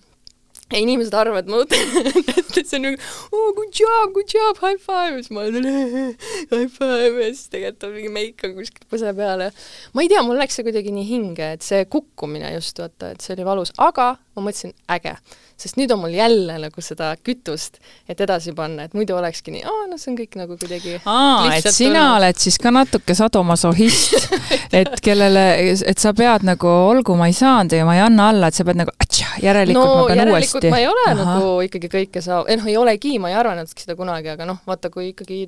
ja 0.71 0.79
inimesed 0.79 1.15
arvavad, 1.17 1.49
ma 1.51 1.63
mõtlen, 1.63 2.11
et 2.61 2.61
see 2.61 2.79
on 2.79 2.87
nagu 2.87 2.99
oh, 3.35 3.51
good 3.57 3.75
job, 3.75 4.13
good 4.15 4.31
job, 4.31 4.61
high 4.63 4.79
five, 4.79 5.19
siis 5.19 5.33
ma 5.35 5.45
olen 5.49 5.67
high 6.53 6.71
five. 6.71 7.13
Ja 7.21 7.29
siis 7.33 7.49
tegelikult 7.53 7.89
on 7.89 7.97
mingi 7.97 8.13
meik 8.15 8.47
on 8.47 8.57
kuskil 8.59 8.87
põse 8.91 9.15
peal 9.17 9.47
ja 9.47 9.51
ma 9.97 10.05
ei 10.05 10.11
tea, 10.13 10.23
mul 10.27 10.39
läks 10.41 10.59
see 10.59 10.67
kuidagi 10.67 10.95
nii 10.95 11.07
hinge, 11.09 11.53
et 11.59 11.67
see 11.67 11.87
kukkumine 11.91 12.53
just 12.57 12.79
vaata, 12.83 13.15
et 13.15 13.25
see 13.25 13.35
oli 13.37 13.47
valus, 13.49 13.75
aga 13.83 14.13
ma 14.37 14.47
mõtlesin, 14.47 14.75
äge 14.93 15.17
sest 15.61 15.77
nüüd 15.77 15.93
on 15.93 16.01
mul 16.05 16.15
jälle 16.15 16.57
nagu 16.61 16.83
seda 16.85 17.11
kütust, 17.25 17.79
et 18.09 18.21
edasi 18.25 18.53
panna, 18.57 18.87
et 18.87 18.95
muidu 18.97 19.17
olekski 19.19 19.53
nii, 19.55 19.63
aa, 19.69 19.87
no 19.91 19.99
see 20.01 20.13
on 20.13 20.19
kõik 20.21 20.39
nagu 20.41 20.57
kuidagi 20.61 20.97
aa, 21.05 21.51
et 21.57 21.69
sina 21.69 22.05
olnud. 22.05 22.17
oled 22.21 22.41
siis 22.41 22.57
ka 22.63 22.73
natuke 22.75 23.17
sadomasohhist 23.19 24.31
et 24.81 25.03
kellele, 25.05 25.45
et 25.75 26.01
sa 26.01 26.15
pead 26.17 26.47
nagu, 26.49 26.71
olgu, 26.71 27.17
ma 27.19 27.29
ei 27.31 27.37
saanud 27.37 27.77
ja 27.77 27.89
ma 27.89 27.97
ei 27.99 28.05
anna 28.07 28.31
alla, 28.33 28.51
et 28.51 28.57
sa 28.57 28.67
pead 28.69 28.81
nagu 28.81 28.95
atša, 29.05 29.33
järelikult 29.45 29.91
no, 29.91 29.97
ma 29.99 30.07
pean 30.09 30.23
järelikult 30.23 30.57
uuesti. 30.61 30.73
ma 30.73 30.81
ei 30.81 30.89
ole 30.91 31.09
Aha. 31.11 31.19
nagu 31.21 31.51
ikkagi 31.67 31.91
kõike 31.93 32.25
saa-, 32.25 32.45
eh 32.49 32.61
noh, 32.61 32.71
ei 32.71 32.79
olegi, 32.81 33.17
ma 33.23 33.33
ei 33.33 33.37
arvanudki 33.41 33.85
seda 33.85 33.99
kunagi, 33.99 34.33
aga 34.33 34.49
noh, 34.49 34.63
vaata, 34.69 34.93
kui 34.95 35.11
ikkagi 35.11 35.43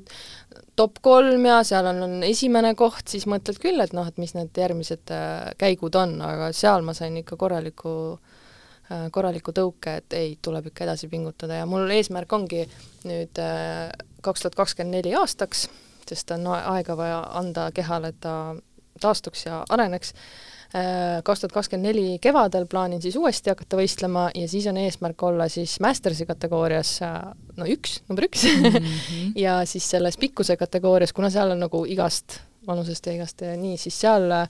top 0.76 1.00
kolm 1.04 1.46
ja 1.48 1.62
seal 1.64 1.88
on, 1.88 2.02
on 2.04 2.20
esimene 2.26 2.74
koht, 2.76 3.06
siis 3.08 3.24
mõtled 3.30 3.60
küll, 3.62 3.80
et 3.80 3.96
noh, 3.96 4.08
et 4.08 4.20
mis 4.20 4.36
need 4.36 4.60
järgmised 4.60 5.14
äh, 5.14 5.54
käigud 5.60 5.96
on, 6.00 6.18
aga 6.26 6.52
seal 6.56 6.84
ma 6.84 6.96
sain 6.96 7.16
ikka 7.22 7.40
korraliku 7.40 7.94
Äh, 8.12 8.31
korraliku 9.12 9.54
tõuke, 9.56 9.96
et 10.02 10.16
ei, 10.18 10.36
tuleb 10.42 10.70
ikka 10.70 10.86
edasi 10.86 11.08
pingutada. 11.12 11.60
Ja 11.62 11.68
mul 11.68 11.90
eesmärk 11.94 12.32
ongi 12.32 12.64
nüüd 13.08 13.40
äh, 13.42 13.90
kaks 14.22 14.44
tuhat 14.44 14.58
kakskümmend 14.58 14.98
neli 14.98 15.14
aastaks, 15.18 15.68
sest 16.08 16.32
on 16.34 16.48
aega 16.54 16.96
vaja 16.98 17.22
anda 17.38 17.70
kehale, 17.74 18.12
et 18.12 18.20
ta 18.22 18.54
taastuks 19.02 19.46
ja 19.46 19.62
areneks, 19.72 20.12
äh, 20.76 21.22
kaks 21.24 21.42
tuhat 21.42 21.56
kakskümmend 21.56 21.88
neli 21.88 22.18
kevadel 22.22 22.68
plaanin 22.70 23.02
siis 23.02 23.16
uuesti 23.18 23.52
hakata 23.52 23.80
võistlema 23.80 24.28
ja 24.38 24.46
siis 24.50 24.68
on 24.70 24.78
eesmärk 24.82 25.26
olla 25.26 25.48
siis 25.52 25.78
Mastersi 25.80 26.26
kategoorias 26.28 26.98
no 27.56 27.68
üks, 27.68 28.00
number 28.08 28.28
üks. 28.28 28.46
Mm, 28.46 28.78
-hmm. 28.78 29.34
ja 29.46 29.60
siis 29.66 29.90
selles 29.90 30.18
pikkuse 30.20 30.56
kategoorias, 30.56 31.12
kuna 31.12 31.30
seal 31.30 31.56
on 31.56 31.64
nagu 31.66 31.84
igast 31.86 32.40
vanusest 32.66 33.06
ja 33.06 33.12
igast 33.16 33.42
ja 33.42 33.56
nii, 33.58 33.76
siis 33.80 34.00
seal 34.00 34.30
äh, 34.32 34.48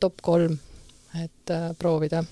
top 0.00 0.22
kolm, 0.22 0.58
et 1.24 1.52
äh, 1.52 1.70
proovida 1.78 2.24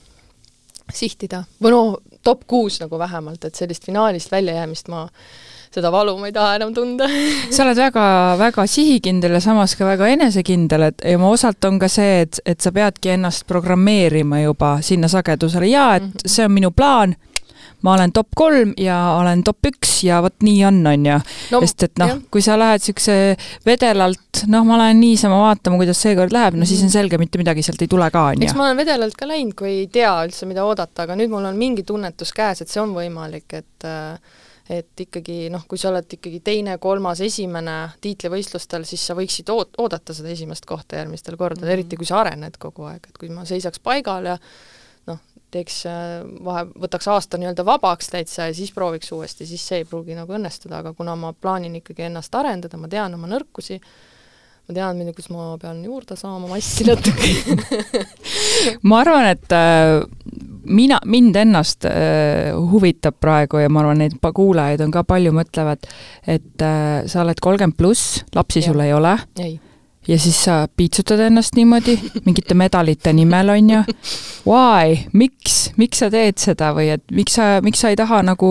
sihtida. 0.92 1.44
Või 1.62 1.74
no 1.74 1.82
top 2.24 2.46
kuus 2.46 2.80
nagu 2.82 2.98
vähemalt, 2.98 3.44
et 3.44 3.54
sellist 3.54 3.84
finaalist 3.86 4.32
väljajäämist 4.32 4.88
ma 4.88 5.06
seda 5.76 5.90
valu 5.92 6.16
ma 6.18 6.30
ei 6.30 6.34
taha 6.34 6.54
enam 6.58 6.72
tunda. 6.74 7.08
Sa 7.54 7.64
oled 7.66 7.78
väga-väga 7.78 8.66
sihikindel 8.70 9.36
ja 9.36 9.42
samas 9.44 9.76
ka 9.76 9.88
väga 9.88 10.08
enesekindel, 10.14 10.88
et 10.90 11.04
ja 11.04 11.20
ma 11.20 11.30
osalt 11.34 11.64
on 11.68 11.80
ka 11.82 11.90
see, 11.92 12.22
et, 12.24 12.40
et 12.46 12.60
sa 12.60 12.72
peadki 12.72 13.12
ennast 13.16 13.46
programmeerima 13.50 14.40
juba 14.44 14.76
sinna 14.86 15.10
sagedusele. 15.12 15.68
Ja 15.70 15.94
et 15.96 16.02
-hmm. 16.02 16.26
see 16.26 16.44
on 16.44 16.52
minu 16.52 16.70
plaan, 16.70 17.16
ma 17.86 17.94
olen 17.94 18.12
top 18.14 18.32
kolm 18.36 18.72
ja 18.80 18.96
olen 19.20 19.44
top 19.46 19.68
üks 19.70 20.00
ja 20.06 20.20
vot 20.24 20.36
nii 20.44 20.62
on, 20.68 20.80
on 20.90 21.06
ju 21.06 21.18
no,. 21.52 21.60
sest 21.62 21.86
et 21.86 22.02
noh, 22.02 22.16
kui 22.32 22.44
sa 22.44 22.58
lähed 22.58 22.82
niisuguse 22.82 23.18
vedelalt, 23.66 24.42
noh, 24.52 24.66
ma 24.68 24.80
lähen 24.82 25.00
niisama 25.02 25.38
vaatama, 25.44 25.78
kuidas 25.80 26.00
seekord 26.02 26.34
läheb, 26.34 26.58
no 26.58 26.68
siis 26.68 26.82
on 26.82 26.90
mhm. 26.90 26.96
selge, 26.98 27.20
mitte 27.22 27.40
midagi 27.40 27.64
sealt 27.66 27.84
ei 27.84 27.92
tule 27.92 28.10
ka, 28.14 28.30
on 28.32 28.42
ju. 28.42 28.48
eks 28.48 28.58
ma 28.58 28.68
olen 28.68 28.82
vedelalt 28.82 29.18
ka 29.18 29.30
läinud, 29.30 29.54
kui 29.58 29.72
ei 29.84 29.86
tea 29.92 30.12
üldse, 30.26 30.48
mida 30.50 30.66
oodata, 30.66 31.06
aga 31.06 31.18
nüüd 31.18 31.32
mul 31.32 31.46
on 31.46 31.60
mingi 31.60 31.86
tunnetus 31.86 32.34
käes, 32.36 32.64
et 32.64 32.72
see 32.72 32.82
on 32.82 32.94
võimalik, 32.96 33.48
et 33.56 33.88
äh, 33.88 34.42
et 34.66 34.98
ikkagi 34.98 35.46
noh, 35.52 35.62
kui 35.70 35.78
sa 35.78 35.92
oled 35.92 36.16
ikkagi 36.16 36.40
teine, 36.44 36.74
kolmas, 36.82 37.20
esimene 37.22 37.76
tiitlivõistlustel, 38.02 38.86
siis 38.88 39.04
sa 39.06 39.14
võiksid 39.18 39.50
oot-, 39.54 39.76
oodata 39.82 40.14
seda 40.16 40.32
esimest 40.32 40.66
kohta 40.66 40.98
järgmistel 40.98 41.36
kordadel 41.38 41.62
mm, 41.62 41.70
-hmm. 41.70 41.78
eriti 41.78 42.00
kui 42.00 42.08
sa 42.08 42.18
arened 42.24 42.58
kogu 42.58 42.88
aeg, 42.90 43.06
et 43.06 43.18
kui 43.18 43.30
ma 43.30 43.46
seisaks 43.46 43.78
paigal 43.78 44.32
ja 44.32 44.36
teeks 45.54 45.78
äh, 45.88 46.24
vahe, 46.44 46.66
võtaks 46.80 47.08
aasta 47.12 47.38
nii-öelda 47.40 47.64
vabaks 47.66 48.10
täitsa 48.12 48.48
ja 48.50 48.56
siis 48.56 48.72
prooviks 48.74 49.12
uuesti, 49.14 49.46
siis 49.46 49.62
see 49.62 49.82
ei 49.82 49.88
pruugi 49.88 50.16
nagu 50.16 50.36
õnnestuda, 50.36 50.82
aga 50.82 50.92
kuna 50.96 51.16
ma 51.18 51.32
plaanin 51.32 51.78
ikkagi 51.80 52.08
ennast 52.08 52.34
arendada, 52.34 52.78
ma 52.80 52.90
tean 52.90 53.14
oma 53.14 53.30
nõrkusi, 53.30 53.78
ma 54.66 54.76
tean, 54.76 55.02
kus 55.16 55.30
ma 55.30 55.52
pean 55.62 55.84
juurde 55.86 56.18
saama 56.18 56.50
massi 56.50 56.86
natuke 56.88 57.30
ma 58.88 59.00
arvan, 59.04 59.30
et 59.36 59.54
äh, 59.54 60.00
mina, 60.66 60.98
mind 61.06 61.38
ennast 61.44 61.86
äh, 61.90 62.50
huvitab 62.72 63.20
praegu 63.22 63.62
ja 63.62 63.70
ma 63.70 63.84
arvan, 63.84 64.02
neid 64.02 64.18
kuulajaid 64.18 64.82
on 64.82 64.94
ka 64.94 65.06
palju, 65.06 65.34
mõtlevad, 65.36 65.86
et 66.26 66.66
sa 67.06 67.22
oled 67.22 67.40
kolmkümmend 67.42 67.78
pluss, 67.78 68.20
lapsi 68.34 68.64
ja. 68.64 68.72
sul 68.72 68.82
ei 68.82 68.92
ole. 68.96 69.16
Ja 70.08 70.18
siis 70.18 70.38
sa 70.44 70.68
piitsutad 70.76 71.20
ennast 71.26 71.56
niimoodi 71.58 71.96
mingite 72.26 72.54
medalite 72.54 73.12
nimel, 73.16 73.50
on 73.56 73.70
ju. 73.70 73.82
Why, 74.46 74.96
miks, 75.12 75.56
miks 75.80 76.02
sa 76.02 76.10
teed 76.12 76.38
seda 76.38 76.70
või 76.76 76.92
et 76.94 77.04
miks 77.14 77.36
sa, 77.38 77.48
miks 77.66 77.82
sa 77.82 77.90
ei 77.90 77.98
taha 77.98 78.22
nagu 78.26 78.50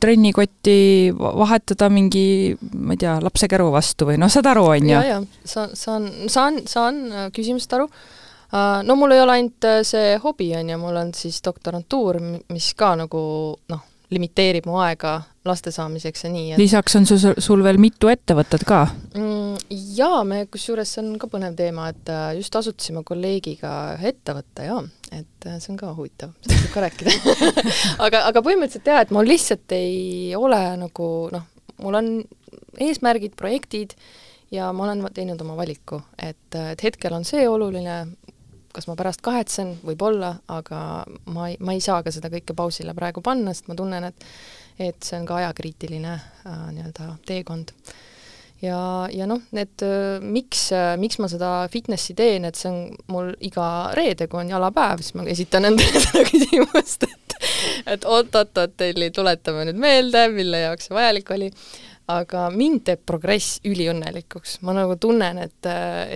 trennikotti 0.00 0.78
vahetada 1.16 1.88
mingi, 1.92 2.56
ma 2.74 2.96
ei 2.96 3.00
tea, 3.00 3.16
lapsekäru 3.24 3.70
vastu 3.72 4.10
või? 4.10 4.20
Noh, 4.20 4.32
saad 4.32 4.50
aru, 4.52 4.66
on 4.76 4.90
ju? 4.92 4.96
ja, 4.96 5.04
ja 5.16 5.20
saan, 5.44 5.76
saan, 5.78 6.08
saan, 6.28 6.62
saan 6.68 7.04
küsimusest 7.36 7.78
aru. 7.78 7.88
Äh, 8.50 8.80
no 8.82 8.96
mul 8.98 9.14
ei 9.14 9.22
ole 9.22 9.38
ainult 9.38 9.68
äh, 9.68 9.80
see 9.86 10.16
hobi, 10.22 10.50
on 10.58 10.72
ju, 10.72 10.80
mul 10.82 10.98
on 11.00 11.14
siis 11.14 11.38
doktorantuur, 11.44 12.18
mis 12.50 12.72
ka 12.78 12.96
nagu 12.98 13.22
noh, 13.70 13.86
limiteerib 14.10 14.66
mu 14.66 14.80
aega 14.82 15.20
laste 15.46 15.72
saamiseks 15.74 16.24
ja 16.24 16.30
nii 16.32 16.52
et.... 16.52 16.60
lisaks 16.60 16.96
on 16.98 17.06
sul, 17.08 17.36
sul 17.40 17.62
veel 17.64 17.78
mitu 17.80 18.10
ettevõtet 18.12 18.64
ka. 18.68 18.82
Mm,? 19.14 19.58
Jaa, 19.96 20.22
me 20.26 20.42
kusjuures, 20.50 20.94
see 20.96 21.02
on 21.04 21.14
ka 21.20 21.28
põnev 21.30 21.54
teema, 21.58 21.88
et 21.92 22.10
äh, 22.12 22.32
just 22.38 22.56
asutasime 22.58 23.04
kolleegiga 23.06 23.74
ühe 23.96 24.12
ettevõtte 24.12 24.66
jaa, 24.66 24.80
et 25.14 25.48
see 25.52 25.72
on 25.72 25.78
ka 25.80 25.92
huvitav, 25.96 26.34
sellest 26.44 26.66
võib 26.66 26.74
ka 26.74 26.84
rääkida. 26.86 27.14
Aga, 28.06 28.24
aga 28.30 28.42
põhimõtteliselt 28.44 28.90
jaa, 28.90 29.04
et 29.04 29.14
mul 29.14 29.28
lihtsalt 29.28 29.76
ei 29.76 30.34
ole 30.38 30.60
nagu 30.80 31.06
noh, 31.32 31.46
mul 31.80 32.00
on 32.00 32.10
eesmärgid, 32.80 33.36
projektid 33.38 33.94
ja 34.50 34.70
ma 34.74 34.84
olen 34.86 35.04
teinud 35.14 35.40
oma 35.44 35.56
valiku, 35.58 36.00
et, 36.18 36.54
et 36.54 36.82
hetkel 36.82 37.14
on 37.14 37.26
see 37.26 37.46
oluline, 37.48 38.00
kas 38.74 38.86
ma 38.90 38.96
pärast 38.98 39.22
kahetsen, 39.24 39.74
võib-olla, 39.86 40.34
aga 40.50 40.80
ma 41.34 41.48
ei, 41.50 41.56
ma 41.60 41.74
ei 41.74 41.82
saa 41.84 42.04
ka 42.06 42.12
seda 42.14 42.30
kõike 42.32 42.54
pausile 42.56 42.94
praegu 42.96 43.22
panna, 43.24 43.54
sest 43.54 43.70
ma 43.70 43.78
tunnen, 43.78 44.10
et 44.10 44.26
et 44.80 44.96
see 45.04 45.18
on 45.18 45.26
ka 45.28 45.36
ajakriitiline 45.42 46.12
äh, 46.14 46.60
nii-öelda 46.72 47.10
teekond. 47.28 47.74
ja, 48.62 48.78
ja 49.12 49.26
noh, 49.28 49.42
need 49.56 49.84
äh, 49.84 50.22
miks 50.24 50.70
äh,, 50.72 50.94
miks 51.00 51.20
ma 51.20 51.28
seda 51.28 51.50
fitnessi 51.72 52.16
teen, 52.16 52.46
et 52.48 52.56
see 52.56 52.70
on 52.70 52.96
mul 53.12 53.34
iga 53.44 53.90
reede, 53.96 54.28
kui 54.30 54.40
on 54.40 54.52
jalapäev, 54.52 55.04
siis 55.04 55.18
ma 55.18 55.26
esitan 55.28 55.68
endale 55.68 56.00
seda 56.06 56.24
küsimust, 56.30 57.08
et 57.08 57.36
et 57.88 58.04
oot-oot-oot, 58.04 58.82
Elli, 58.84 59.10
tuletame 59.16 59.64
nüüd 59.68 59.78
meelde, 59.80 60.26
mille 60.32 60.64
jaoks 60.66 60.88
see 60.88 60.96
vajalik 60.96 61.30
oli 61.36 61.48
aga 62.10 62.46
mind 62.54 62.84
teeb 62.88 63.02
progress 63.08 63.58
üliõnnelikuks, 63.66 64.58
ma 64.66 64.74
nagu 64.76 64.96
tunnen, 65.00 65.42
et, 65.46 65.68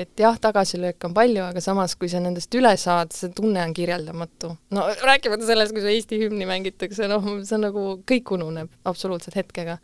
et 0.04 0.24
jah, 0.24 0.38
tagasilööke 0.40 1.09
on 1.09 1.16
palju, 1.16 1.44
aga 1.46 1.62
samas, 1.64 1.96
kui 1.98 2.11
sa 2.12 2.22
nendest 2.24 2.54
üle 2.59 2.74
saad, 2.80 3.14
see 3.16 3.33
tunne 3.37 3.62
on 3.64 3.76
kirjeldamatu. 3.76 4.54
no 4.74 4.88
rääkimata 5.02 5.46
sellest, 5.48 5.76
kui 5.76 5.87
Eesti 5.94 6.20
hümni 6.24 6.48
mängitakse, 6.50 7.09
noh, 7.11 7.24
see 7.42 7.59
on 7.59 7.68
nagu, 7.68 7.87
kõik 8.09 8.35
ununeb 8.38 8.72
absoluutselt 8.90 9.38
hetkega. 9.38 9.78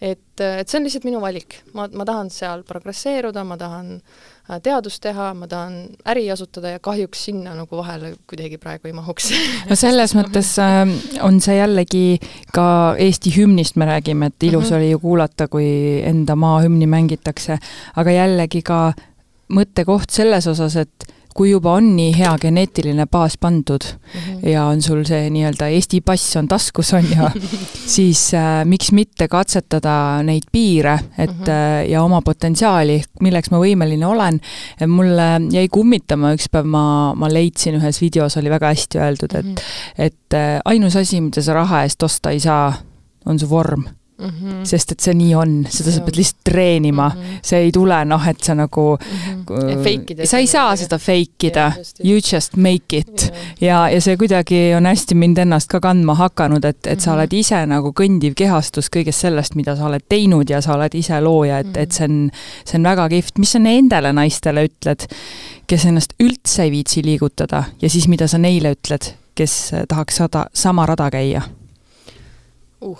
et, 0.00 0.40
et 0.40 0.68
see 0.68 0.78
on 0.78 0.86
lihtsalt 0.86 1.06
minu 1.08 1.22
valik, 1.24 1.60
ma, 1.74 1.88
ma 1.92 2.08
tahan 2.08 2.32
seal 2.32 2.64
progresseeruda, 2.68 3.44
ma 3.44 3.58
tahan 3.60 3.96
Äh, 3.98 4.37
teadust 4.64 5.02
teha, 5.04 5.32
ma 5.36 5.48
tahan 5.48 5.74
äri 6.08 6.24
asutada 6.32 6.72
ja 6.72 6.78
kahjuks 6.80 7.26
sinna 7.28 7.52
nagu 7.56 7.76
vahele 7.76 8.14
kuidagi 8.30 8.56
praegu 8.60 8.88
ei 8.88 8.94
mahuks 8.96 9.28
no 9.68 9.76
selles 9.76 10.14
mõttes 10.16 10.54
äh, 10.62 10.80
on 11.24 11.40
see 11.44 11.58
jällegi 11.58 12.06
ka 12.54 12.68
Eesti 12.98 13.34
hümnist 13.36 13.76
me 13.76 13.88
räägime, 13.88 14.32
et 14.32 14.48
ilus 14.48 14.70
mm 14.70 14.70
-hmm. 14.70 14.76
oli 14.76 14.90
ju 14.90 14.98
kuulata, 14.98 15.48
kui 15.48 15.68
enda 16.04 16.36
maa 16.36 16.62
hümni 16.64 16.86
mängitakse, 16.86 17.58
aga 17.96 18.10
jällegi 18.10 18.62
ka 18.62 18.92
mõttekoht 19.52 20.10
selles 20.10 20.46
osas, 20.46 20.76
et 20.76 21.12
kui 21.36 21.50
juba 21.50 21.72
on 21.78 21.90
nii 21.96 22.12
hea 22.18 22.32
geneetiline 22.40 23.06
baas 23.10 23.38
pandud 23.40 23.84
mm 23.84 24.20
-hmm. 24.20 24.48
ja 24.48 24.64
on 24.64 24.82
sul 24.82 25.04
see 25.04 25.30
nii-öelda 25.30 25.68
Eesti 25.68 26.00
pass 26.00 26.36
on 26.36 26.48
taskus, 26.48 26.92
on 26.94 27.04
ju, 27.04 27.28
siis 27.96 28.34
äh, 28.34 28.64
miks 28.64 28.92
mitte 28.92 29.28
katsetada 29.28 30.22
neid 30.22 30.48
piire, 30.52 30.98
et 31.18 31.30
mm 31.30 31.44
-hmm. 31.44 31.90
ja 31.90 32.02
oma 32.02 32.22
potentsiaali, 32.22 33.02
milleks 33.20 33.50
ma 33.50 33.58
võimeline 33.58 34.06
olen. 34.06 34.40
mulle 34.86 35.40
jäi 35.50 35.68
kummitama 35.68 36.32
üks 36.34 36.48
päev, 36.52 36.64
ma, 36.64 37.14
ma 37.14 37.28
leidsin 37.32 37.74
ühes 37.74 38.00
videos, 38.00 38.36
oli 38.36 38.50
väga 38.50 38.66
hästi 38.66 38.98
öeldud, 38.98 39.34
et 39.34 39.46
mm, 39.46 39.54
-hmm. 39.54 39.94
et 39.98 40.34
äh, 40.34 40.60
ainus 40.64 40.96
asi, 40.96 41.20
mida 41.20 41.42
sa 41.42 41.54
raha 41.54 41.82
eest 41.82 42.02
osta 42.02 42.30
ei 42.30 42.40
saa, 42.40 42.72
on 43.26 43.38
su 43.38 43.50
vorm 43.50 43.84
Mm 44.18 44.28
-hmm. 44.28 44.64
sest 44.66 44.92
et 44.92 45.00
see 45.00 45.12
nii 45.14 45.34
on, 45.38 45.50
seda 45.70 45.92
sa 45.94 46.00
pead 46.02 46.16
lihtsalt 46.18 46.40
treenima 46.44 47.04
mm, 47.08 47.20
-hmm. 47.20 47.36
see 47.42 47.58
ei 47.58 47.72
tule 47.72 47.98
noh, 48.04 48.24
et 48.28 48.40
sa 48.42 48.54
nagu 48.54 48.98
mm, 48.98 49.44
-hmm. 49.46 50.24
sa 50.26 50.38
ei 50.38 50.46
saa 50.46 50.76
seda 50.76 50.98
fake 50.98 51.46
ida, 51.46 51.72
you 52.04 52.18
just 52.32 52.56
make 52.56 52.96
it. 52.96 53.32
ja, 53.60 53.88
ja 53.88 54.00
see 54.00 54.16
kuidagi 54.16 54.74
on 54.76 54.86
hästi 54.86 55.14
mind 55.14 55.38
ennast 55.38 55.68
ka 55.70 55.80
kandma 55.80 56.14
hakanud, 56.14 56.64
et, 56.64 56.76
et 56.76 56.86
mm 56.86 56.92
-hmm. 56.98 57.04
sa 57.04 57.10
mhm. 57.10 57.18
oled 57.18 57.32
ise 57.32 57.66
nagu 57.66 57.92
kõndiv 58.00 58.34
kehastus 58.34 58.90
kõigest 58.96 59.20
sellest, 59.20 59.54
mida 59.54 59.76
sa 59.76 59.86
oled 59.86 60.02
teinud 60.08 60.50
ja 60.50 60.60
sa 60.60 60.74
oled 60.74 60.94
ise 60.94 61.20
looja, 61.20 61.58
et 61.58 61.66
mm, 61.66 61.72
-hmm. 61.72 61.82
et 61.82 61.92
see 61.92 62.04
on, 62.04 62.30
see 62.64 62.78
on 62.78 62.84
väga 62.84 63.08
kihvt, 63.08 63.38
mis 63.38 63.52
sa 63.52 63.58
nendele 63.58 64.12
naistele 64.12 64.64
ütled, 64.64 65.06
kes 65.66 65.84
ennast 65.84 66.14
üldse 66.22 66.62
ei 66.62 66.70
viitsi 66.70 67.04
liigutada 67.04 67.64
ja 67.82 67.90
siis 67.90 68.08
mida 68.08 68.26
sa 68.26 68.38
neile 68.38 68.72
ütled, 68.74 69.12
kes 69.34 69.72
tahaks 69.88 70.16
sada, 70.16 70.46
sama 70.52 70.86
rada 70.86 71.10
käia 71.10 71.42
uh 72.80 72.98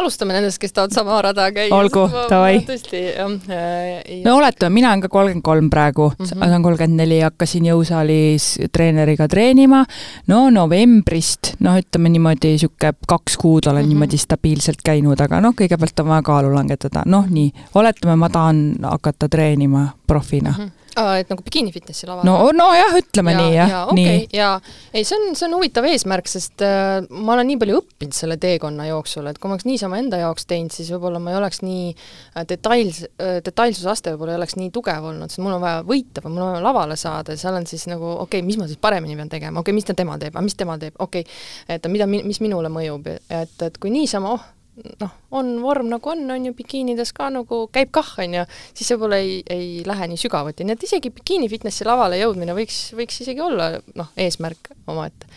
alustame 0.00 0.36
nendest, 0.36 0.60
kes 0.62 0.72
tahavad 0.72 0.94
sama 0.94 1.18
rada 1.22 1.48
käia. 1.54 1.74
olgu, 1.74 2.06
davai. 2.30 2.60
tõesti, 2.66 3.02
jah 3.16 3.32
äh,. 3.50 4.22
no 4.24 4.36
oletame, 4.38 4.74
mina 4.74 4.92
olen 4.92 5.04
ka 5.04 5.10
kolmkümmend 5.12 5.44
kolm 5.46 5.70
praegu 5.70 6.08
mm, 6.12 6.24
-hmm. 6.24 6.46
olen 6.48 6.62
kolmkümmend 6.62 7.00
neli, 7.02 7.20
hakkasin 7.24 7.66
jõusaalis 7.70 8.48
treeneriga 8.72 9.28
treenima. 9.28 9.84
no 10.26 10.50
novembrist, 10.50 11.54
noh, 11.60 11.78
ütleme 11.80 12.12
niimoodi, 12.14 12.54
niisugune 12.56 12.94
kaks 13.08 13.36
kuud 13.36 13.66
olen 13.66 13.82
mm 13.82 13.84
-hmm. 13.84 13.88
niimoodi 13.88 14.18
stabiilselt 14.18 14.82
käinud, 14.84 15.20
aga 15.20 15.40
noh, 15.40 15.54
kõigepealt 15.54 16.00
on 16.00 16.08
vaja 16.08 16.22
kaalu 16.22 16.54
langetada, 16.54 17.02
noh 17.06 17.26
nii, 17.30 17.52
oletame, 17.74 18.16
ma 18.16 18.28
tahan 18.28 18.76
hakata 18.82 19.28
treenima 19.28 19.88
profina 20.06 20.54
mm. 20.58 20.64
-hmm 20.64 20.85
aa, 21.00 21.16
et 21.20 21.30
nagu 21.32 21.44
bikiini 21.44 21.72
fitnessi 21.74 22.08
laval? 22.08 22.26
no, 22.26 22.36
nojah, 22.56 22.96
ütleme 23.00 23.34
ja, 23.34 23.40
nii, 23.40 23.54
jah 23.56 23.72
ja,. 23.72 23.80
Okay, 23.92 24.04
nii. 24.04 24.26
ja 24.36 24.48
ei, 24.92 25.04
see 25.06 25.18
on, 25.18 25.36
see 25.38 25.46
on 25.48 25.56
huvitav 25.58 25.86
eesmärk, 25.88 26.30
sest 26.30 26.64
äh, 26.64 26.98
ma 27.10 27.36
olen 27.36 27.50
nii 27.50 27.60
palju 27.62 27.80
õppinud 27.82 28.16
selle 28.16 28.38
teekonna 28.42 28.88
jooksul, 28.88 29.28
et 29.30 29.40
kui 29.40 29.50
ma 29.50 29.56
oleks 29.56 29.68
niisama 29.68 30.00
enda 30.00 30.20
jaoks 30.22 30.48
teinud, 30.50 30.74
siis 30.74 30.90
võib-olla 30.94 31.20
ma 31.22 31.34
ei 31.34 31.38
oleks 31.40 31.62
nii 31.64 31.92
äh, 31.92 32.46
details 32.48 33.02
äh,, 33.06 33.38
detailsuse 33.46 33.92
aste 33.92 34.14
võib-olla 34.14 34.36
ei 34.36 34.40
oleks 34.40 34.58
nii 34.60 34.72
tugev 34.74 35.10
olnud, 35.12 35.32
sest 35.32 35.44
mul 35.44 35.58
on 35.58 35.64
vaja 35.64 35.84
võita 35.86 36.24
või 36.24 36.36
mul 36.36 36.46
on 36.46 36.52
vaja 36.56 36.66
lavale 36.66 36.98
saada 37.00 37.36
ja 37.36 37.44
seal 37.44 37.60
on 37.60 37.68
siis 37.68 37.86
nagu 37.90 38.08
okei 38.16 38.40
okay,, 38.40 38.46
mis 38.48 38.60
ma 38.60 38.68
siis 38.70 38.80
paremini 38.80 39.18
pean 39.18 39.32
tegema, 39.32 39.60
okei 39.60 39.72
okay,, 39.72 39.78
mis 39.80 39.88
ta 39.88 39.96
tema 39.98 40.18
teeb, 40.22 40.38
mis 40.44 40.58
tema 40.58 40.78
teeb, 40.80 40.96
okei 40.98 41.26
okay,, 41.26 41.76
et 41.76 41.88
mida, 41.92 42.08
mis 42.08 42.42
minule 42.44 42.72
mõjub, 42.72 43.10
et, 43.12 43.56
et 43.68 43.80
kui 43.82 43.92
niisama, 43.94 44.36
oh, 44.36 44.52
noh, 45.00 45.12
on 45.30 45.52
vorm 45.62 45.88
nagu 45.90 46.10
on, 46.12 46.24
on 46.30 46.48
ju, 46.48 46.54
bikiinides 46.56 47.12
ka 47.16 47.28
nagu 47.32 47.62
käib 47.72 47.92
kah, 47.94 48.08
on 48.22 48.38
ju, 48.38 48.44
siis 48.76 48.92
võib-olla 48.92 49.20
ei, 49.22 49.38
ei 49.52 49.68
lähe 49.86 50.08
nii 50.10 50.20
sügavuti, 50.20 50.66
nii 50.66 50.76
et 50.76 50.86
isegi 50.88 51.12
bikiini 51.14 51.48
fitnessi 51.52 51.86
lavale 51.88 52.20
jõudmine 52.20 52.56
võiks, 52.56 52.80
võiks 52.96 53.22
isegi 53.24 53.42
olla 53.44 53.72
noh, 53.98 54.10
eesmärk 54.20 54.72
omaette. 54.92 55.30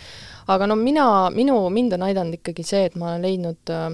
aga 0.49 0.67
no 0.69 0.75
mina, 0.79 1.05
minu, 1.33 1.61
mind 1.73 1.95
on 1.97 2.07
aidanud 2.09 2.39
ikkagi 2.39 2.65
see, 2.67 2.89
et 2.89 2.97
ma 2.99 3.13
olen 3.13 3.27
leidnud 3.27 3.73
äh, 3.75 3.87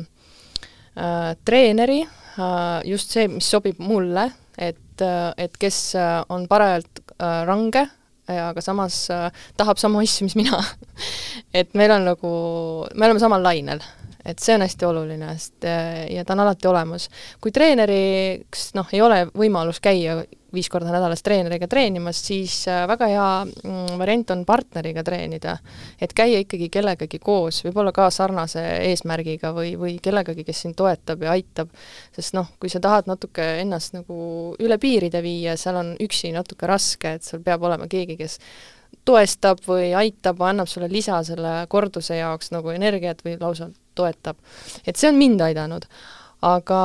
äh, 0.96 1.30
treeneri 1.46 2.02
äh,, 2.06 2.80
just 2.90 3.14
see, 3.14 3.30
mis 3.32 3.50
sobib 3.50 3.82
mulle, 3.84 4.32
et 4.58 5.06
äh,, 5.06 5.30
et 5.38 5.62
kes 5.62 5.84
äh, 6.00 6.18
on 6.30 6.50
parajalt 6.50 7.06
äh, 7.20 7.44
range, 7.46 7.86
aga 8.26 8.62
samas 8.62 9.04
äh, 9.14 9.30
tahab 9.58 9.78
samu 9.78 10.00
asju, 10.02 10.26
mis 10.26 10.34
mina. 10.40 10.58
Et 11.54 11.70
meil 11.78 11.92
on 11.94 12.08
nagu, 12.10 12.32
me 12.98 13.06
oleme 13.06 13.22
samal 13.22 13.44
lainel 13.46 13.84
et 14.26 14.42
see 14.42 14.56
on 14.58 14.66
hästi 14.66 14.88
oluline, 14.88 15.36
sest 15.38 15.68
äh, 15.70 16.06
ja 16.16 16.26
ta 16.26 16.34
on 16.34 16.46
alati 16.46 16.68
olemas. 16.68 17.10
kui 17.42 17.54
treeneriks 17.56 18.72
noh, 18.78 18.90
ei 18.94 19.02
ole 19.06 19.26
võimalus 19.34 19.82
käia 19.84 20.24
viis 20.56 20.70
korda 20.72 20.92
nädalas 20.94 21.24
treeneriga 21.24 21.68
treenimas, 21.68 22.20
siis 22.28 22.54
äh, 22.72 22.86
väga 22.88 23.10
hea 23.12 23.28
mm, 23.46 23.98
variant 24.00 24.32
on 24.36 24.44
partneriga 24.48 25.04
treenida. 25.04 25.58
et 26.02 26.14
käia 26.16 26.40
ikkagi 26.44 26.70
kellegagi 26.74 27.20
koos, 27.20 27.62
võib-olla 27.68 27.94
ka 27.96 28.10
sarnase 28.14 28.64
eesmärgiga 28.90 29.52
või, 29.56 29.76
või 29.80 29.98
kellegagi, 30.04 30.46
kes 30.48 30.66
sind 30.66 30.78
toetab 30.80 31.26
ja 31.26 31.36
aitab, 31.36 31.74
sest 32.16 32.36
noh, 32.38 32.50
kui 32.60 32.72
sa 32.72 32.82
tahad 32.84 33.10
natuke 33.12 33.46
ennast 33.62 33.98
nagu 33.98 34.18
üle 34.60 34.80
piiride 34.82 35.22
viia, 35.26 35.58
seal 35.60 35.82
on 35.82 35.96
üksi 36.02 36.34
natuke 36.36 36.70
raske, 36.70 37.18
et 37.20 37.28
sul 37.28 37.44
peab 37.46 37.64
olema 37.68 37.90
keegi, 37.92 38.18
kes 38.20 38.40
toestab 39.06 39.62
või 39.68 39.92
aitab 39.98 40.42
annab 40.42 40.70
sulle 40.72 40.90
lisa 40.90 41.20
selle 41.28 41.66
korduse 41.70 42.18
jaoks 42.18 42.54
nagu 42.56 42.72
energiat 42.74 43.22
või 43.26 43.38
lausa 43.42 43.70
toetab. 43.96 44.38
et 44.86 44.96
see 44.98 45.12
on 45.12 45.20
mind 45.20 45.44
aidanud. 45.46 45.88
aga 46.46 46.82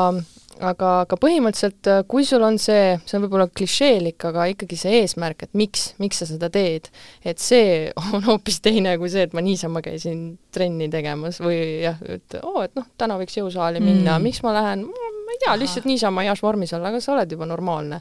aga, 0.64 0.90
aga 1.04 1.18
põhimõtteliselt 1.20 1.88
äh, 1.90 2.02
kui 2.11 2.24
sul 2.26 2.44
on 2.46 2.58
see, 2.61 2.94
see 3.06 3.16
on 3.18 3.24
võib-olla 3.24 3.46
klišeelik, 3.56 4.24
aga 4.30 4.46
ikkagi 4.52 4.78
see 4.78 5.00
eesmärk, 5.00 5.46
et 5.46 5.58
miks, 5.58 5.90
miks 6.02 6.20
sa 6.22 6.28
seda 6.28 6.50
teed, 6.52 6.90
et 7.26 7.42
see 7.42 7.88
on 8.14 8.24
hoopis 8.26 8.61
teine 8.64 8.96
kui 9.00 9.11
see, 9.12 9.26
et 9.28 9.36
ma 9.36 9.44
niisama 9.44 9.82
käisin 9.84 10.24
trenni 10.54 10.90
tegemas 10.92 11.40
või 11.42 11.61
jah, 11.84 12.00
et 12.08 12.40
oo 12.42 12.58
oh,, 12.58 12.64
et 12.66 12.76
noh, 12.78 12.88
täna 13.00 13.18
võiks 13.20 13.38
jõusaali 13.40 13.82
minna 13.82 14.16
mm., 14.16 14.28
miks 14.28 14.42
ma 14.46 14.54
lähen, 14.56 14.86
ma 15.31 15.37
ei 15.37 15.43
tea, 15.45 15.53
lihtsalt 15.62 15.87
niisama 15.87 16.24
heas 16.26 16.43
vormis 16.43 16.72
olla, 16.74 16.91
aga 16.91 16.99
sa 17.03 17.12
oled 17.14 17.31
juba 17.31 17.47
normaalne. 17.47 18.01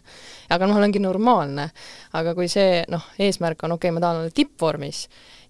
aga 0.50 0.70
noh, 0.70 0.80
olengi 0.82 1.02
normaalne. 1.04 1.70
aga 2.18 2.34
kui 2.34 2.50
see 2.50 2.82
noh, 2.90 3.06
eesmärk 3.22 3.68
on 3.68 3.78
okei 3.78 3.92
okay,, 3.92 3.96
ma 3.96 4.02
tahan 4.02 4.24
olla 4.24 4.34
tippvormis, 4.34 5.04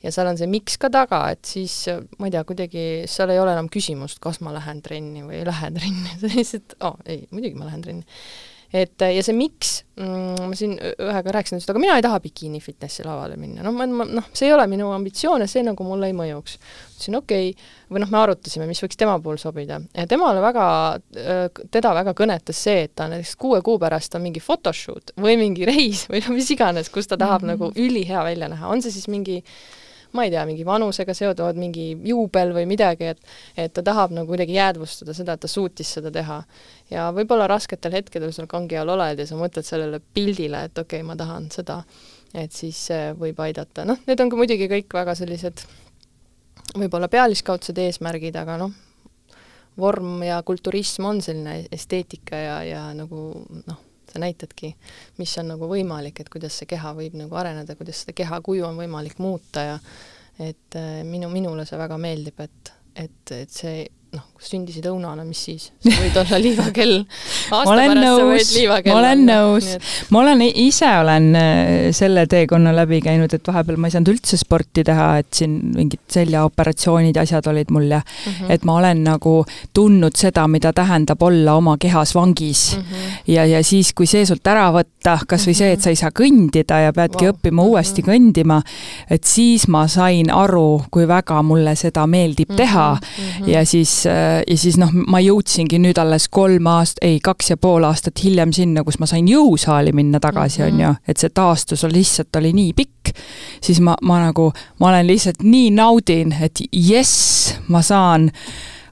ja 0.03 0.11
seal 0.11 0.27
on 0.27 0.39
see 0.39 0.51
miks 0.51 0.75
ka 0.81 0.91
taga, 0.91 1.23
et 1.31 1.47
siis 1.47 1.77
ma 2.19 2.27
ei 2.27 2.35
tea, 2.35 2.43
kuidagi 2.43 2.85
seal 3.07 3.31
ei 3.31 3.39
ole 3.39 3.55
enam 3.55 3.71
küsimust, 3.71 4.19
kas 4.23 4.41
ma 4.43 4.51
lähen 4.55 4.83
trenni 4.83 5.23
või 5.23 5.39
ei 5.39 5.47
lähe 5.47 5.71
trenni, 5.79 6.15
see 6.21 6.35
lihtsalt, 6.35 6.75
aa 6.81 6.91
oh, 6.91 6.99
ei, 7.07 7.23
muidugi 7.31 7.55
ma 7.55 7.71
lähen 7.71 7.85
trenni 7.87 8.19
et 8.73 9.01
ja 9.01 9.21
see 9.25 9.33
miks 9.33 9.71
mm,, 9.97 10.49
ma 10.49 10.57
siin 10.57 10.75
ühega 10.77 11.33
rääkisin, 11.33 11.57
ütles, 11.57 11.65
et 11.65 11.73
aga 11.73 11.81
mina 11.81 11.95
ei 11.97 12.05
taha 12.05 12.19
bikiini 12.21 12.61
fitnessi 12.61 13.05
lavale 13.05 13.37
minna, 13.39 13.63
noh, 13.65 13.73
ma, 13.73 13.87
ma 13.89 14.05
noh, 14.05 14.27
see 14.35 14.45
ei 14.49 14.53
ole 14.53 14.67
minu 14.69 14.91
ambitsioon 14.93 15.41
ja 15.41 15.49
see 15.49 15.63
nagu 15.65 15.87
mulle 15.87 16.11
ei 16.11 16.15
mõjuks. 16.17 16.59
ütlesin 16.93 17.17
okei 17.17 17.49
okay., 17.49 17.73
või 17.89 18.03
noh, 18.03 18.13
me 18.13 18.21
arutasime, 18.21 18.69
mis 18.69 18.83
võiks 18.83 18.99
tema 18.99 19.17
puhul 19.23 19.41
sobida 19.41 19.79
ja 19.97 20.05
temale 20.09 20.43
väga, 20.43 20.67
teda 21.73 21.95
väga 21.97 22.13
kõnetas 22.17 22.61
see, 22.67 22.85
et 22.85 22.95
ta 22.95 23.09
näiteks 23.09 23.35
kuue 23.41 23.63
kuu 23.65 23.81
pärast 23.81 24.15
on 24.19 24.25
mingi 24.27 24.43
photoshoot 24.43 25.15
või 25.17 25.39
mingi 25.41 25.65
reis 25.69 26.05
või 26.11 26.21
no 26.27 26.37
mis 26.37 26.53
iganes, 26.53 26.93
kus 26.93 27.09
ta 27.09 27.17
tahab 27.17 27.41
mm 27.41 27.55
-hmm. 27.55 27.71
nagu 27.73 27.87
ülihea 27.89 28.23
välja 28.23 28.53
näha, 28.53 28.69
on 28.69 28.85
see 28.85 28.93
siis 28.93 29.09
mingi 29.09 29.41
ma 30.17 30.25
ei 30.25 30.31
tea, 30.33 30.43
mingi 30.49 30.65
vanusega 30.65 31.13
seonduvad, 31.13 31.57
mingi 31.59 31.91
juubel 32.09 32.53
või 32.55 32.65
midagi, 32.69 33.11
et 33.13 33.19
et 33.65 33.73
ta 33.73 33.83
tahab 33.85 34.13
nagu 34.15 34.29
kuidagi 34.31 34.55
jäädvustada 34.57 35.13
seda, 35.13 35.35
et 35.35 35.43
ta 35.45 35.49
suutis 35.51 35.91
seda 35.97 36.11
teha. 36.11 36.41
ja 36.89 37.09
võib-olla 37.15 37.47
rasketel 37.47 37.93
hetkedel 37.99 38.33
sul 38.33 38.47
kangi 38.49 38.77
all 38.77 38.89
oled 38.95 39.19
ja 39.19 39.27
sa 39.29 39.37
mõtled 39.37 39.65
sellele 39.65 40.01
pildile, 40.13 40.65
et 40.69 40.77
okei 40.77 41.01
okay,, 41.01 41.07
ma 41.07 41.15
tahan 41.19 41.49
seda, 41.53 41.83
et 42.33 42.51
siis 42.53 42.79
see 42.89 43.11
võib 43.19 43.39
aidata, 43.45 43.85
noh, 43.85 43.99
need 44.07 44.21
on 44.21 44.29
ka 44.29 44.39
muidugi 44.39 44.69
kõik 44.71 44.93
väga 44.93 45.15
sellised 45.17 45.65
võib-olla 46.77 47.09
pealiskaudsed 47.09 47.77
eesmärgid, 47.81 48.37
aga 48.37 48.57
noh, 48.61 48.73
vorm 49.79 50.23
ja 50.25 50.41
kulturism 50.45 51.05
on 51.09 51.21
selline 51.23 51.63
esteetika 51.71 52.41
ja, 52.41 52.57
ja 52.67 52.81
nagu 52.97 53.29
noh, 53.67 53.85
sa 54.13 54.21
näitadki, 54.21 54.73
mis 55.19 55.35
on 55.41 55.51
nagu 55.53 55.69
võimalik, 55.69 56.21
et 56.21 56.31
kuidas 56.33 56.57
see 56.59 56.69
keha 56.69 56.93
võib 56.97 57.17
nagu 57.19 57.35
areneda, 57.39 57.75
kuidas 57.79 58.03
seda 58.03 58.15
keha 58.17 58.41
kuju 58.45 58.65
on 58.67 58.79
võimalik 58.79 59.19
muuta 59.21 59.65
ja 59.65 59.77
et 60.39 60.75
äh, 60.79 61.01
minu, 61.07 61.29
minule 61.33 61.65
see 61.67 61.79
väga 61.79 61.97
meeldib, 62.01 62.39
et, 62.45 62.73
et, 62.95 63.33
et 63.35 63.53
see 63.53 63.87
noh, 64.15 64.23
kui 64.33 64.47
sündisid 64.47 64.85
õunana, 64.89 65.21
mis 65.27 65.39
siis? 65.45 65.65
sa 65.83 65.91
võid 65.99 66.15
olla 66.17 66.37
liivakell. 66.45 66.93
ma 67.51 67.59
olen 67.73 67.99
nõus, 67.99 68.53
ma 68.87 68.95
olen 68.95 69.23
nõus. 69.27 69.67
ma 70.09 70.21
olen, 70.23 70.43
ise 70.63 70.89
olen 71.01 71.27
äh, 71.37 71.71
selle 71.95 72.25
teekonna 72.31 72.73
läbi 72.75 73.01
käinud, 73.05 73.33
et 73.35 73.45
vahepeal 73.51 73.77
ma 73.77 73.89
ei 73.89 73.93
saanud 73.93 74.13
üldse 74.13 74.39
sporti 74.39 74.85
teha, 74.87 75.09
et 75.21 75.29
siin 75.41 75.57
mingid 75.75 76.01
seljaoperatsioonid 76.09 77.19
ja 77.19 77.25
asjad 77.27 77.49
olid 77.51 77.73
mul 77.75 77.89
ja 77.91 77.99
mm 77.99 78.31
-hmm. 78.31 78.53
et 78.55 78.65
ma 78.65 78.79
olen 78.79 79.03
nagu 79.03 79.35
tundnud 79.73 80.17
seda, 80.17 80.47
mida 80.47 80.73
tähendab 80.73 81.21
olla 81.21 81.57
oma 81.59 81.77
kehas 81.77 82.15
vangis 82.15 82.77
mm. 82.77 82.81
-hmm. 82.81 83.19
ja, 83.35 83.45
ja 83.45 83.63
siis, 83.63 83.93
kui 83.93 84.07
see 84.07 84.25
sult 84.25 84.47
ära 84.47 84.71
võtta, 84.73 85.19
kas 85.27 85.47
või 85.47 85.57
see, 85.57 85.71
et 85.71 85.81
sa 85.81 85.93
ei 85.93 85.99
saa 85.99 86.09
kõndida 86.15 86.81
ja 86.85 86.93
peadki 86.93 87.25
wow. 87.27 87.35
õppima 87.35 87.63
uuesti 87.63 88.01
mm 88.01 88.07
-hmm. 88.07 88.15
kõndima, 88.15 88.61
et 89.09 89.23
siis 89.23 89.67
ma 89.67 89.87
sain 89.87 90.31
aru, 90.31 90.83
kui 90.91 91.07
väga 91.07 91.41
mulle 91.43 91.75
seda 91.75 92.07
meeldib 92.07 92.55
teha 92.55 92.93
mm 92.95 93.45
-hmm. 93.45 93.49
ja 93.49 93.65
siis 93.65 93.98
siis, 93.99 94.11
äh, 94.11 94.43
ja 94.47 94.57
siis 94.57 94.77
noh, 94.77 94.91
ma 94.93 95.19
jõudsingi 95.21 95.79
nüüd 95.81 95.99
alles 95.99 96.27
kolm 96.31 96.67
aast-, 96.67 97.01
ei, 97.01 97.19
kaks 97.23 97.51
ja 97.53 97.57
pool 97.57 97.83
aastat 97.87 98.23
hiljem 98.23 98.53
sinna, 98.55 98.83
kus 98.83 98.99
ma 98.99 99.07
sain 99.09 99.27
jõusaali 99.27 99.93
minna 99.95 100.19
tagasi, 100.19 100.63
on 100.63 100.73
mhm. 100.73 100.81
ju, 100.81 100.95
et 101.07 101.17
see 101.21 101.29
taastus 101.29 101.83
on 101.83 101.93
lihtsalt 101.93 102.35
oli 102.39 102.53
nii 102.55 102.73
pikk, 102.77 103.13
siis 103.63 103.79
ma, 103.83 103.97
ma 104.01 104.21
nagu, 104.27 104.49
ma 104.79 104.91
olen 104.91 105.07
lihtsalt 105.07 105.43
nii 105.43 105.71
naudin, 105.75 106.35
et 106.41 106.61
jess, 106.71 107.55
ma 107.67 107.81
saan 107.85 108.29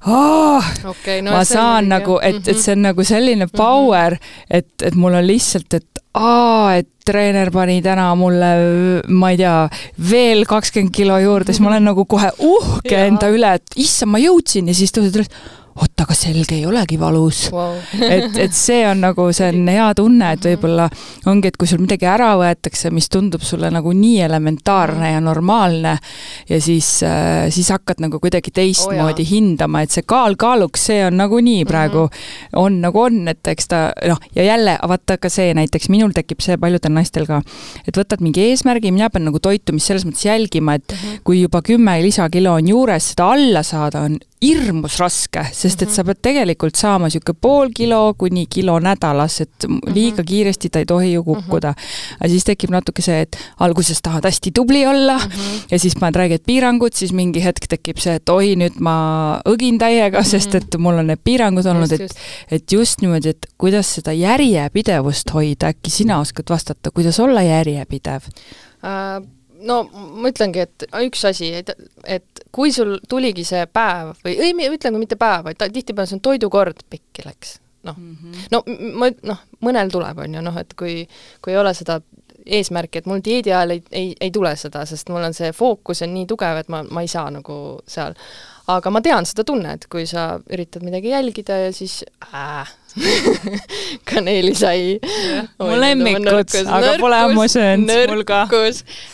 oh, 0.08 0.64
okay, 0.86 1.22
no 1.22 1.36
ma 1.36 1.44
saan 1.48 1.90
nagu, 1.92 2.20
et, 2.24 2.42
et 2.48 2.58
see 2.58 2.76
on 2.78 2.86
nagu 2.90 3.06
selline 3.08 3.48
mhm. 3.48 3.56
power 3.58 4.18
mm, 4.18 4.20
-hmm. 4.20 4.58
et, 4.60 4.88
et 4.92 4.96
mul 4.96 5.14
on 5.14 5.28
lihtsalt, 5.28 5.74
et 5.74 6.04
aa, 6.18 6.78
et 6.80 6.90
treener 7.08 7.52
pani 7.54 7.78
täna 7.86 8.10
mulle, 8.20 8.50
ma 9.08 9.32
ei 9.32 9.40
tea, 9.40 9.56
veel 10.10 10.44
kakskümmend 10.50 10.94
kilo 10.96 11.20
juurde, 11.24 11.54
siis 11.54 11.64
ma 11.64 11.72
olen 11.72 11.88
nagu 11.92 12.04
kohe 12.10 12.34
uhke 12.44 13.06
enda 13.06 13.30
üle, 13.34 13.54
et 13.60 13.80
issand, 13.80 14.12
ma 14.16 14.22
jõudsin 14.22 14.68
ja 14.68 14.76
siis 14.78 14.92
tõused 14.96 15.22
üles 15.22 15.32
oot, 15.98 16.06
aga 16.06 16.16
selg 16.16 16.52
ei 16.54 16.66
olegi 16.68 16.98
valus 17.00 17.48
wow. 17.52 17.76
et, 18.14 18.36
et 18.38 18.54
see 18.54 18.84
on 18.88 19.02
nagu, 19.02 19.28
see 19.34 19.50
on 19.50 19.68
hea 19.72 19.88
tunne, 19.98 20.32
et 20.36 20.46
võib-olla 20.46 20.88
ongi, 21.28 21.50
et 21.50 21.58
kui 21.58 21.68
sul 21.68 21.82
midagi 21.82 22.06
ära 22.06 22.36
võetakse, 22.38 22.92
mis 22.94 23.10
tundub 23.10 23.42
sulle 23.42 23.70
nagu 23.74 23.92
nii 23.94 24.22
elementaarne 24.28 25.12
ja 25.14 25.22
normaalne 25.24 25.98
ja 26.50 26.60
siis 26.62 27.02
äh,, 27.06 27.48
siis 27.54 27.72
hakkad 27.74 28.02
nagu 28.04 28.20
kuidagi 28.22 28.54
teistmoodi 28.54 29.26
oh, 29.26 29.32
hindama, 29.32 29.84
et 29.84 29.94
see 29.94 30.06
kaal 30.08 30.38
kaaluks, 30.38 30.88
see 30.92 31.02
on 31.08 31.18
nagunii 31.18 31.66
praegu 31.66 32.06
mm, 32.06 32.14
-hmm. 32.14 32.62
on 32.62 32.80
nagu 32.82 33.02
on, 33.02 33.28
et 33.28 33.48
eks 33.48 33.68
ta 33.68 33.82
noh, 34.08 34.22
ja 34.36 34.46
jälle 34.46 34.78
vaata 34.88 35.18
ka 35.18 35.30
see 35.34 35.54
näiteks, 35.58 35.90
minul 35.90 36.14
tekib 36.16 36.44
see 36.46 36.58
paljudel 36.62 36.94
naistel 36.94 37.26
ka, 37.26 37.42
et 37.88 37.98
võtad 37.98 38.22
mingi 38.22 38.52
eesmärgi, 38.52 38.94
mina 38.94 39.10
pean 39.10 39.26
nagu 39.28 39.40
toitumist 39.40 39.90
selles 39.90 40.06
mõttes 40.06 40.26
jälgima, 40.28 40.78
et 40.78 40.92
mm 40.92 40.98
-hmm. 40.98 41.22
kui 41.24 41.42
juba 41.42 41.62
kümme 41.62 41.98
lisakilo 42.04 42.54
on 42.54 42.68
juures, 42.68 43.12
seda 43.14 43.32
alla 43.34 43.64
saada 43.64 44.06
on 44.06 44.20
hirmus 44.44 45.00
raske, 45.02 45.42
sest 45.56 45.82
et 45.82 45.87
mhm. 45.88 45.96
sa 45.96 46.06
pead 46.08 46.22
tegelikult 46.30 46.80
saama 46.80 47.10
niisugune 47.10 47.40
pool 47.42 47.72
kilo 47.76 48.14
kuni 48.20 48.46
kilo 48.52 48.78
nädalas, 48.84 49.42
et 49.42 49.68
mhm. 49.68 49.94
liiga 49.96 50.24
kiiresti 50.28 50.70
ta 50.70 50.84
ei 50.84 50.90
tohi 50.90 51.14
ju 51.14 51.24
kukkuda. 51.24 51.74
Mhm. 51.74 52.20
aga 52.20 52.32
siis 52.34 52.48
tekib 52.48 52.74
natuke 52.74 53.02
see, 53.06 53.22
et 53.26 53.38
alguses 53.64 54.02
tahad 54.04 54.26
hästi 54.28 54.52
tubli 54.52 54.86
olla 54.88 55.18
-hmm. 55.18 55.68
ja 55.72 55.80
siis 55.80 55.96
paned 56.00 56.16
räiged 56.16 56.46
piirangud, 56.46 56.94
siis 56.94 57.14
mingi 57.14 57.44
hetk 57.44 57.68
tekib 57.70 57.98
see, 57.98 58.16
et 58.16 58.30
oi, 58.30 58.56
nüüd 58.56 58.80
ma 58.80 59.42
õgin 59.46 59.80
täiega 59.80 60.24
sest 60.24 60.56
et 60.56 60.78
mul 60.78 61.00
on 61.02 61.08
need 61.08 61.24
piirangud 61.24 61.66
olnud, 61.66 61.92
et 61.92 62.18
et 62.52 62.72
just 62.72 63.02
niimoodi, 63.02 63.30
et 63.36 63.48
kuidas 63.58 63.96
seda 64.00 64.14
järjepidevust 64.16 65.34
hoida, 65.34 65.74
äkki 65.74 65.92
sina 65.92 66.20
oskad 66.20 66.50
vastata, 66.50 66.92
kuidas 66.92 67.20
olla 67.20 67.42
järjepidev 67.46 68.30
uh...? 68.84 69.26
no 69.68 69.82
ma 69.92 70.32
ütlengi, 70.32 70.66
et 70.68 70.86
üks 71.02 71.24
asi, 71.28 71.52
et, 71.62 71.72
et 72.06 72.37
kui 72.52 72.72
sul 72.72 72.98
tuligi 73.10 73.46
see 73.48 73.66
päev 73.72 74.14
või 74.26 74.36
ei, 74.36 74.54
ütlen 74.70 74.96
ka 74.96 75.02
mitte 75.02 75.20
päev, 75.20 75.48
vaid 75.48 75.62
tihtipeale 75.62 76.10
see 76.10 76.20
on 76.20 76.26
toidukord, 76.26 76.84
pekki 76.90 77.26
läks. 77.26 77.58
noh 77.88 77.98
mm 77.98 78.16
-hmm., 78.16 78.48
no 78.52 78.64
ma, 79.00 79.12
noh, 79.24 79.44
mõnel 79.62 79.92
tuleb, 79.92 80.18
on 80.18 80.34
ju, 80.34 80.42
noh, 80.42 80.58
et 80.58 80.74
kui, 80.74 81.08
kui 81.42 81.54
ei 81.54 81.60
ole 81.60 81.74
seda 81.74 82.02
eesmärki, 82.46 83.00
et 83.00 83.06
mul 83.06 83.22
dieedi 83.24 83.52
ajal 83.52 83.76
ei, 83.76 83.84
ei, 83.92 84.16
ei 84.22 84.32
tule 84.32 84.56
seda, 84.56 84.86
sest 84.86 85.10
mul 85.10 85.24
on 85.24 85.34
see 85.34 85.52
fookus 85.52 86.02
on 86.02 86.14
nii 86.14 86.26
tugev, 86.26 86.58
et 86.58 86.70
ma, 86.70 86.84
ma 86.84 87.02
ei 87.02 87.08
saa 87.12 87.30
nagu 87.32 87.80
seal 87.88 88.16
aga 88.72 88.92
ma 88.92 89.02
tean 89.04 89.28
seda 89.28 89.46
tunnet, 89.48 89.88
kui 89.92 90.06
sa 90.10 90.34
üritad 90.52 90.84
midagi 90.84 91.14
jälgida 91.14 91.58
ja 91.66 91.72
siis 91.76 92.02
äh, 92.34 92.68
kaneelisai. 94.12 95.00
mu 95.60 95.80
lemmikud, 95.80 96.56
aga 96.66 96.94
pole 97.02 97.20
ammu 97.28 97.48
söönud, 97.52 97.94
mul 98.12 98.24
ka. 98.28 98.44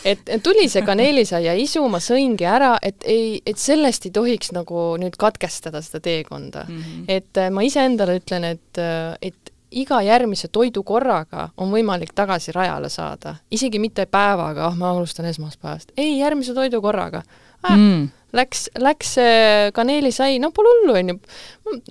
et 0.06 0.34
tuli 0.44 0.68
see 0.72 0.84
kaneelisai 0.86 1.44
ja 1.48 1.56
isu, 1.60 1.84
ma 1.92 2.02
sõingi 2.04 2.48
ära, 2.48 2.76
et 2.82 3.06
ei, 3.10 3.40
et 3.46 3.60
sellest 3.60 4.08
ei 4.10 4.16
tohiks 4.16 4.54
nagu 4.56 4.94
nüüd 5.02 5.18
katkestada 5.20 5.82
seda 5.84 6.04
teekonda 6.04 6.66
mm. 6.68 6.82
-hmm. 6.82 7.06
et 7.08 7.38
äh, 7.38 7.52
ma 7.52 7.64
iseendale 7.66 8.20
ütlen, 8.22 8.48
et, 8.56 8.78
äh, 8.78 9.16
et 9.22 9.54
iga 9.72 10.02
järgmise 10.06 10.48
toidukorraga 10.54 11.50
on 11.58 11.72
võimalik 11.74 12.14
tagasi 12.16 12.52
rajale 12.52 12.90
saada, 12.90 13.36
isegi 13.52 13.80
mitte 13.80 14.06
päevaga, 14.06 14.68
ah 14.68 14.72
oh, 14.72 14.78
ma 14.78 14.92
alustan 14.92 15.26
esmaspäevast, 15.26 15.96
ei, 15.98 16.20
järgmise 16.20 16.54
toidukorraga 16.54 17.24
ah, 17.64 17.76
mm 17.78 18.12
läks, 18.34 18.68
läks 18.82 19.14
see 19.18 19.72
kaneelisai, 19.76 20.38
no 20.42 20.52
pole 20.56 20.72
hullu, 20.80 20.96
on 21.70 21.82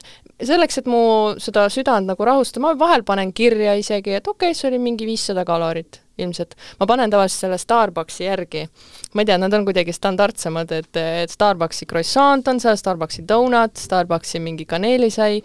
ju. 0.43 0.49
selleks, 0.51 0.79
et 0.83 0.89
mu 0.91 1.03
seda 1.43 1.67
südant 1.73 2.09
nagu 2.11 2.27
rahustada, 2.27 2.63
ma 2.67 2.73
vahel 2.79 3.05
panen 3.07 3.33
kirja 3.37 3.75
isegi, 3.79 4.17
et 4.19 4.29
okei 4.29 4.51
okay,, 4.51 4.59
see 4.59 4.69
oli 4.71 4.81
mingi 4.83 5.09
viissada 5.09 5.47
kalorit. 5.49 6.01
ilmselt. 6.23 6.55
ma 6.79 6.87
panen 6.87 7.11
tavaliselt 7.11 7.47
selle 7.47 7.59
Starbucksi 7.59 8.25
järgi. 8.25 8.67
ma 9.15 9.23
ei 9.23 9.31
tea, 9.31 9.39
nad 9.41 9.53
on 9.57 9.65
kuidagi 9.65 9.93
standardsemad, 9.97 10.73
et, 10.73 10.97
et 10.97 11.31
Starbucksi 11.31 11.87
croissant 11.87 12.49
on 12.49 12.61
seal, 12.61 12.77
Starbucksi 12.77 13.25
donut, 13.29 13.77
Starbucksi 13.77 14.41
mingi 14.41 14.67
kaneelisai, 14.69 15.41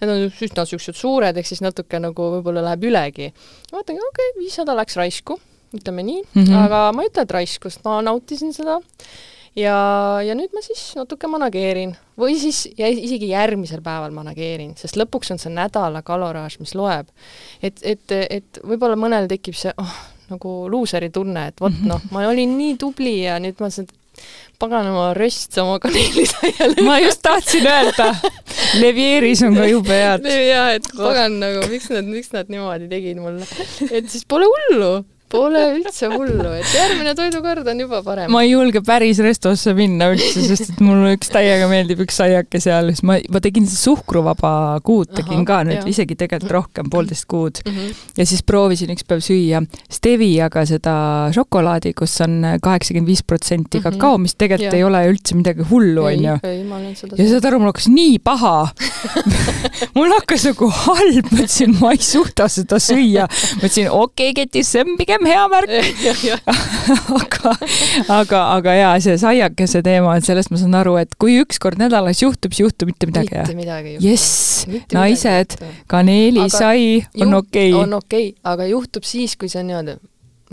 need 0.00 0.12
on 0.12 0.28
üsna 0.28 0.66
niisugused 0.66 0.98
suured, 0.98 1.36
ehk 1.36 1.48
siis 1.48 1.64
natuke 1.64 2.00
nagu 2.00 2.30
võib-olla 2.36 2.62
läheb 2.68 2.86
ülegi. 2.92 3.32
vaatangi, 3.72 3.98
okei 3.98 4.30
okay,, 4.30 4.38
viissada 4.40 4.76
läks 4.78 4.96
raisku, 5.00 5.40
ütleme 5.74 6.06
nii 6.06 6.22
mm, 6.22 6.42
-hmm. 6.44 6.64
aga 6.64 6.86
ma 6.92 7.02
ei 7.02 7.10
ütle, 7.10 7.26
et 7.26 7.38
raisku, 7.40 7.70
sest 7.70 7.84
ma 7.84 8.00
nautisin 8.04 8.52
seda 8.52 8.80
ja, 9.58 9.76
ja 10.24 10.36
nüüd 10.38 10.54
ma 10.54 10.62
siis 10.64 10.92
natuke 10.98 11.30
manageerin 11.30 11.94
või 12.18 12.36
siis 12.40 12.64
ja 12.78 12.88
isegi 12.88 13.32
järgmisel 13.32 13.82
päeval 13.84 14.14
manageerin, 14.14 14.74
sest 14.80 14.98
lõpuks 15.00 15.34
on 15.34 15.42
see 15.42 15.52
nädala 15.52 16.04
kaloraaž, 16.06 16.58
mis 16.62 16.74
loeb. 16.78 17.10
et, 17.62 17.80
et, 17.82 18.16
et 18.28 18.62
võib-olla 18.64 18.98
mõnel 18.98 19.28
tekib 19.30 19.58
see 19.58 19.74
oh, 19.76 19.98
nagu 20.32 20.54
luuseri 20.72 21.10
tunne, 21.12 21.48
et 21.52 21.60
vot 21.60 21.82
noh, 21.86 22.02
ma 22.14 22.26
olin 22.30 22.56
nii 22.58 22.78
tubli 22.80 23.22
ja 23.24 23.38
nüüd 23.42 23.60
ma 23.62 23.70
seda 23.72 23.92
paganama 24.62 25.10
röst 25.16 25.56
oma 25.58 25.78
kaneelisaiale. 25.82 26.82
ma 26.88 26.98
just 27.02 27.22
tahtsin 27.24 27.66
öelda, 27.66 28.12
Levieris 28.78 29.42
on 29.46 29.56
ka 29.58 29.66
jube 29.66 29.96
head. 30.04 30.28
jaa, 30.28 30.68
et 30.76 30.86
pagan 30.96 31.40
nagu, 31.42 31.64
miks 31.72 31.88
nad, 31.92 32.06
miks 32.06 32.30
nad 32.34 32.52
niimoodi 32.52 32.90
tegid 32.92 33.18
mulle. 33.22 33.48
et 33.90 34.10
siis 34.12 34.28
pole 34.28 34.46
hullu, 34.52 34.92
Pole 35.32 35.62
üldse 35.78 36.10
hullu, 36.12 36.48
et 36.58 36.74
järgmine 36.76 37.14
toidukord 37.16 37.68
on 37.72 37.80
juba 37.80 38.02
parem. 38.04 38.30
ma 38.32 38.42
ei 38.44 38.52
julge 38.52 38.82
päris 38.84 39.20
restosse 39.24 39.72
minna 39.76 40.10
üldse, 40.12 40.44
sest 40.44 40.74
et 40.74 40.82
mulle 40.84 41.14
üks 41.16 41.32
täiega 41.32 41.68
meeldib 41.70 42.02
üks 42.04 42.20
aiake 42.24 42.60
seal, 42.62 42.92
siis 42.92 43.04
ma, 43.08 43.16
ma 43.32 43.40
tegin 43.44 43.68
suhkruvaba 43.68 44.52
kuud 44.84 45.14
tegin 45.16 45.40
Aha, 45.40 45.46
ka 45.48 45.60
nüüd 45.68 45.80
jah. 45.80 45.88
isegi 45.94 46.18
tegelikult 46.20 46.56
rohkem, 46.58 46.90
poolteist 46.92 47.28
kuud 47.30 47.62
mm. 47.64 47.72
-hmm. 47.78 48.02
ja 48.20 48.28
siis 48.28 48.44
proovisin 48.46 48.92
üks 48.92 49.06
päev 49.08 49.24
süüa 49.24 49.62
Steviaga 49.92 50.66
seda 50.68 50.94
šokolaadi, 51.34 51.94
kus 51.96 52.18
on 52.24 52.38
kaheksakümmend 52.62 53.08
viis 53.08 53.24
protsenti 53.24 53.80
mhm. 53.80 53.88
kakao, 53.88 54.18
mis 54.20 54.36
tegelikult 54.36 54.72
ja. 54.72 54.78
ei 54.78 54.84
ole 54.84 55.02
üldse 55.10 55.36
midagi 55.38 55.66
hullu, 55.70 56.06
onju. 56.12 56.36
ja 57.16 57.28
saad 57.32 57.48
aru, 57.48 57.62
mul 57.62 57.72
hakkas 57.72 57.88
nii 57.92 58.18
paha 58.24 58.54
mul 59.96 60.12
hakkas 60.14 60.46
nagu 60.50 60.68
halb, 60.82 61.28
mõtlesin, 61.32 61.74
ma 61.80 61.92
ei 61.96 62.02
suuda 62.02 62.48
seda 62.52 62.78
süüa. 62.82 63.26
mõtlesin, 63.60 63.88
okei 63.90 64.32
okay,, 64.32 64.36
ketis, 64.42 64.72
see 64.74 64.84
on 64.84 64.96
pigem 65.00 65.21
hea 65.28 65.44
märk 65.52 65.72
aga, 67.20 67.54
aga, 68.08 68.40
aga 68.56 68.76
jaa, 68.76 68.92
see 69.04 69.16
saiakese 69.20 69.82
teema, 69.86 70.16
et 70.18 70.26
sellest 70.26 70.52
ma 70.52 70.60
saan 70.60 70.78
aru, 70.78 70.96
et 71.02 71.16
kui 71.20 71.38
üks 71.42 71.60
kord 71.62 71.80
nädalas 71.80 72.22
juhtub, 72.22 72.54
siis 72.54 72.66
juhtub 72.66 72.92
mitte 72.92 73.08
midagi. 73.10 73.34
mitte 73.38 73.58
midagi 73.58 73.94
ei 73.94 73.98
juhtu. 73.98 74.08
jess, 74.08 74.94
naised, 74.94 75.58
kaneelisai 75.90 76.86
on 77.20 77.38
okei 77.42 77.72
okay.. 77.72 77.82
on 77.82 77.98
okei 77.98 78.30
okay,, 78.32 78.40
aga 78.54 78.70
juhtub 78.70 79.06
siis, 79.08 79.36
kui 79.40 79.52
see 79.52 79.62
on 79.62 79.70
niimoodi, 79.72 79.98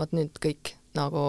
vot 0.00 0.14
nüüd 0.16 0.42
kõik 0.42 0.74
nagu, 0.98 1.24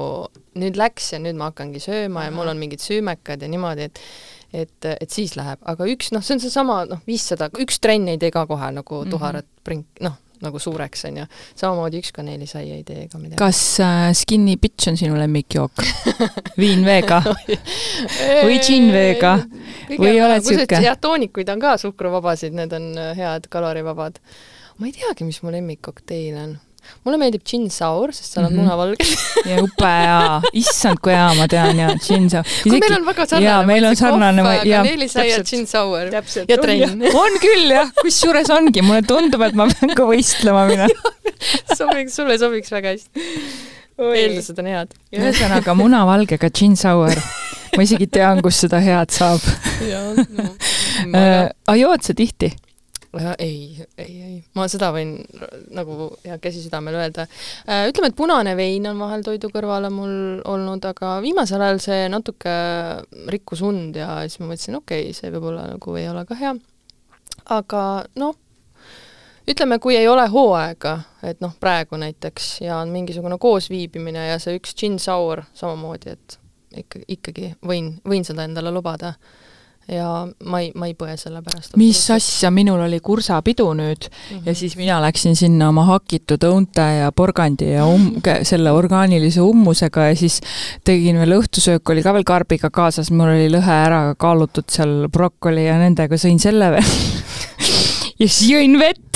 nüüd 0.57 0.77
läks 0.79 1.11
ja 1.15 1.21
nüüd 1.21 1.37
ma 1.37 1.51
hakkangi 1.51 1.81
sööma 1.83 2.25
ja 2.27 2.33
mul 2.33 2.49
on 2.49 2.61
mingid 2.61 2.81
süümekad 2.83 3.43
ja 3.43 3.49
niimoodi, 3.51 3.89
et 3.91 4.05
et, 4.51 4.85
et 4.89 5.07
siis 5.11 5.37
läheb, 5.39 5.61
aga 5.63 5.85
üks, 5.87 6.09
noh, 6.11 6.23
see 6.25 6.35
on 6.35 6.41
seesama, 6.43 6.81
noh, 6.89 6.99
viissada, 7.07 7.47
üks 7.63 7.79
trenn 7.79 8.09
ei 8.11 8.19
tee 8.19 8.33
ka 8.35 8.43
kohe 8.49 8.71
nagu 8.75 8.97
mhm. 9.03 9.13
tuharat 9.13 9.45
mm 9.45 9.53
-hmm. 9.53 9.63
prink, 9.63 9.87
noh, 10.03 10.17
nagu 10.41 10.59
suureks, 10.61 11.05
on 11.09 11.21
ju. 11.21 11.25
samamoodi 11.59 12.01
üks 12.01 12.13
kaneelisai 12.15 12.65
ei 12.77 12.83
tee 12.87 13.05
ega 13.05 13.19
midagi. 13.21 13.39
kas 13.41 13.61
äh, 13.83 14.07
Skinny 14.17 14.57
Bitch 14.61 14.91
on 14.91 14.97
sinu 14.99 15.19
lemmikjook 15.19 15.83
viinveega 16.61 17.21
või 18.47 18.57
džinnveega 18.59 19.35
või 19.97 20.17
oled 20.23 20.47
sihuke? 20.47 20.81
jah, 20.83 20.97
toonikuid 21.01 21.51
on 21.53 21.63
ka 21.63 21.77
suhkruvabasid, 21.81 22.57
need 22.57 22.73
on 22.77 22.91
äh, 22.97 23.13
head 23.17 23.47
kalorivabad. 23.53 24.19
ma 24.79 24.89
ei 24.89 24.97
teagi, 24.97 25.27
mis 25.27 25.41
mu 25.45 25.53
lemmikkokteil 25.53 26.37
on 26.41 26.59
mulle 27.05 27.17
meeldib 27.21 27.43
gin 27.47 27.67
sour, 27.73 28.11
sest 28.15 28.35
seal 28.35 28.45
on 28.45 28.53
mm 28.53 28.57
-hmm. 28.57 28.63
munavalge 28.63 29.05
ja 29.51 29.57
upe 29.63 29.91
ja, 29.91 30.41
issand 30.61 31.01
kui 31.03 31.13
hea, 31.15 31.29
ma 31.37 31.47
tean 31.51 31.79
ja 31.81 31.89
gin 31.97 32.29
sour. 32.29 32.47
kui 32.63 32.79
meil 32.83 32.97
on 32.97 33.05
väga 33.07 33.25
sarnane. 33.25 33.47
jaa, 33.47 33.63
meil 33.65 33.87
on 33.89 33.95
sarnane. 33.95 34.45
kaneelisaia, 34.61 35.43
gin 35.51 35.67
sour 35.67 36.11
ja 36.13 36.57
trenn. 36.61 37.05
on 37.23 37.37
küll 37.43 37.75
jah, 37.75 37.91
kusjuures 38.01 38.49
ongi, 38.53 38.85
mulle 38.85 39.01
tundub, 39.07 39.41
et 39.47 39.57
ma 39.57 39.67
pean 39.73 39.95
ka 39.97 40.07
võistlema 40.09 40.65
minema 40.69 41.13
sobiks, 41.79 42.15
sulle 42.15 42.37
sobiks 42.41 42.71
väga 42.71 42.95
hästi. 42.95 43.29
eeldused 44.01 44.59
on 44.61 44.69
head. 44.73 44.97
ühesõnaga 45.15 45.75
munavalgega 45.77 46.49
gin 46.49 46.75
sour. 46.79 47.15
ma 47.77 47.85
isegi 47.87 48.07
tean, 48.07 48.41
kus 48.45 48.61
seda 48.65 48.81
head 48.83 49.13
saab. 49.15 49.41
jaa, 49.87 50.11
no. 50.17 50.51
aga 51.15 51.79
jood 51.79 52.05
sa 52.05 52.17
tihti? 52.17 52.51
Ei, 53.19 53.85
ei, 53.97 54.21
ei, 54.23 54.35
ma 54.55 54.67
seda 54.71 54.91
võin 54.95 55.17
nagu 55.75 56.07
hea 56.23 56.37
käsi 56.41 56.61
südamel 56.63 56.95
öelda. 56.95 57.25
Äh, 57.67 57.87
ütleme, 57.89 58.11
et 58.11 58.15
punane 58.15 58.55
vein 58.55 58.87
on 58.87 59.01
vahel 59.03 59.25
toidu 59.25 59.49
kõrvale 59.51 59.91
mul 59.91 60.13
olnud, 60.47 60.85
aga 60.87 61.17
viimasel 61.23 61.61
ajal 61.61 61.81
see 61.83 62.05
natuke 62.11 62.53
rikkus 63.33 63.63
und 63.67 63.99
ja 63.99 64.21
siis 64.27 64.39
ma 64.39 64.51
mõtlesin, 64.51 64.79
okei 64.79 65.09
okay,, 65.09 65.17
see 65.17 65.33
võib-olla 65.33 65.67
nagu 65.73 65.97
ei 65.99 66.07
ole 66.11 66.23
ka 66.29 66.39
hea. 66.39 66.55
aga 67.51 67.83
noh, 68.21 68.35
ütleme, 69.49 69.79
kui 69.83 69.97
ei 69.99 70.07
ole 70.07 70.27
hooaega, 70.31 70.97
et 71.27 71.41
noh, 71.43 71.53
praegu 71.59 71.99
näiteks, 71.99 72.61
ja 72.63 72.79
on 72.79 72.93
mingisugune 72.95 73.35
koosviibimine 73.41 74.29
ja 74.29 74.39
see 74.39 74.55
üks 74.59 74.75
gin 74.77 74.99
sour 75.03 75.43
samamoodi, 75.57 76.15
et 76.15 76.37
ikka, 76.79 77.03
ikkagi 77.11 77.53
võin, 77.67 77.97
võin 78.07 78.23
seda 78.27 78.47
endale 78.47 78.71
lubada 78.71 79.15
ja 79.91 80.09
ma 80.45 80.61
ei, 80.63 80.71
ma 80.75 80.87
ei 80.89 80.95
põe 80.97 81.15
selle 81.19 81.41
pärast. 81.45 81.75
mis 81.79 81.99
asja, 82.13 82.51
minul 82.53 82.81
oli 82.85 82.99
kursapidu 83.03 83.67
nüüd 83.77 84.07
mm 84.07 84.37
-hmm. 84.37 84.41
ja 84.45 84.55
siis 84.55 84.75
mina 84.79 85.01
läksin 85.01 85.35
sinna 85.35 85.69
oma 85.69 85.85
hakitud 85.85 86.43
õunte 86.47 86.85
ja 86.99 87.11
porgandi 87.11 87.71
ja 87.73 87.85
um-, 87.85 88.21
selle 88.43 88.71
orgaanilise 88.71 89.41
hummusega 89.41 90.11
ja 90.11 90.15
siis 90.15 90.41
tegin 90.83 91.19
veel 91.19 91.37
õhtusöök, 91.39 91.89
oli 91.89 92.03
ka 92.03 92.13
veel 92.13 92.23
karbiga 92.23 92.69
kaasas, 92.69 93.11
mul 93.11 93.35
oli 93.35 93.49
lõhe 93.51 93.77
ära 93.85 94.15
kaalutud 94.17 94.69
seal 94.69 95.07
brokoli 95.11 95.65
ja 95.65 95.77
nendega 95.77 96.17
sõin 96.17 96.39
selle 96.39 96.71
veel 96.71 96.91
ja 98.21 98.27
siis 98.27 98.49
jõin 98.49 98.79
vett 98.79 99.11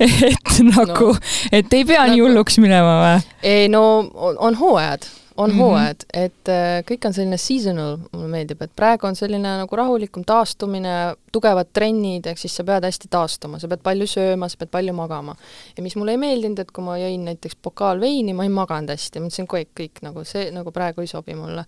et 0.00 0.60
nagu 0.64 1.12
no., 1.12 1.16
et 1.52 1.72
ei 1.72 1.84
pea 1.84 2.04
nagu, 2.04 2.12
nii 2.12 2.20
hulluks 2.24 2.58
minema 2.62 2.98
või? 3.04 3.32
ei 3.42 3.68
no 3.72 3.82
on, 4.14 4.36
on 4.38 4.60
hooajad 4.60 5.08
on 5.40 5.50
mm 5.50 5.56
-hmm. 5.56 5.60
hooajad, 5.60 6.04
et 6.14 6.48
äh, 6.48 6.82
kõik 6.90 7.06
on 7.06 7.14
selline 7.16 7.36
seasonal, 7.40 7.96
mulle 8.12 8.28
meeldib, 8.28 8.62
et 8.62 8.72
praegu 8.76 9.06
on 9.06 9.16
selline 9.16 9.54
nagu 9.62 9.76
rahulikum 9.76 10.24
taastumine, 10.26 11.14
tugevad 11.32 11.70
trennid, 11.72 12.26
ehk 12.26 12.38
siis 12.38 12.56
sa 12.56 12.64
pead 12.64 12.84
hästi 12.84 13.08
taastuma, 13.10 13.58
sa 13.58 13.68
pead 13.68 13.80
palju 13.82 14.06
sööma, 14.10 14.48
sa 14.48 14.60
pead 14.60 14.70
palju 14.70 14.92
magama. 14.92 15.36
ja 15.76 15.82
mis 15.82 15.96
mulle 15.96 16.12
ei 16.12 16.20
meeldinud, 16.20 16.58
et 16.58 16.70
kui 16.70 16.84
ma 16.84 16.98
jõin 16.98 17.24
näiteks 17.24 17.56
pokaal 17.62 18.00
veini, 18.00 18.34
ma 18.34 18.44
ei 18.44 18.52
maganud 18.52 18.92
hästi, 18.92 19.24
mõtlesin, 19.24 19.48
kõik, 19.48 19.72
kõik 19.80 20.02
nagu 20.02 20.24
see 20.24 20.50
nagu 20.50 20.72
praegu 20.72 21.00
ei 21.00 21.06
sobi 21.06 21.34
mulle. 21.34 21.64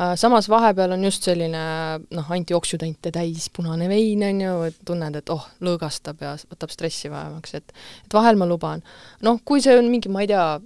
Äh, 0.00 0.14
samas 0.14 0.48
vahepeal 0.48 0.92
on 0.92 1.04
just 1.04 1.22
selline 1.22 1.64
noh, 2.10 2.30
antioksüdante 2.30 3.10
täis 3.10 3.50
punane 3.50 3.88
vein, 3.88 4.22
on 4.22 4.40
ju, 4.40 4.62
et 4.62 4.78
tunned, 4.84 5.16
et 5.16 5.30
oh, 5.30 5.48
lõõgastab 5.60 6.22
ja 6.22 6.36
võtab 6.50 6.70
stressi 6.70 7.10
vähemaks, 7.10 7.54
et 7.54 7.72
et 8.06 8.14
vahel 8.14 8.36
ma 8.36 8.46
luban. 8.46 8.82
noh, 9.22 9.40
kui 9.44 9.60
see 9.60 9.78
on 9.78 9.90
mingi, 9.90 10.08
ma 10.08 10.20
ei 10.20 10.26
tea, 10.26 10.60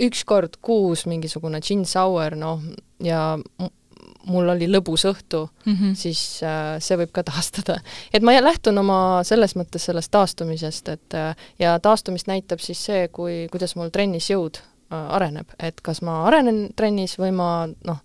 üks 0.00 0.24
kord 0.24 0.56
kuus 0.62 1.06
mingisugune 1.06 1.60
gin 1.64 1.84
sour, 1.88 2.36
noh, 2.38 2.62
ja 3.02 3.38
mul 4.28 4.50
oli 4.52 4.68
lõbus 4.70 5.04
õhtu 5.08 5.44
mm, 5.46 5.74
-hmm. 5.74 5.94
siis 5.98 6.42
äh, 6.44 6.76
see 6.82 6.98
võib 7.00 7.12
ka 7.14 7.24
taastada. 7.26 7.78
et 8.12 8.22
ma 8.22 8.36
lähtun 8.40 8.78
oma 8.78 9.22
selles 9.24 9.56
mõttes 9.56 9.88
sellest 9.88 10.10
taastumisest, 10.14 10.88
et 10.88 11.14
äh, 11.14 11.36
ja 11.58 11.78
taastumist 11.80 12.28
näitab 12.28 12.60
siis 12.60 12.84
see, 12.84 13.08
kui, 13.08 13.46
kuidas 13.52 13.76
mul 13.76 13.92
trennis 13.94 14.30
jõud 14.30 14.60
äh, 14.60 15.14
areneb, 15.16 15.48
et 15.58 15.80
kas 15.80 16.02
ma 16.02 16.24
arenen 16.26 16.68
trennis 16.76 17.18
või 17.18 17.32
ma 17.32 17.68
noh, 17.68 18.02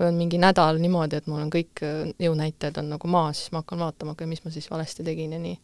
kui 0.00 0.08
on 0.08 0.16
mingi 0.16 0.38
nädal 0.40 0.78
niimoodi, 0.80 1.18
et 1.20 1.26
mul 1.28 1.42
on 1.42 1.50
kõik 1.52 1.82
äh, 1.84 2.12
jõunäitajad 2.24 2.78
on 2.80 2.86
nagu 2.94 3.08
maas, 3.12 3.42
siis 3.42 3.52
ma 3.52 3.60
hakkan 3.60 3.82
vaatama, 3.84 4.14
okei, 4.16 4.28
mis 4.30 4.40
ma 4.46 4.52
siis 4.54 4.70
valesti 4.72 5.04
tegin 5.04 5.34
ja 5.36 5.40
nii. 5.42 5.58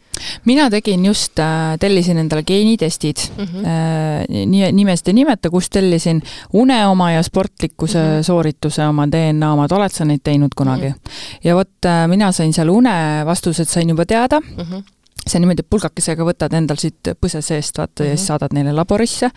mina 0.45 0.67
tegin 0.71 1.07
just 1.09 1.41
äh,, 1.41 1.79
tellisin 1.81 2.21
endale 2.21 2.45
geenitestid 2.45 3.23
mm, 3.31 3.45
-hmm. 3.45 3.65
äh, 3.65 4.47
nii, 4.47 4.73
nimest 4.77 5.09
ei 5.09 5.17
nimeta, 5.17 5.51
kust 5.51 5.73
tellisin, 5.73 6.21
une 6.53 6.77
oma 6.87 7.11
ja 7.13 7.23
sportlikkuse 7.23 7.99
mm 7.99 8.19
-hmm. 8.19 8.23
soorituse 8.23 8.87
oma, 8.87 9.09
DNA 9.09 9.53
omad, 9.53 9.73
oled 9.73 9.93
sa 9.93 10.05
neid 10.05 10.21
teinud 10.25 10.53
kunagi 10.57 10.89
mm? 10.89 10.95
-hmm. 10.95 11.41
ja 11.45 11.57
vot 11.57 11.87
äh, 11.87 12.09
mina 12.09 12.33
sain 12.33 12.53
seal 12.53 12.69
une 12.69 13.25
vastused 13.25 13.65
sain 13.65 13.89
juba 13.89 14.07
teada 14.07 14.41
mm, 14.41 14.63
-hmm 14.63 14.96
see 15.27 15.39
on 15.39 15.45
niimoodi, 15.45 15.65
et 15.65 15.71
pulgakesega 15.71 16.27
võtad 16.27 16.55
endal 16.57 16.79
siit 16.81 17.13
põse 17.21 17.43
seest, 17.43 17.79
vaata 17.79 18.03
mm, 18.03 18.07
-hmm. 18.07 18.11
ja 18.11 18.17
siis 18.17 18.23
mhm. 18.23 18.27
saadad 18.27 18.57
neile 18.57 18.73
laborisse. 18.73 19.31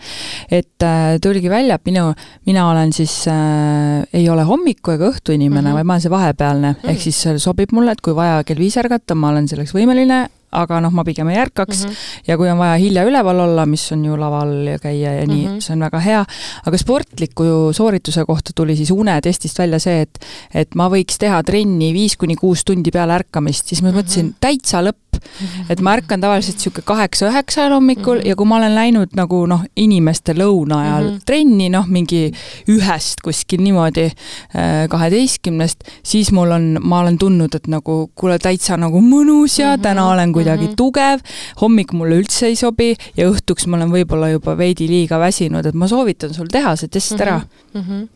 et 0.50 0.82
äh, 0.82 1.18
tuligi 1.22 1.50
välja, 1.50 1.74
et 1.74 1.86
minu, 1.86 2.12
mina 2.46 2.70
olen 2.70 2.92
siis 2.92 3.26
äh,, 3.28 4.06
ei 4.12 4.28
ole 4.28 4.42
hommiku 4.42 4.90
ega 4.90 5.10
õhtu 5.10 5.32
inimene 5.32 5.60
mm, 5.60 5.66
-hmm. 5.66 5.74
vaid 5.74 5.86
ma 5.86 5.92
olen 5.92 6.00
see 6.00 6.10
vahepealne 6.10 6.72
mm, 6.72 6.78
-hmm. 6.82 6.90
ehk 6.90 7.00
siis 7.00 7.24
sobib 7.36 7.72
mulle, 7.72 7.92
et 7.92 8.00
kui 8.00 8.14
vaja 8.14 8.44
kell 8.44 8.58
viis 8.58 8.76
ärgata, 8.76 9.14
ma 9.14 9.28
olen 9.28 9.48
selleks 9.48 9.74
võimeline, 9.74 10.28
aga 10.56 10.80
noh, 10.82 10.92
ma 10.94 11.04
pigem 11.06 11.28
ei 11.30 11.38
ärkaks 11.38 11.84
mm 11.84 11.90
-hmm. 11.90 12.22
ja 12.26 12.36
kui 12.36 12.50
on 12.50 12.58
vaja 12.58 12.76
hilja 12.82 13.04
üleval 13.06 13.40
olla, 13.46 13.66
mis 13.66 13.92
on 13.92 14.04
ju 14.04 14.16
laval 14.18 14.66
ja 14.66 14.78
käia 14.78 15.12
ja 15.20 15.26
nii 15.26 15.46
mm, 15.46 15.54
-hmm. 15.54 15.60
see 15.60 15.74
on 15.74 15.80
väga 15.80 15.98
hea, 15.98 16.24
aga 16.66 16.78
sportliku 16.78 17.72
soorituse 17.72 18.24
kohta 18.24 18.50
tuli 18.54 18.76
siis 18.76 18.90
unetestist 18.90 19.58
välja 19.58 19.78
see, 19.78 20.00
et 20.00 20.18
et 20.54 20.74
ma 20.74 20.88
võiks 20.88 21.18
teha 21.18 21.42
trenni 21.42 21.92
viis 21.92 22.16
kuni 22.16 22.36
kuus 22.36 22.64
tundi 22.64 22.90
peale 22.90 23.14
ärkamist, 23.14 23.66
siis 23.66 23.82
ma 23.82 23.88
mm 23.88 23.94
-hmm. 23.94 23.98
mõtlesin, 23.98 24.34
täitsa 24.40 24.82
lõpp, 24.82 25.09
et 25.70 25.80
ma 25.80 25.94
ärkan 25.96 26.20
tavaliselt 26.20 26.58
niisugune 26.58 26.84
kaheksa-üheksa 26.86 27.62
ajal 27.62 27.74
hommikul 27.78 28.18
mm 28.18 28.22
-hmm. 28.22 28.28
ja 28.28 28.36
kui 28.36 28.46
ma 28.46 28.56
olen 28.56 28.74
läinud 28.74 29.16
nagu 29.16 29.46
noh, 29.46 29.64
inimeste 29.76 30.32
lõuna 30.32 30.80
ajal 30.84 31.04
mm 31.04 31.14
-hmm. 31.14 31.24
trenni, 31.26 31.68
noh, 31.68 31.86
mingi 31.86 32.32
ühest 32.68 33.20
kuskil 33.24 33.62
niimoodi 33.62 34.04
äh, 34.04 34.88
kaheteistkümnest, 34.88 35.84
siis 36.02 36.32
mul 36.32 36.50
on, 36.50 36.78
ma 36.82 37.00
olen 37.00 37.18
tundnud, 37.18 37.54
et 37.54 37.66
nagu 37.66 38.10
kuule, 38.14 38.38
täitsa 38.38 38.76
nagu 38.76 39.00
mõnus 39.00 39.58
ja 39.58 39.66
mm 39.66 39.76
-hmm. 39.76 39.82
täna 39.82 40.08
olen 40.08 40.32
kuidagi 40.32 40.64
mm 40.64 40.72
-hmm. 40.72 40.76
tugev, 40.76 41.20
hommik 41.60 41.92
mulle 41.92 42.20
üldse 42.20 42.46
ei 42.46 42.56
sobi 42.56 42.94
ja 43.16 43.30
õhtuks 43.30 43.66
ma 43.66 43.76
olen 43.76 43.90
võib-olla 43.90 44.30
juba 44.30 44.56
veidi 44.58 44.88
liiga 44.88 45.18
väsinud, 45.18 45.66
et 45.66 45.74
ma 45.74 45.88
soovitan 45.88 46.34
sul 46.34 46.46
teha 46.46 46.76
see 46.76 46.88
test 46.88 47.12
mm 47.12 47.18
-hmm. 47.18 47.22
ära 47.22 47.40
mm. 47.74 47.80
-hmm 47.80 48.08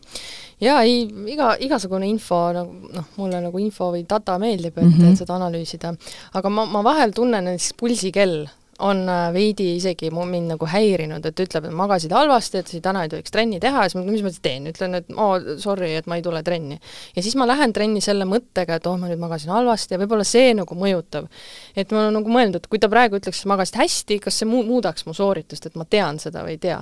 jaa, 0.61 0.81
ei, 0.83 1.05
iga, 1.33 1.53
igasugune 1.59 2.07
info 2.09 2.39
nagu 2.55 2.91
noh, 2.95 3.07
mulle 3.19 3.41
nagu 3.43 3.59
info 3.59 3.91
või 3.93 4.05
data 4.07 4.37
meeldib, 4.41 4.77
et 4.77 4.83
mm, 4.83 4.93
-hmm. 4.93 5.11
et 5.11 5.23
seda 5.23 5.35
analüüsida. 5.35 5.95
aga 6.33 6.49
ma, 6.49 6.65
ma 6.65 6.83
vahel 6.83 7.11
tunnen 7.15 7.43
näiteks 7.43 7.73
pulsikell 7.79 8.45
on 8.79 9.09
äh, 9.09 9.33
veidi 9.33 9.69
isegi 9.75 10.09
mind 10.11 10.51
nagu 10.51 10.67
häirinud, 10.67 11.23
et 11.25 11.39
ütleb, 11.39 11.69
et 11.69 11.75
magasid 11.75 12.11
halvasti, 12.11 12.59
et 12.59 12.71
täna 12.83 13.05
ei 13.05 13.11
tohiks 13.11 13.31
trenni 13.31 13.59
teha 13.63 13.85
ja 13.85 13.91
siis 13.91 14.03
mis 14.03 14.23
ma 14.23 14.31
siis 14.33 14.43
teen, 14.43 14.67
ütlen, 14.67 14.97
et 14.99 15.11
oo 15.15 15.29
oh,, 15.37 15.45
sorry, 15.61 15.93
et 15.95 16.09
ma 16.11 16.17
ei 16.19 16.23
tule 16.25 16.41
trenni. 16.43 16.79
ja 17.15 17.23
siis 17.23 17.37
ma 17.39 17.47
lähen 17.47 17.71
trenni 17.73 18.01
selle 18.03 18.27
mõttega, 18.27 18.75
et 18.75 18.89
oh, 18.91 18.97
ma 18.99 19.07
nüüd 19.07 19.21
magasin 19.21 19.53
halvasti 19.55 19.95
ja 19.95 19.99
võib-olla 20.01 20.25
see 20.27 20.51
nagu 20.57 20.75
mõjutab. 20.75 21.29
et 21.75 21.91
ma 21.95 22.01
olen 22.03 22.19
nagu 22.19 22.33
mõelnud, 22.35 22.59
et 22.59 22.67
kui 22.67 22.81
ta 22.83 22.89
praegu 22.91 23.19
ütleks, 23.21 23.45
et 23.45 23.51
magasid 23.51 23.79
hästi, 23.79 24.19
kas 24.25 24.41
see 24.41 24.49
muu-, 24.49 24.65
muudaks 24.67 25.07
mu 25.07 25.15
sooritust, 25.15 25.69
et 25.69 25.79
ma 25.79 25.87
tean 25.87 26.19
seda 26.19 26.43
või 26.43 26.57
ei 26.57 26.61
tea. 26.67 26.81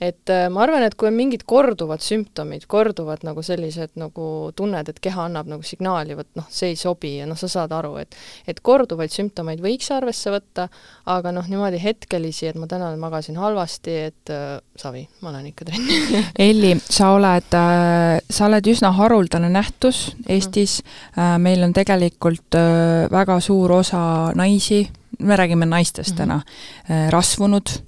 et 0.00 0.32
äh, 0.32 0.46
ma 0.48 0.64
arvan, 0.64 0.86
et 0.88 0.96
kui 0.96 1.10
on 1.10 1.18
mingid 1.18 1.44
korduvad 1.44 2.00
sümptomid, 2.04 2.64
korduvad 2.72 3.26
nagu 3.28 3.44
sellised 3.44 3.98
nagu 4.00 4.30
tunned, 4.56 4.88
et 4.88 5.00
keha 5.04 5.28
annab 5.28 5.52
nagu 5.52 5.66
signaali, 5.66 6.16
vot 6.16 6.30
noh, 6.40 6.48
see 6.48 6.72
ei 6.72 6.80
sobi 6.80 7.18
ja 7.18 7.28
noh, 7.28 7.36
sa 7.36 7.52
saad 7.52 7.76
aru, 7.76 7.98
et 8.00 8.16
et 8.48 8.64
korduvaid 8.64 9.12
sümptomeid 9.12 9.60
võiks 9.60 9.90
arvesse 9.92 10.32
võtta, 10.32 10.70
aga 11.10 11.33
noh, 11.34 11.46
niimoodi 11.50 11.80
hetkelisi, 11.82 12.48
et 12.50 12.58
ma 12.60 12.68
täna 12.70 12.90
magasin 13.00 13.38
halvasti, 13.40 13.96
et 14.08 14.32
äh, 14.32 14.58
savi, 14.78 15.04
ma 15.24 15.32
lähen 15.34 15.50
ikka 15.50 15.68
trenni. 15.68 16.22
Elli, 16.48 16.74
sa 16.82 17.12
oled 17.16 17.56
äh,, 17.58 18.18
sa 18.30 18.48
oled 18.48 18.70
üsna 18.70 18.92
haruldane 18.96 19.50
nähtus 19.52 20.06
Eestis. 20.28 20.80
Äh,, 21.18 21.36
meil 21.42 21.64
on 21.66 21.74
tegelikult 21.76 22.58
äh, 22.58 23.06
väga 23.12 23.40
suur 23.44 23.80
osa 23.80 24.04
naisi, 24.34 24.84
me 25.18 25.36
räägime 25.36 25.66
naistest 25.66 26.14
mm 26.14 26.14
-hmm. 26.14 26.18
täna 26.18 26.42
äh,, 26.90 27.10
rasvunud 27.10 27.78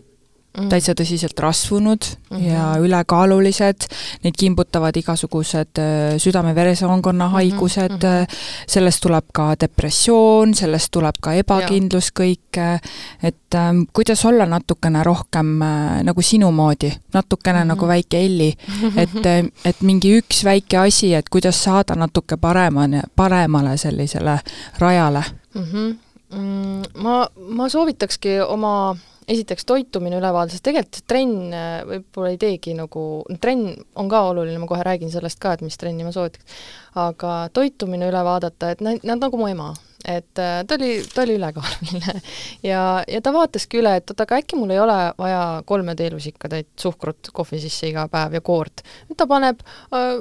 mm. 0.57 0.69
täitsa 0.69 0.95
tõsiselt 0.97 1.39
rasvunud 1.39 2.05
mm 2.31 2.37
-hmm. 2.37 2.47
ja 2.49 2.77
ülekaalulised, 2.81 3.89
neid 4.25 4.35
kimbutavad 4.39 4.97
igasugused 4.97 5.79
äh, 5.79 6.17
südame-veresoonkonna 6.23 7.29
haigused 7.29 7.91
mm, 7.91 7.99
-hmm. 7.99 8.37
sellest 8.67 9.01
tuleb 9.03 9.25
ka 9.33 9.55
depressioon, 9.61 10.55
sellest 10.55 10.91
tuleb 10.91 11.21
ka 11.21 11.33
ebakindlus 11.33 12.11
kõik, 12.21 12.81
et 13.23 13.55
ähm, 13.55 13.83
kuidas 13.93 14.25
olla 14.25 14.47
natukene 14.47 15.03
rohkem 15.05 15.63
äh, 15.63 16.03
nagu 16.03 16.23
sinu 16.23 16.51
moodi, 16.53 16.93
natukene 17.13 17.59
mm 17.59 17.63
-hmm. 17.63 17.69
nagu 17.69 17.87
väike 17.87 18.25
Elli, 18.25 18.55
et, 19.03 19.51
et 19.65 19.81
mingi 19.81 20.19
üks 20.19 20.45
väike 20.45 20.79
asi, 20.79 21.15
et 21.15 21.29
kuidas 21.29 21.65
saada 21.65 21.95
natuke 21.95 22.37
paremani, 22.37 23.01
paremale 23.17 23.77
sellisele 23.77 24.39
rajale 24.79 25.25
mm? 25.55 25.63
-hmm. 25.63 25.97
Mm, 26.31 26.83
ma, 26.95 27.29
ma 27.49 27.69
soovitakski 27.69 28.41
oma 28.41 28.97
esiteks 29.29 29.67
toitumine 29.67 30.19
üle 30.21 30.31
vaadata, 30.33 30.55
sest 30.55 30.67
tegelikult 30.69 31.03
trenn 31.11 31.55
äh, 31.55 31.81
võib-olla 31.87 32.33
ei 32.33 32.39
teegi 32.41 32.77
nagu, 32.79 33.03
trenn 33.43 33.75
on 33.99 34.11
ka 34.11 34.23
oluline, 34.31 34.59
ma 34.63 34.69
kohe 34.71 34.87
räägin 34.87 35.11
sellest 35.13 35.41
ka, 35.43 35.57
et 35.57 35.65
mis 35.67 35.79
trenni 35.81 36.07
ma 36.07 36.15
soovitaks, 36.15 36.63
aga 37.03 37.35
toitumine 37.57 38.09
üle 38.11 38.23
vaadata, 38.27 38.73
et 38.75 38.85
nad, 38.87 39.03
nad 39.07 39.23
nagu 39.23 39.41
mu 39.41 39.51
ema, 39.51 39.73
et 40.07 40.43
äh, 40.43 40.61
ta 40.69 40.79
oli, 40.79 40.93
ta 41.11 41.25
oli 41.25 41.37
ülekaaluline 41.41 42.17
ja, 42.71 42.83
ja 43.03 43.23
ta 43.23 43.35
vaataski 43.35 43.83
üle, 43.83 43.97
et 43.99 44.15
oot, 44.15 44.23
aga 44.23 44.41
äkki 44.43 44.59
mul 44.61 44.75
ei 44.75 44.83
ole 44.83 44.99
vaja 45.19 45.45
kolme 45.67 45.97
teelusikatäit 45.99 46.71
suhkrut 46.81 47.33
kohvi 47.35 47.61
sisse 47.63 47.91
iga 47.91 48.07
päev 48.13 48.39
ja 48.39 48.45
koort. 48.47 48.87
ta 49.17 49.27
paneb 49.31 49.67
äh, 49.91 50.13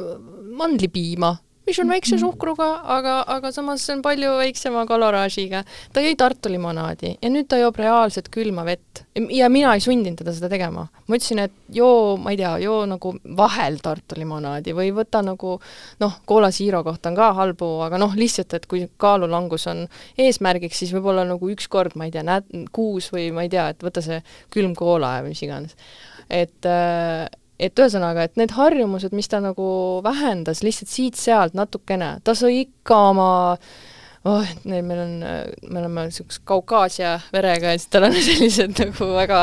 mandlipiima 0.57 1.35
mis 1.67 1.79
on 1.81 1.89
väikse 1.89 2.17
suhkruga, 2.21 2.67
aga, 2.95 3.15
aga 3.35 3.51
samas 3.55 3.83
see 3.85 3.95
on 3.95 4.01
palju 4.05 4.35
väiksema 4.39 4.85
kaloraažiga. 4.89 5.63
ta 5.93 6.03
jõi 6.03 6.15
Tartu 6.19 6.51
limonaadi 6.53 7.15
ja 7.21 7.31
nüüd 7.31 7.47
ta 7.49 7.59
joob 7.59 7.77
reaalselt 7.81 8.29
külma 8.33 8.65
vett. 8.67 9.03
ja 9.33 9.49
mina 9.49 9.73
ei 9.73 9.83
sundinud 9.83 10.19
teda 10.19 10.33
seda 10.35 10.49
tegema. 10.51 10.87
ma 11.07 11.17
ütlesin, 11.17 11.41
et 11.45 11.53
joo, 11.73 12.17
ma 12.21 12.33
ei 12.33 12.39
tea, 12.41 12.55
joo 12.65 12.83
nagu 12.89 13.15
vahel 13.37 13.79
Tartu 13.83 14.19
limonaadi 14.19 14.75
või 14.77 14.91
võta 14.95 15.23
nagu 15.25 15.57
noh, 16.03 16.19
Cola 16.27 16.51
Zero 16.51 16.83
kohta 16.83 17.09
on 17.09 17.19
ka 17.19 17.31
halbu, 17.39 17.71
aga 17.87 17.99
noh, 18.01 18.15
lihtsalt, 18.17 18.53
et 18.57 18.67
kui 18.69 18.85
kaalulangus 19.01 19.67
on 19.71 19.85
eesmärgiks, 20.17 20.83
siis 20.83 20.93
võib-olla 20.95 21.25
nagu 21.27 21.49
üks 21.51 21.69
kord, 21.71 21.95
ma 21.95 22.09
ei 22.09 22.13
tea, 22.13 22.25
näed, 22.25 22.51
kuus 22.75 23.09
või 23.13 23.31
ma 23.35 23.45
ei 23.45 23.53
tea, 23.53 23.69
et 23.73 23.85
võta 23.85 24.03
see 24.05 24.21
külm 24.53 24.75
koola 24.77 25.17
ja 25.19 25.25
mis 25.25 25.41
iganes. 25.45 25.75
et 26.29 26.65
äh, 26.65 27.25
et 27.59 27.79
ühesõnaga, 27.79 28.25
et 28.25 28.39
need 28.39 28.53
harjumused, 28.55 29.13
mis 29.15 29.29
ta 29.31 29.39
nagu 29.43 29.67
vähendas 30.03 30.63
lihtsalt 30.65 30.91
siit-sealt 30.91 31.55
natukene, 31.57 32.17
ta 32.23 32.35
sõi 32.37 32.65
ikka 32.65 32.97
oma 33.11 33.29
oh, 34.25 34.53
neil, 34.65 34.83
meil 34.85 35.01
on, 35.05 35.15
me 35.69 35.81
oleme 35.81 36.07
niisuguse 36.09 36.43
Kaukaasia 36.47 37.15
verega 37.33 37.73
ja 37.73 37.79
siis 37.79 37.91
tal 37.93 38.09
on 38.09 38.15
sellised 38.27 38.79
nagu 38.81 39.09
väga, 39.15 39.41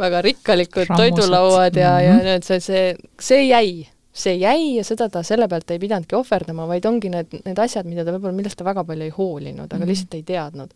väga 0.00 0.22
rikkalikud 0.26 0.88
Rammused. 0.90 1.16
toidulauad 1.16 1.80
ja 1.80 1.92
mm, 1.92 1.98
-hmm. 1.98 2.06
ja 2.06 2.14
mhm. 2.14 2.24
need, 2.30 2.48
see, 2.48 2.60
see, 2.60 2.96
see 3.20 3.42
jäi, 3.48 3.88
see 4.12 4.36
jäi 4.42 4.76
ja 4.76 4.84
seda 4.84 5.08
ta 5.08 5.22
selle 5.22 5.48
pealt 5.48 5.70
ei 5.70 5.82
pidanudki 5.82 6.18
ohverdama, 6.18 6.68
vaid 6.68 6.84
ongi 6.84 7.12
need, 7.12 7.40
need 7.44 7.58
asjad, 7.58 7.88
mida 7.88 8.04
ta 8.04 8.12
võib-olla, 8.16 8.36
millest 8.36 8.58
ta 8.58 8.68
väga 8.68 8.84
palju 8.84 9.08
ei 9.08 9.14
hoolinud, 9.16 9.66
aga 9.66 9.76
mm 9.76 9.82
-hmm. 9.82 9.94
lihtsalt 9.94 10.14
ei 10.14 10.22
teadnud 10.22 10.74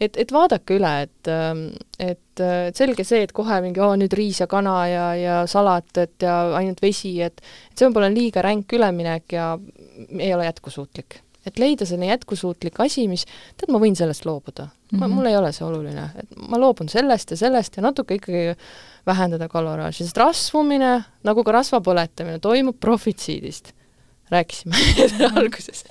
et, 0.00 0.16
et 0.16 0.32
vaadake 0.32 0.78
üle, 0.78 0.92
et, 1.06 1.30
ähm, 1.30 1.66
et, 1.98 2.20
et 2.40 2.76
selge 2.76 3.06
see, 3.06 3.24
et 3.26 3.34
kohe 3.34 3.60
mingi 3.64 3.82
oo, 3.82 3.92
nüüd 3.98 4.14
riis 4.16 4.40
ja 4.42 4.48
kana 4.50 4.76
ja, 4.90 5.04
ja 5.18 5.36
salat, 5.50 5.90
et 6.02 6.24
ja 6.26 6.38
ainult 6.58 6.82
vesi, 6.84 7.16
et 7.22 7.34
et 7.34 7.78
see 7.78 7.88
võib-olla 7.88 8.10
on 8.10 8.16
liiga 8.16 8.42
ränk 8.44 8.72
üleminek 8.76 9.36
ja 9.36 9.52
ei 10.18 10.32
ole 10.34 10.48
jätkusuutlik. 10.50 11.20
et 11.44 11.58
leida 11.58 11.84
selline 11.84 12.08
jätkusuutlik 12.08 12.78
asi, 12.80 13.04
mis, 13.08 13.26
tead, 13.56 13.68
ma 13.68 13.78
võin 13.78 13.96
sellest 13.96 14.24
loobuda 14.24 14.64
mm. 14.64 14.98
-hmm. 14.98 15.12
mul 15.12 15.26
ei 15.28 15.36
ole 15.36 15.52
see 15.52 15.66
oluline, 15.66 16.08
et 16.16 16.36
ma 16.48 16.58
loobun 16.58 16.88
sellest 16.88 17.30
ja 17.30 17.36
sellest 17.36 17.76
ja 17.76 17.82
natuke 17.82 18.14
ikkagi 18.14 18.56
vähendada 19.06 19.48
kaloraaži, 19.48 20.04
sest 20.04 20.16
rasvumine, 20.16 21.04
nagu 21.24 21.44
ka 21.44 21.52
rasvapõletamine, 21.52 22.38
toimub 22.40 22.80
profitsiidist 22.80 23.74
rääkisime 24.30 24.76
alguses. 25.36 25.84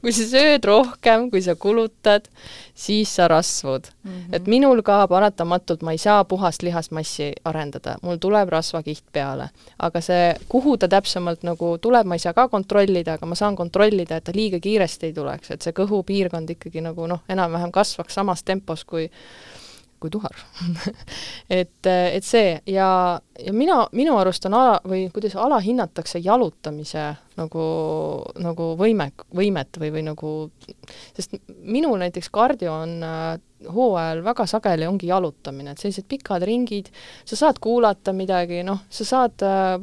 kui 0.00 0.12
sa 0.12 0.26
sööd 0.28 0.64
rohkem, 0.64 1.28
kui 1.30 1.42
sa 1.42 1.54
kulutad, 1.56 2.28
siis 2.74 3.14
sa 3.16 3.28
rasvud 3.28 3.88
mm. 4.02 4.10
-hmm. 4.10 4.36
et 4.36 4.46
minul 4.46 4.82
ka 4.82 5.06
paratamatult, 5.08 5.82
ma 5.82 5.92
ei 5.92 5.98
saa 5.98 6.24
puhast 6.24 6.62
lihasmassi 6.62 7.32
arendada, 7.44 7.96
mul 8.02 8.16
tuleb 8.16 8.48
rasvakiht 8.48 9.04
peale. 9.12 9.48
aga 9.78 10.00
see, 10.00 10.34
kuhu 10.48 10.76
ta 10.76 10.88
täpsemalt 10.88 11.42
nagu 11.42 11.78
tuleb, 11.78 12.06
ma 12.06 12.14
ei 12.14 12.18
saa 12.18 12.32
ka 12.32 12.48
kontrollida, 12.48 13.12
aga 13.12 13.26
ma 13.26 13.34
saan 13.34 13.56
kontrollida, 13.56 14.16
et 14.16 14.24
ta 14.24 14.32
liiga 14.34 14.60
kiiresti 14.60 15.06
ei 15.06 15.12
tuleks, 15.12 15.50
et 15.50 15.62
see 15.62 15.72
kõhupiirkond 15.72 16.50
ikkagi 16.50 16.80
nagu 16.80 17.06
noh, 17.06 17.20
enam-vähem 17.28 17.72
kasvaks 17.72 18.14
samas 18.14 18.42
tempos 18.42 18.84
kui 18.84 19.10
kui 20.00 20.10
tuhar 20.12 20.34
et, 21.60 21.86
et 21.88 22.24
see 22.24 22.54
ja, 22.70 22.90
ja 23.38 23.54
mina, 23.54 23.80
minu 23.96 24.16
arust 24.18 24.46
on 24.48 24.56
ala, 24.58 24.78
või 24.88 25.06
kuidas 25.14 25.36
alahinnatakse 25.38 26.22
jalutamise 26.24 27.10
nagu, 27.38 27.66
nagu 28.42 28.70
võime, 28.78 29.10
võimet 29.34 29.80
või, 29.80 29.92
või 29.94 30.04
nagu, 30.08 30.32
sest 31.16 31.38
minul 31.62 31.98
näiteks 32.02 32.30
kardio 32.34 32.74
on 32.84 32.96
äh, 33.06 33.26
hooajal 33.74 34.22
väga 34.26 34.46
sageli 34.46 34.86
ongi 34.86 35.10
jalutamine, 35.10 35.74
et 35.74 35.82
sellised 35.82 36.06
pikad 36.10 36.46
ringid, 36.46 36.90
sa 37.26 37.38
saad 37.38 37.58
kuulata 37.62 38.14
midagi, 38.14 38.62
noh, 38.66 38.84
sa 38.90 39.06
saad 39.06 39.46
äh, 39.46 39.76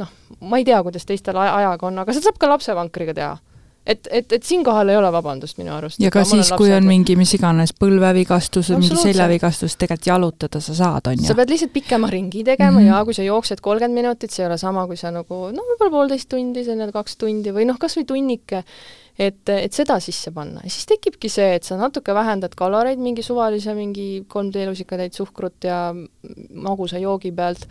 noh, 0.00 0.14
ma 0.44 0.60
ei 0.60 0.66
tea, 0.68 0.80
kuidas 0.84 1.08
teistel 1.08 1.38
ajaga 1.40 1.88
on, 1.88 2.02
aga 2.02 2.14
seda 2.14 2.30
saab 2.30 2.40
ka 2.40 2.50
lapsevankriga 2.52 3.16
teha 3.16 3.36
et, 3.86 4.08
et, 4.10 4.32
et 4.32 4.42
siinkohal 4.42 4.90
ei 4.90 4.98
ole 4.98 5.10
vabandust 5.14 5.60
minu 5.60 5.72
arust. 5.76 6.00
ja 6.02 6.10
ka 6.14 6.24
siis, 6.26 6.50
kui 6.58 6.72
on 6.74 6.86
mingi 6.88 7.16
mis 7.18 7.32
iganes 7.38 7.72
põlvevigastus 7.78 8.72
või 8.72 8.82
mingi 8.82 8.98
seljavigastus, 9.00 9.78
tegelikult 9.78 10.10
jalutada 10.10 10.60
sa 10.62 10.74
saad, 10.76 11.10
on 11.12 11.22
ju? 11.22 11.28
sa 11.28 11.36
pead 11.38 11.54
lihtsalt 11.54 11.74
pikema 11.74 12.10
ringi 12.12 12.44
tegema 12.44 12.80
mm 12.80 12.82
-hmm. 12.82 12.90
ja 12.90 13.04
kui 13.04 13.14
sa 13.14 13.26
jooksed 13.26 13.62
kolmkümmend 13.62 14.02
minutit, 14.02 14.34
see 14.34 14.44
ei 14.44 14.50
ole 14.50 14.58
sama, 14.58 14.86
kui 14.86 14.98
sa 15.00 15.12
nagu 15.14 15.40
no 15.54 15.66
võib-olla 15.70 15.94
poolteist 15.98 16.28
tundi, 16.28 16.64
selline 16.64 16.92
kaks 16.92 17.16
tundi 17.16 17.54
või 17.54 17.68
noh, 17.70 17.78
kas 17.78 17.96
või 17.96 18.06
tunnike, 18.10 18.64
et, 19.18 19.48
et 19.48 19.72
seda 19.72 20.00
sisse 20.00 20.30
panna 20.30 20.60
ja 20.64 20.70
siis 20.70 20.86
tekibki 20.86 21.28
see, 21.28 21.54
et 21.54 21.64
sa 21.64 21.78
natuke 21.80 22.14
vähendad 22.14 22.54
kaloreid 22.54 22.98
mingi 22.98 23.22
suvalise 23.22 23.74
mingi 23.74 24.24
kolm 24.28 24.50
teelusikatäit 24.52 25.14
suhkrut 25.14 25.64
ja 25.64 25.94
magusa 26.50 26.98
joogi 26.98 27.32
pealt 27.32 27.68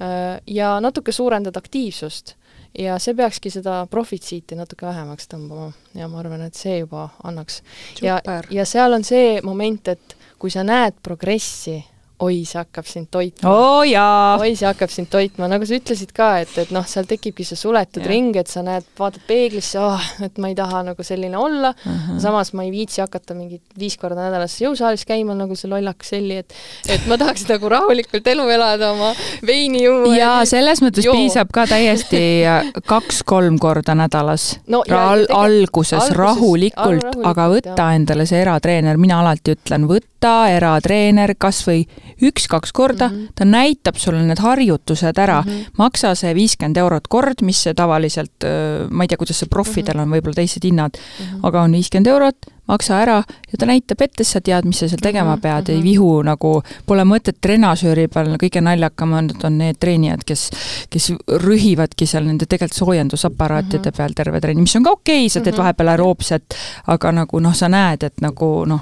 äh, 0.00 0.40
ja 0.46 0.80
natuke 0.80 1.12
suurendad 1.12 1.56
aktiivsust 1.56 2.36
ja 2.78 2.98
see 2.98 3.14
peakski 3.14 3.50
seda 3.54 3.84
profitsiiti 3.90 4.58
natuke 4.58 4.86
vähemaks 4.86 5.28
tõmbama 5.30 5.70
ja 5.94 6.08
ma 6.10 6.20
arvan, 6.22 6.42
et 6.48 6.58
see 6.58 6.80
juba 6.80 7.08
annaks. 7.24 7.62
ja, 8.02 8.20
ja 8.50 8.66
seal 8.66 8.96
on 8.96 9.04
see 9.04 9.40
moment, 9.42 9.88
et 9.88 10.16
kui 10.38 10.50
sa 10.50 10.64
näed 10.66 10.98
progressi 11.02 11.78
oi, 12.22 12.44
see 12.46 12.60
hakkab 12.60 12.86
sind 12.86 13.08
toitma 13.10 13.50
oh, 13.50 13.80
oi, 13.82 14.52
see 14.54 14.68
hakkab 14.68 14.92
sind 14.92 15.08
toitma, 15.10 15.48
nagu 15.50 15.66
sa 15.66 15.74
ütlesid 15.74 16.12
ka, 16.14 16.28
et, 16.44 16.52
et 16.62 16.70
noh, 16.74 16.84
seal 16.86 17.08
tekibki 17.10 17.46
see 17.46 17.58
suletud 17.58 18.04
ja. 18.04 18.10
ring, 18.10 18.36
et 18.38 18.50
sa 18.50 18.62
näed, 18.66 18.86
vaatad 18.98 19.24
peeglisse, 19.26 19.80
oh, 19.82 20.04
et 20.24 20.38
ma 20.42 20.50
ei 20.52 20.56
taha 20.58 20.84
nagu 20.90 21.06
selline 21.06 21.38
olla 21.38 21.72
uh, 21.74 21.88
-huh. 21.90 22.20
samas 22.22 22.52
ma 22.54 22.62
ei 22.64 22.70
viitsi 22.70 23.02
hakata 23.02 23.34
mingit 23.34 23.62
viis 23.78 23.96
korda 23.98 24.28
nädalas 24.28 24.54
jõusaalis 24.62 25.02
käima 25.08 25.34
nagu 25.34 25.56
see 25.58 25.70
lollakas 25.70 26.12
Elli, 26.14 26.38
et 26.44 26.54
et 26.88 27.06
ma 27.10 27.18
tahaks 27.18 27.48
nagu 27.52 27.68
rahulikult 27.68 28.26
elu 28.34 28.48
elada, 28.48 28.92
oma 28.92 29.10
veini 29.46 29.82
juua. 29.84 30.14
jaa, 30.16 30.44
selles 30.44 30.82
mõttes 30.86 31.08
joo. 31.08 31.16
piisab 31.18 31.50
ka 31.52 31.66
täiesti 31.66 32.22
kaks-kolm 32.92 33.58
korda 33.58 33.94
nädalas 33.98 34.60
no,. 34.68 34.84
Al 34.94 35.26
alguses, 35.34 35.98
alguses 35.98 36.16
rahulikult, 36.16 37.18
aga 37.24 37.48
võta 37.50 37.74
jah. 37.74 37.94
endale 37.98 38.26
see 38.26 38.40
eratreener, 38.40 38.96
mina 39.00 39.18
alati 39.20 39.56
ütlen, 39.56 39.88
võta 39.90 40.34
eratreener 40.52 41.34
kas 41.38 41.64
või 41.66 41.82
üks-kaks 42.22 42.72
korda 42.72 43.08
mm, 43.08 43.14
-hmm. 43.14 43.28
ta 43.34 43.44
näitab 43.44 43.96
sulle 43.96 44.22
need 44.22 44.38
harjutused 44.38 45.18
ära 45.18 45.42
mm, 45.42 45.50
-hmm. 45.50 45.78
maksa 45.78 46.14
see 46.14 46.34
viiskümmend 46.34 46.76
eurot 46.76 47.08
kord, 47.08 47.42
mis 47.42 47.62
see 47.62 47.74
tavaliselt, 47.74 48.48
ma 48.90 49.04
ei 49.04 49.08
tea, 49.08 49.18
kuidas 49.18 49.38
see 49.38 49.48
profidel 49.48 49.98
on, 49.98 50.10
võib-olla 50.10 50.34
teised 50.34 50.64
hinnad 50.64 50.98
mm, 50.98 51.24
-hmm. 51.24 51.46
aga 51.46 51.62
on 51.62 51.72
viiskümmend 51.72 52.06
eurot, 52.06 52.36
maksa 52.68 52.98
ära 53.02 53.16
ja 53.52 53.58
ta 53.58 53.66
näitab 53.68 54.00
ette, 54.00 54.24
sa 54.24 54.40
tead, 54.40 54.64
mis 54.68 54.80
sa 54.80 54.88
seal 54.88 55.02
tegema 55.02 55.34
mhm, 55.34 55.42
pead 55.42 55.68
mm, 55.68 55.74
-hmm. 55.74 55.76
ei 55.76 55.82
vihu 55.82 56.22
nagu, 56.22 56.52
pole 56.86 57.04
mõtet 57.04 57.38
trenažööri 57.40 58.08
peal, 58.08 58.32
kõige 58.40 58.60
naljakamad 58.64 59.36
on 59.44 59.58
need 59.58 59.78
treenijad, 59.80 60.24
kes, 60.26 60.48
kes 60.90 61.12
rühivadki 61.44 62.06
seal 62.06 62.24
nende 62.24 62.46
tegelikult 62.46 62.78
soojendusaparaatide 62.78 63.78
mm 63.78 63.84
-hmm. 63.84 63.96
peal 63.96 64.12
terve 64.16 64.40
trenni, 64.40 64.62
mis 64.62 64.76
on 64.76 64.82
ka 64.82 64.90
okei 64.90 65.26
okay,, 65.26 65.28
sa 65.28 65.40
teed 65.40 65.52
mm 65.52 65.56
-hmm. 65.56 65.62
vahepeal 65.62 65.88
aeroobset, 65.88 66.54
aga 66.86 67.12
nagu 67.12 67.40
noh, 67.40 67.54
sa 67.54 67.68
näed, 67.68 68.02
et 68.02 68.20
nagu 68.20 68.64
noh, 68.64 68.80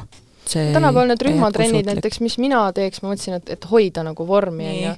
tänapäeval 0.51 1.12
need 1.12 1.22
rühmatrennid 1.26 1.86
näiteks, 1.88 2.20
mis 2.24 2.38
mina 2.43 2.64
teeks, 2.76 3.03
ma 3.03 3.12
mõtlesin, 3.12 3.38
et, 3.38 3.53
et 3.57 3.68
hoida 3.70 4.05
nagu 4.07 4.26
vormi, 4.26 4.68
on 4.68 4.78
ju. 4.82 4.95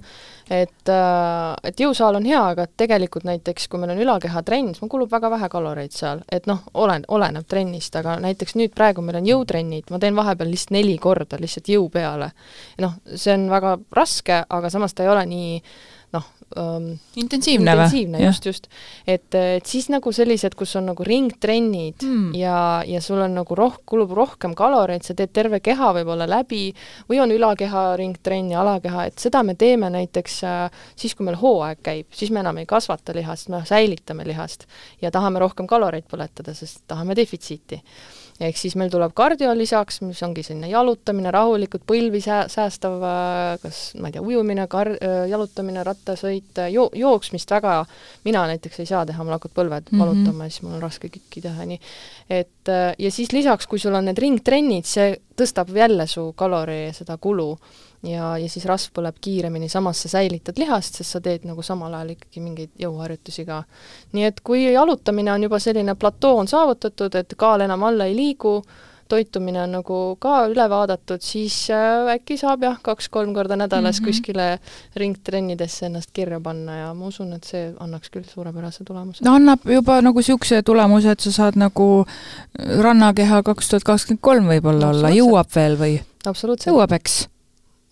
et, 0.50 0.92
äh, 0.92 1.54
et 1.70 1.80
jõusaal 1.80 2.18
on 2.18 2.28
hea, 2.28 2.42
aga 2.54 2.66
tegelikult 2.76 3.26
näiteks 3.28 3.68
kui 3.68 3.80
meil 3.80 3.94
on 3.94 4.02
ülakehatrenn, 4.04 4.72
siis 4.74 4.82
mul 4.84 4.92
kulub 4.92 5.12
väga 5.12 5.30
vähe 5.32 5.48
kaloreid 5.52 5.96
seal, 5.96 6.22
et 6.32 6.48
noh, 6.50 6.62
olen, 6.74 7.06
oleneb 7.08 7.48
trennist, 7.48 7.96
aga 7.96 8.18
näiteks 8.24 8.56
nüüd 8.60 8.74
praegu 8.76 9.04
meil 9.04 9.20
on 9.22 9.28
jõutrennid, 9.28 9.90
ma 9.90 10.00
teen 10.02 10.16
vahepeal 10.16 10.52
lihtsalt 10.52 10.76
neli 10.78 10.98
korda 10.98 11.40
lihtsalt 11.40 11.72
jõu 11.72 11.88
peale. 11.92 12.30
noh, 12.84 12.96
see 13.14 13.34
on 13.36 13.48
väga 13.52 13.78
raske, 13.96 14.44
aga 14.48 14.70
samas 14.70 14.94
ta 14.94 15.04
ei 15.04 15.12
ole 15.12 15.26
nii 15.30 15.50
noh 15.58 15.93
um,. 16.60 16.88
intensiivne 17.20 17.74
või? 17.74 17.84
intensiivne, 17.84 18.20
just, 18.24 18.46
just. 18.46 18.68
et, 19.06 19.34
et 19.34 19.66
siis 19.66 19.88
nagu 19.92 20.12
sellised, 20.14 20.56
kus 20.58 20.74
on 20.80 20.88
nagu 20.90 21.06
ringtrennid 21.06 22.04
mm. 22.04 22.30
ja, 22.38 22.56
ja 22.88 23.02
sul 23.04 23.22
on 23.24 23.36
nagu 23.38 23.58
roh-, 23.58 23.80
kulub 23.88 24.14
rohkem 24.16 24.56
kaloreid, 24.58 25.04
sa 25.06 25.16
teed 25.18 25.34
terve 25.34 25.60
keha 25.64 25.92
võib-olla 25.98 26.28
läbi 26.30 26.66
või 27.10 27.20
on 27.24 27.34
ülakeha 27.34 27.84
ringtrenn 28.00 28.52
ja 28.54 28.62
alakeha, 28.64 29.08
et 29.10 29.22
seda 29.22 29.44
me 29.46 29.56
teeme 29.58 29.90
näiteks 29.94 30.40
äh, 30.48 30.82
siis, 30.96 31.14
kui 31.14 31.26
meil 31.28 31.38
hooaeg 31.40 31.82
käib, 31.84 32.10
siis 32.14 32.32
me 32.34 32.44
enam 32.44 32.62
ei 32.62 32.68
kasvata 32.70 33.16
lihast, 33.16 33.50
me 33.52 33.64
säilitame 33.68 34.26
lihast 34.28 34.68
ja 35.02 35.12
tahame 35.14 35.42
rohkem 35.42 35.70
kaloreid 35.70 36.08
põletada, 36.10 36.56
sest 36.56 36.84
tahame 36.90 37.16
defitsiiti 37.18 37.82
ehk 38.40 38.58
siis 38.58 38.74
meil 38.78 38.90
tuleb 38.90 39.12
kardio 39.14 39.52
lisaks, 39.54 40.00
mis 40.02 40.22
ongi 40.26 40.42
selline 40.42 40.68
jalutamine, 40.70 41.30
rahulikult 41.34 41.84
põlvi 41.86 42.20
sää-, 42.24 42.48
säästav 42.50 42.98
kas 43.62 43.82
ma 44.00 44.10
ei 44.10 44.16
tea, 44.16 44.24
ujumine, 44.24 44.66
kar-, 44.70 44.96
jalutamine, 45.30 45.84
rattasõit, 45.86 46.62
jo-, 46.74 46.90
jooksmist 46.98 47.50
väga 47.54 47.76
mina 48.24 48.46
näiteks 48.50 48.82
ei 48.82 48.90
saa 48.90 49.04
teha, 49.06 49.24
mul 49.24 49.36
hakkavad 49.36 49.56
põlved 49.60 49.86
mm 49.86 49.94
-hmm. 49.94 50.02
valutama 50.02 50.44
ja 50.48 50.50
siis 50.50 50.66
mul 50.66 50.76
on 50.78 50.82
raske 50.82 51.08
kükki 51.08 51.44
teha, 51.46 51.66
nii. 51.70 51.80
et 52.30 52.74
ja 52.98 53.10
siis 53.10 53.32
lisaks, 53.32 53.66
kui 53.66 53.78
sul 53.78 53.94
on 53.94 54.04
need 54.04 54.18
ringtrennid, 54.18 54.84
see 54.84 55.16
tõstab 55.36 55.70
jälle 55.74 56.06
su 56.06 56.32
kalori 56.36 56.92
seda 56.92 57.16
kulu 57.16 57.58
ja, 58.04 58.34
ja 58.38 58.48
siis 58.50 58.66
rasv 58.68 58.92
põleb 58.96 59.18
kiiremini, 59.20 59.68
samas 59.72 60.04
sa 60.04 60.12
säilitad 60.16 60.58
lihast, 60.60 61.00
sest 61.00 61.16
sa 61.16 61.20
teed 61.24 61.46
nagu 61.48 61.62
samal 61.62 61.94
ajal 61.94 62.14
ikkagi 62.14 62.42
mingeid 62.44 62.72
jõuharjutusi 62.80 63.46
ka. 63.48 63.62
nii 64.12 64.30
et 64.30 64.40
kui 64.44 64.66
jalutamine 64.72 65.32
on 65.32 65.46
juba 65.48 65.60
selline 65.62 65.94
platoo 65.94 66.38
on 66.42 66.50
saavutatud, 66.50 67.14
et 67.14 67.36
kaal 67.38 67.64
enam 67.64 67.86
alla 67.88 68.08
ei 68.10 68.16
liigu, 68.16 68.60
toitumine 69.08 69.60
on 69.62 69.74
nagu 69.78 69.98
ka 70.20 70.46
üle 70.48 70.64
vaadatud, 70.70 71.20
siis 71.24 71.56
äh, 71.72 72.14
äkki 72.14 72.38
saab 72.40 72.64
jah, 72.64 72.78
kaks-kolm 72.82 73.34
korda 73.36 73.56
nädalas 73.56 74.00
mm 74.00 74.04
-hmm. 74.04 74.08
kuskile 74.08 74.58
ringtrennidesse 74.96 75.86
ennast 75.86 76.10
kirja 76.12 76.40
panna 76.40 76.76
ja 76.76 76.94
ma 76.94 77.06
usun, 77.06 77.32
et 77.32 77.44
see 77.44 77.72
annaks 77.80 78.10
küll 78.10 78.24
suurepärase 78.28 78.84
tulemuse. 78.84 79.24
no 79.24 79.34
annab 79.34 79.60
juba 79.64 80.00
nagu 80.02 80.18
niisuguse 80.18 80.62
tulemuse, 80.62 81.10
et 81.10 81.20
sa 81.20 81.32
saad 81.32 81.56
nagu 81.56 82.06
rannakeha 82.78 83.42
kaks 83.42 83.68
tuhat 83.68 83.84
kakskümmend 83.84 84.20
kolm 84.20 84.48
võib-olla 84.48 84.88
olla, 84.88 85.10
jõuab 85.10 85.54
veel 85.54 85.78
või? 85.78 86.00
jõuab, 86.66 86.92
eks 86.92 87.33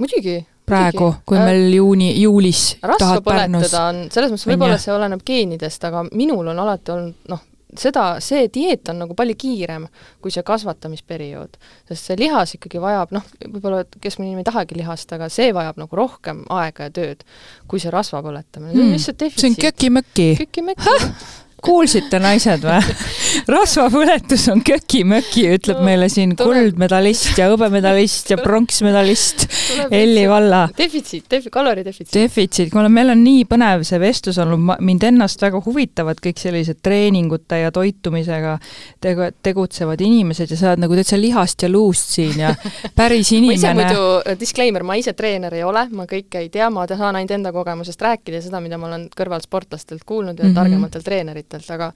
muidugi 0.02 0.40
praegu, 0.68 1.12
kui 1.26 1.38
äh, 1.38 1.46
meil 1.46 1.76
juuni, 1.76 2.10
juulis 2.22 2.66
tahad 2.82 3.24
Pärnus 3.26 3.72
on, 3.78 4.04
selles 4.12 4.32
mõttes 4.32 4.48
võib-olla 4.50 4.78
see 4.80 4.94
oleneb 4.94 5.24
geenidest, 5.26 5.84
aga 5.88 6.04
minul 6.10 6.52
on 6.52 6.62
alati 6.62 6.94
olnud 6.94 7.32
noh, 7.32 7.42
seda, 7.78 8.04
see 8.24 8.46
dieet 8.52 8.88
on 8.92 9.00
nagu 9.02 9.16
palju 9.16 9.36
kiirem 9.38 9.86
kui 10.22 10.32
see 10.34 10.44
kasvatamisperiood. 10.46 11.56
sest 11.88 12.10
see 12.10 12.18
lihas 12.20 12.56
ikkagi 12.58 12.80
vajab, 12.82 13.14
noh, 13.16 13.28
võib-olla 13.46 13.84
keskmine 13.98 14.30
inimene 14.30 14.44
ei 14.44 14.50
tahagi 14.50 14.78
lihast, 14.78 15.12
aga 15.16 15.30
see 15.32 15.52
vajab 15.56 15.80
nagu 15.80 15.98
rohkem 15.98 16.44
aega 16.52 16.90
ja 16.90 16.96
tööd, 17.00 17.24
kui 17.68 17.82
see 17.82 17.92
rasva 17.92 18.22
põletamine 18.24 18.72
mm., 18.72 18.76
see 18.76 18.88
on 18.88 18.98
lihtsalt 18.98 19.22
defitsiit. 19.24 19.46
see 19.46 19.54
on 19.54 19.62
köki-möki. 19.66 20.28
köki-möki 20.44 20.98
kuulsite, 21.62 22.18
naised 22.22 22.64
või? 22.66 22.80
rasvapõletus 23.54 24.44
on 24.52 24.62
köki-möki, 24.66 25.44
ütleb 25.56 25.78
no, 25.78 25.86
meile 25.86 26.08
siin 26.12 26.34
kuldmedalist 26.38 27.38
ja 27.38 27.48
hõbemedalist 27.52 28.32
ja 28.32 28.38
pronksmedalist 28.46 29.46
Elli 29.90 30.24
Valla. 30.28 30.64
defitsiit, 30.78 31.24
defi-, 31.30 31.52
kaloridefitsiit. 31.54 32.14
defitsiit, 32.16 32.72
kuule, 32.72 32.90
meil 32.92 33.14
on 33.14 33.22
nii 33.22 33.44
põnev 33.50 33.86
see 33.86 34.00
vestlus 34.02 34.40
olnud, 34.42 34.82
mind 34.82 35.06
ennast 35.12 35.42
väga 35.42 35.62
huvitavad 35.64 36.20
kõik 36.22 36.42
sellised 36.42 36.82
treeningute 36.82 37.62
ja 37.62 37.72
toitumisega 37.74 38.56
tegu-, 39.02 39.30
tegutsevad 39.42 40.02
inimesed 40.02 40.50
ja 40.50 40.58
sa 40.58 40.72
oled 40.72 40.84
nagu 40.86 40.98
täitsa 40.98 41.20
lihast 41.20 41.62
ja 41.62 41.70
luust 41.72 42.14
siin 42.16 42.42
ja 42.42 42.54
päris 42.98 43.32
inimene. 43.36 43.54
ma 43.54 43.86
ise 43.86 43.94
muidu, 43.94 44.36
disclaimer, 44.40 44.86
ma 44.86 44.98
ise 45.00 45.14
treener 45.18 45.54
ei 45.58 45.64
ole, 45.66 45.86
ma 45.94 46.06
kõike 46.10 46.42
ei 46.42 46.50
tea, 46.52 46.70
ma 46.74 46.86
saan 46.90 47.16
ainult 47.16 47.38
enda 47.38 47.54
kogemusest 47.54 48.02
rääkida 48.02 48.40
ja 48.40 48.44
seda, 48.44 48.60
mida 48.64 48.78
ma 48.82 48.90
olen 48.90 49.08
kõrval 49.16 49.42
sportlastelt 49.44 50.04
kuulnud 50.06 50.38
ja 50.38 50.44
mm 50.44 50.50
-hmm. 50.50 50.58
targematelt 50.58 51.04
treeneritelt 51.06 51.51
ettevõtetelt, 51.52 51.70
aga 51.70 51.92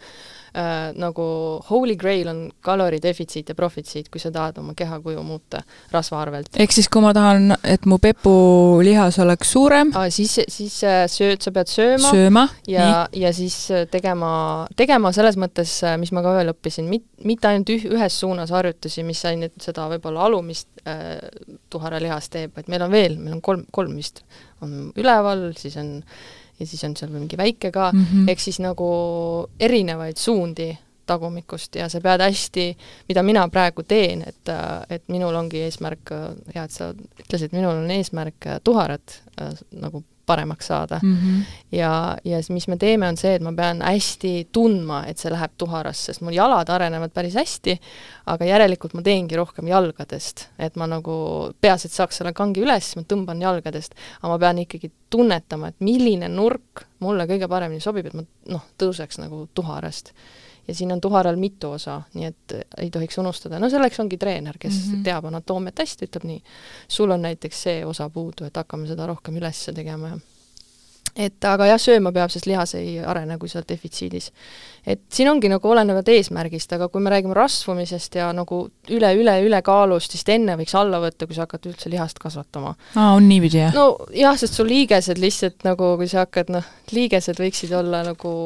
äh, 0.56 0.92
nagu 0.98 1.26
holy 1.70 1.96
grail 1.96 2.28
on 2.30 2.40
kaloridefitsiit 2.64 3.48
ja 3.48 3.56
profitsiit, 3.58 4.08
kui 4.10 4.20
sa 4.20 4.30
tahad 4.34 4.58
oma 4.58 4.74
kehakuju 4.76 5.22
muuta 5.22 5.62
rasva 5.92 6.20
arvelt. 6.22 6.50
ehk 6.56 6.72
siis, 6.72 6.88
kui 6.88 7.02
ma 7.02 7.12
tahan, 7.16 7.56
et 7.64 7.86
mu 7.86 7.98
pepulihas 7.98 9.18
oleks 9.22 9.52
suurem 9.52 9.92
ah,, 9.96 10.08
siis, 10.10 10.38
siis 10.48 10.78
äh, 10.84 11.04
sööd, 11.10 11.42
sa 11.42 11.52
pead 11.52 11.70
sööma, 11.72 12.10
sööma 12.10 12.46
ja, 12.68 13.06
ja 13.12 13.32
siis 13.36 13.58
äh, 13.70 13.86
tegema, 13.90 14.66
tegema 14.76 15.12
selles 15.16 15.38
mõttes, 15.40 15.78
äh, 15.84 15.96
mis 16.00 16.12
ma 16.12 16.24
ka 16.24 16.36
veel 16.38 16.52
õppisin, 16.54 16.88
mit-, 16.90 17.08
mitte 17.24 17.50
ainult 17.50 17.72
üh-, 17.74 17.88
ühes 17.96 18.20
suunas 18.20 18.54
harjutusi, 18.54 19.04
mis 19.06 19.22
ainult 19.28 19.56
seda 19.62 19.88
võib-olla 19.92 20.26
alumist 20.28 20.68
äh, 20.86 21.16
tuharalihast 21.70 22.34
teeb, 22.36 22.56
vaid 22.56 22.72
meil 22.72 22.86
on 22.86 22.92
veel, 22.94 23.20
meil 23.20 23.38
on 23.38 23.44
kolm, 23.44 23.68
kolm 23.74 23.96
vist, 23.96 24.24
on 24.64 24.90
üleval, 24.96 25.50
siis 25.58 25.76
on 25.80 25.98
ja 26.60 26.66
siis 26.66 26.84
on 26.84 26.96
seal 26.96 27.12
mingi 27.12 27.36
väike 27.36 27.70
ka 27.72 27.90
mm, 27.92 28.04
-hmm. 28.04 28.30
ehk 28.30 28.40
siis 28.40 28.58
nagu 28.60 28.88
erinevaid 29.60 30.16
suundi 30.16 30.70
tagumikust 31.06 31.74
ja 31.74 31.88
sa 31.88 32.00
pead 32.00 32.20
hästi, 32.20 32.76
mida 33.08 33.22
mina 33.22 33.48
praegu 33.48 33.82
teen, 33.82 34.24
et, 34.26 34.50
et 34.90 35.04
minul 35.08 35.34
ongi 35.34 35.62
eesmärk, 35.62 36.10
hea, 36.54 36.64
et 36.64 36.70
sa 36.70 36.90
ütlesid, 37.20 37.54
minul 37.54 37.76
on 37.84 37.90
eesmärk 37.90 38.48
tuharat 38.64 39.22
äh, 39.40 39.52
nagu 39.70 40.02
paremaks 40.26 40.66
saada 40.66 41.00
mm. 41.02 41.16
-hmm. 41.16 41.42
ja, 41.72 42.16
ja 42.24 42.40
mis 42.48 42.68
me 42.68 42.76
teeme, 42.76 43.08
on 43.08 43.16
see, 43.16 43.34
et 43.34 43.42
ma 43.42 43.52
pean 43.52 43.82
hästi 43.82 44.48
tundma, 44.52 45.04
et 45.06 45.18
see 45.18 45.30
läheb 45.32 45.52
tuharasse, 45.58 46.12
sest 46.12 46.24
mul 46.26 46.34
jalad 46.34 46.68
arenevad 46.68 47.14
päris 47.14 47.34
hästi, 47.34 47.78
aga 48.26 48.44
järelikult 48.44 48.94
ma 48.94 49.02
teengi 49.02 49.36
rohkem 49.36 49.68
jalgadest, 49.68 50.48
et 50.58 50.76
ma 50.76 50.86
nagu, 50.90 51.18
peaasi, 51.60 51.86
et 51.86 51.92
saaks 51.92 52.22
selle 52.22 52.32
kangi 52.32 52.64
üles, 52.64 52.96
ma 52.96 53.02
tõmban 53.02 53.42
jalgadest, 53.42 53.94
aga 54.20 54.32
ma 54.32 54.38
pean 54.38 54.58
ikkagi 54.64 54.92
tunnetama, 55.10 55.68
et 55.68 55.80
milline 55.80 56.28
nurk 56.28 56.86
mulle 56.98 57.26
kõige 57.26 57.48
paremini 57.48 57.80
sobib, 57.80 58.06
et 58.06 58.14
ma 58.14 58.26
noh, 58.48 58.66
tõuseks 58.78 59.22
nagu 59.22 59.46
tuharast 59.54 60.12
ja 60.68 60.74
siin 60.74 60.92
on 60.92 61.00
tuharal 61.00 61.36
mitu 61.36 61.70
osa, 61.70 62.00
nii 62.14 62.24
et 62.26 62.54
ei 62.78 62.90
tohiks 62.90 63.18
unustada, 63.18 63.60
no 63.62 63.70
selleks 63.70 64.00
ongi 64.00 64.18
treener, 64.18 64.58
kes 64.58 64.74
mm 64.74 64.92
-hmm. 64.92 65.04
teab 65.04 65.28
anatoomiat 65.30 65.84
hästi, 65.84 66.08
ütleb 66.10 66.24
nii, 66.24 66.40
sul 66.88 67.10
on 67.10 67.22
näiteks 67.22 67.62
see 67.62 67.84
osa 67.86 68.10
puudu, 68.10 68.44
et 68.46 68.56
hakkame 68.56 68.86
seda 68.86 69.06
rohkem 69.06 69.36
üles 69.36 69.64
tegema 69.74 70.08
ja 70.14 70.18
et 71.16 71.46
aga 71.48 71.70
jah, 71.70 71.80
sööma 71.80 72.12
peab, 72.12 72.30
sest 72.32 72.46
lihas 72.48 72.74
ei 72.76 72.98
arene, 73.00 73.38
kui 73.40 73.48
sa 73.48 73.60
oled 73.60 73.68
defitsiidis. 73.70 74.30
et 74.86 75.00
siin 75.10 75.26
ongi 75.30 75.48
nagu 75.50 75.66
olenevad 75.66 76.06
eesmärgist, 76.12 76.70
aga 76.76 76.86
kui 76.92 77.02
me 77.02 77.10
räägime 77.10 77.34
rasvumisest 77.34 78.18
ja 78.20 78.28
nagu 78.36 78.60
üle-üle-ülekaalust, 78.92 80.12
siis 80.12 80.22
enne 80.36 80.54
võiks 80.60 80.76
alla 80.78 81.00
võtta, 81.02 81.26
kui 81.26 81.34
sa 81.34 81.46
hakkad 81.46 81.66
üldse 81.72 81.90
lihast 81.90 82.20
kasvatama. 82.22 82.74
aa, 82.94 83.14
on 83.16 83.28
niipidi, 83.28 83.62
jah? 83.64 83.74
no 83.74 84.06
jah, 84.14 84.36
sest 84.38 84.60
sul 84.60 84.70
liigesed 84.70 85.20
lihtsalt 85.22 85.66
nagu, 85.66 85.94
kui 86.00 86.10
sa 86.12 86.26
hakkad 86.26 86.52
noh, 86.54 86.70
liigesed 86.92 87.40
võiksid 87.40 87.74
olla 87.80 88.04
nagu 88.06 88.36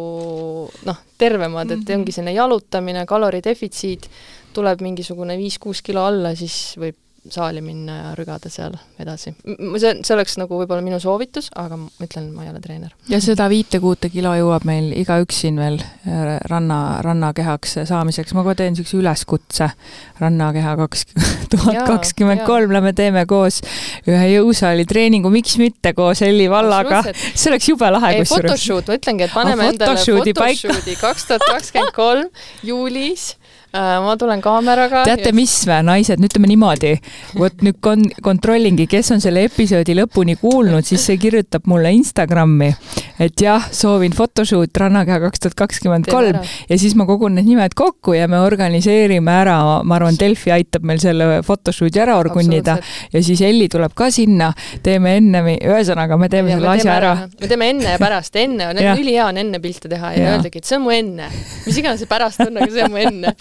noh, 0.87 1.05
tervemad 1.19 1.67
mm, 1.67 1.75
-hmm. 1.75 1.83
et 1.83 1.89
mhm. 1.89 2.01
ongi 2.01 2.17
selline 2.17 2.39
jalutamine, 2.39 3.07
kaloridefitsiit, 3.07 4.11
tuleb 4.55 4.81
mingisugune 4.81 5.37
viis-kuus 5.39 5.83
kilo 5.83 6.07
alla, 6.07 6.35
siis 6.39 6.77
võib 6.79 6.97
saali 7.29 7.61
minna 7.61 7.97
ja 7.97 8.11
rügada 8.17 8.49
seal 8.49 8.73
edasi. 9.01 9.35
see, 9.45 9.93
see 10.01 10.15
oleks 10.15 10.37
nagu 10.41 10.57
võib-olla 10.57 10.81
minu 10.85 10.97
soovitus, 11.03 11.51
aga 11.59 11.77
ma 11.77 11.89
ütlen, 12.07 12.31
ma 12.33 12.47
ei 12.47 12.53
ole 12.53 12.63
treener. 12.65 12.95
ja 13.11 13.21
seda 13.21 13.49
viite-kuute 13.53 14.09
kilo 14.13 14.33
jõuab 14.39 14.65
meil 14.69 14.91
igaüks 14.97 15.43
siin 15.45 15.61
veel 15.61 15.77
äh, 15.83 16.39
ranna, 16.49 17.01
rannakehaks 17.05 17.77
saamiseks, 17.91 18.33
ma 18.37 18.45
kohe 18.47 18.57
teen 18.57 18.73
niisuguse 18.73 18.97
üleskutse, 19.03 19.69
rannakeha 20.21 20.77
kaks 20.81 21.05
tuhat 21.53 21.83
kakskümmend 21.91 22.47
kolm, 22.49 22.73
lähme 22.73 22.95
teeme 22.97 23.27
koos 23.29 23.61
ühe 24.09 24.33
jõusaali 24.37 24.89
treeningu, 24.89 25.33
miks 25.35 25.59
mitte 25.61 25.93
koos 25.99 26.25
Elli 26.25 26.49
Vallaga, 26.51 27.03
see 27.13 27.53
oleks 27.53 27.69
jube 27.69 27.93
lahe 27.93 28.15
kusjuures. 28.23 28.49
photoshoot, 28.49 28.89
ma 28.89 29.01
ütlengi, 29.01 29.29
et 29.29 29.37
paneme 29.37 29.69
ah, 29.69 29.75
endale 29.75 30.01
photoshoot'i 30.01 30.97
kaks 31.01 31.29
tuhat 31.29 31.47
kakskümmend 31.51 31.95
kolm 31.97 32.33
juulis 32.71 33.35
ma 33.73 34.17
tulen 34.19 34.41
kaameraga. 34.43 35.05
teate, 35.07 35.31
mis 35.37 35.53
või, 35.69 35.79
naised, 35.87 36.23
ütleme 36.27 36.49
niimoodi, 36.51 36.97
vot 37.39 37.63
nüüd 37.63 37.79
kon-, 37.85 38.09
kontrollingi, 38.25 38.89
kes 38.91 39.13
on 39.15 39.23
selle 39.23 39.45
episoodi 39.47 39.95
lõpuni 39.95 40.35
kuulnud, 40.41 40.87
siis 40.87 41.05
see 41.07 41.19
kirjutab 41.23 41.69
mulle 41.71 41.93
Instagrami, 41.95 42.73
et 43.23 43.45
jah, 43.45 43.69
soovin 43.75 44.15
photoshoot 44.17 44.81
Rannakeha 44.83 45.21
kaks 45.27 45.45
tuhat 45.45 45.57
kakskümmend 45.63 46.11
kolm. 46.11 46.41
Ja 46.71 46.79
siis 46.81 46.97
ma 46.99 47.07
kogun 47.07 47.37
need 47.39 47.47
nimed 47.47 47.77
kokku 47.79 48.17
ja 48.17 48.27
me 48.31 48.41
organiseerime 48.43 49.35
ära, 49.43 49.59
ma 49.87 49.99
arvan, 50.01 50.19
Delfi 50.19 50.51
aitab 50.55 50.87
meil 50.87 50.99
selle 51.03 51.41
photoshoot'i 51.47 52.03
ära 52.03 52.19
orgunnida. 52.19 52.79
Ja 53.15 53.23
siis 53.23 53.43
Elli 53.47 53.69
tuleb 53.71 53.95
ka 53.95 54.11
sinna, 54.15 54.51
teeme 54.83 55.15
enne, 55.21 55.45
ühesõnaga 55.57 56.19
me 56.19 56.31
teeme 56.33 56.55
ja, 56.55 56.59
selle 56.59 56.73
asja 56.75 56.97
ära. 56.97 57.15
me 57.39 57.51
teeme 57.51 57.71
enne 57.77 57.95
ja 57.95 58.03
pärast, 58.03 58.35
enne 58.41 58.73
on, 58.73 58.83
ülihea 59.05 59.31
on 59.31 59.39
enne 59.45 59.63
pilte 59.63 59.91
teha 59.93 60.15
ja, 60.17 60.25
ja. 60.25 60.35
öeldagi, 60.35 60.63
et 60.63 60.67
see 60.67 60.81
on 60.81 60.87
mu 60.89 60.95
enne. 60.95 61.31
mis 61.67 61.79
iganes 61.79 62.03
see 62.03 62.11
pärast 62.11 62.43
on, 62.43 62.59
aga 62.59 62.71
see 62.73 62.87
on 62.89 62.95
mu 62.97 63.03
enne 63.05 63.35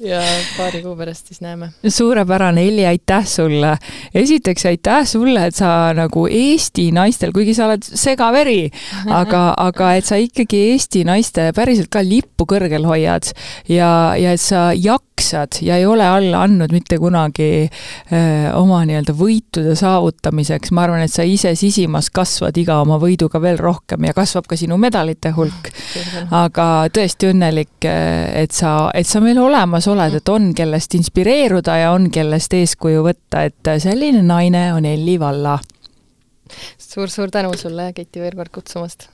ja 0.00 0.20
paari 0.56 0.82
kuu 0.82 0.96
pärast 0.96 1.26
siis 1.26 1.40
näeme. 1.40 1.68
suurepärane, 1.88 2.62
Elli, 2.68 2.86
aitäh 2.86 3.26
sulle. 3.26 3.76
esiteks 4.14 4.66
aitäh 4.66 5.06
sulle, 5.06 5.46
et 5.46 5.54
sa 5.54 5.92
nagu 5.94 6.26
Eesti 6.30 6.90
naistel, 6.92 7.32
kuigi 7.32 7.54
sa 7.54 7.68
oled 7.68 7.86
segaveri, 7.86 8.70
aga, 9.20 9.44
aga 9.56 9.92
et 9.94 10.06
sa 10.06 10.18
ikkagi 10.18 10.64
Eesti 10.72 11.04
naiste 11.06 11.52
päriselt 11.54 11.92
ka 11.94 12.02
lippu 12.02 12.46
kõrgel 12.50 12.86
hoiad 12.88 13.30
ja, 13.70 14.14
ja 14.18 14.34
et 14.34 14.42
sa 14.42 14.72
jaksad 14.74 15.60
ja 15.62 15.78
ei 15.78 15.86
ole 15.86 16.06
alla 16.08 16.42
andnud 16.42 16.74
mitte 16.74 16.98
kunagi 16.98 17.68
öö, 17.68 18.50
oma 18.58 18.82
nii-öelda 18.88 19.14
võitude 19.14 19.76
saavutamiseks. 19.78 20.74
ma 20.74 20.88
arvan, 20.88 21.06
et 21.06 21.12
sa 21.12 21.22
ise 21.22 21.54
sisimas 21.54 22.10
kasvad 22.10 22.58
iga 22.58 22.80
oma 22.82 22.98
võiduga 22.98 23.38
veel 23.40 23.62
rohkem 23.62 24.10
ja 24.10 24.16
kasvab 24.16 24.50
ka 24.50 24.58
sinu 24.58 24.76
medalite 24.76 25.30
hulk. 25.36 25.70
aga 26.34 26.88
tõesti 26.90 27.30
õnnelik, 27.30 27.86
et 27.86 28.52
sa, 28.52 28.90
et 28.94 29.06
sa 29.06 29.22
meil 29.22 29.38
olemas 29.38 29.83
oled, 29.90 30.18
et 30.18 30.28
on, 30.28 30.50
kellest 30.56 30.94
inspireeruda 30.98 31.76
ja 31.82 31.92
on, 31.94 32.10
kellest 32.14 32.54
eeskuju 32.56 33.04
võtta, 33.06 33.44
et 33.48 33.72
selline 33.82 34.22
naine 34.22 34.66
on 34.74 34.84
Elli 34.88 35.18
Valla 35.20 35.58
suur,. 35.58 37.08
suur-suur 37.08 37.30
tänu 37.30 37.56
sulle, 37.58 37.92
Keiti, 37.92 38.20
veel 38.20 38.36
kord 38.38 38.54
kutsumast! 38.54 39.10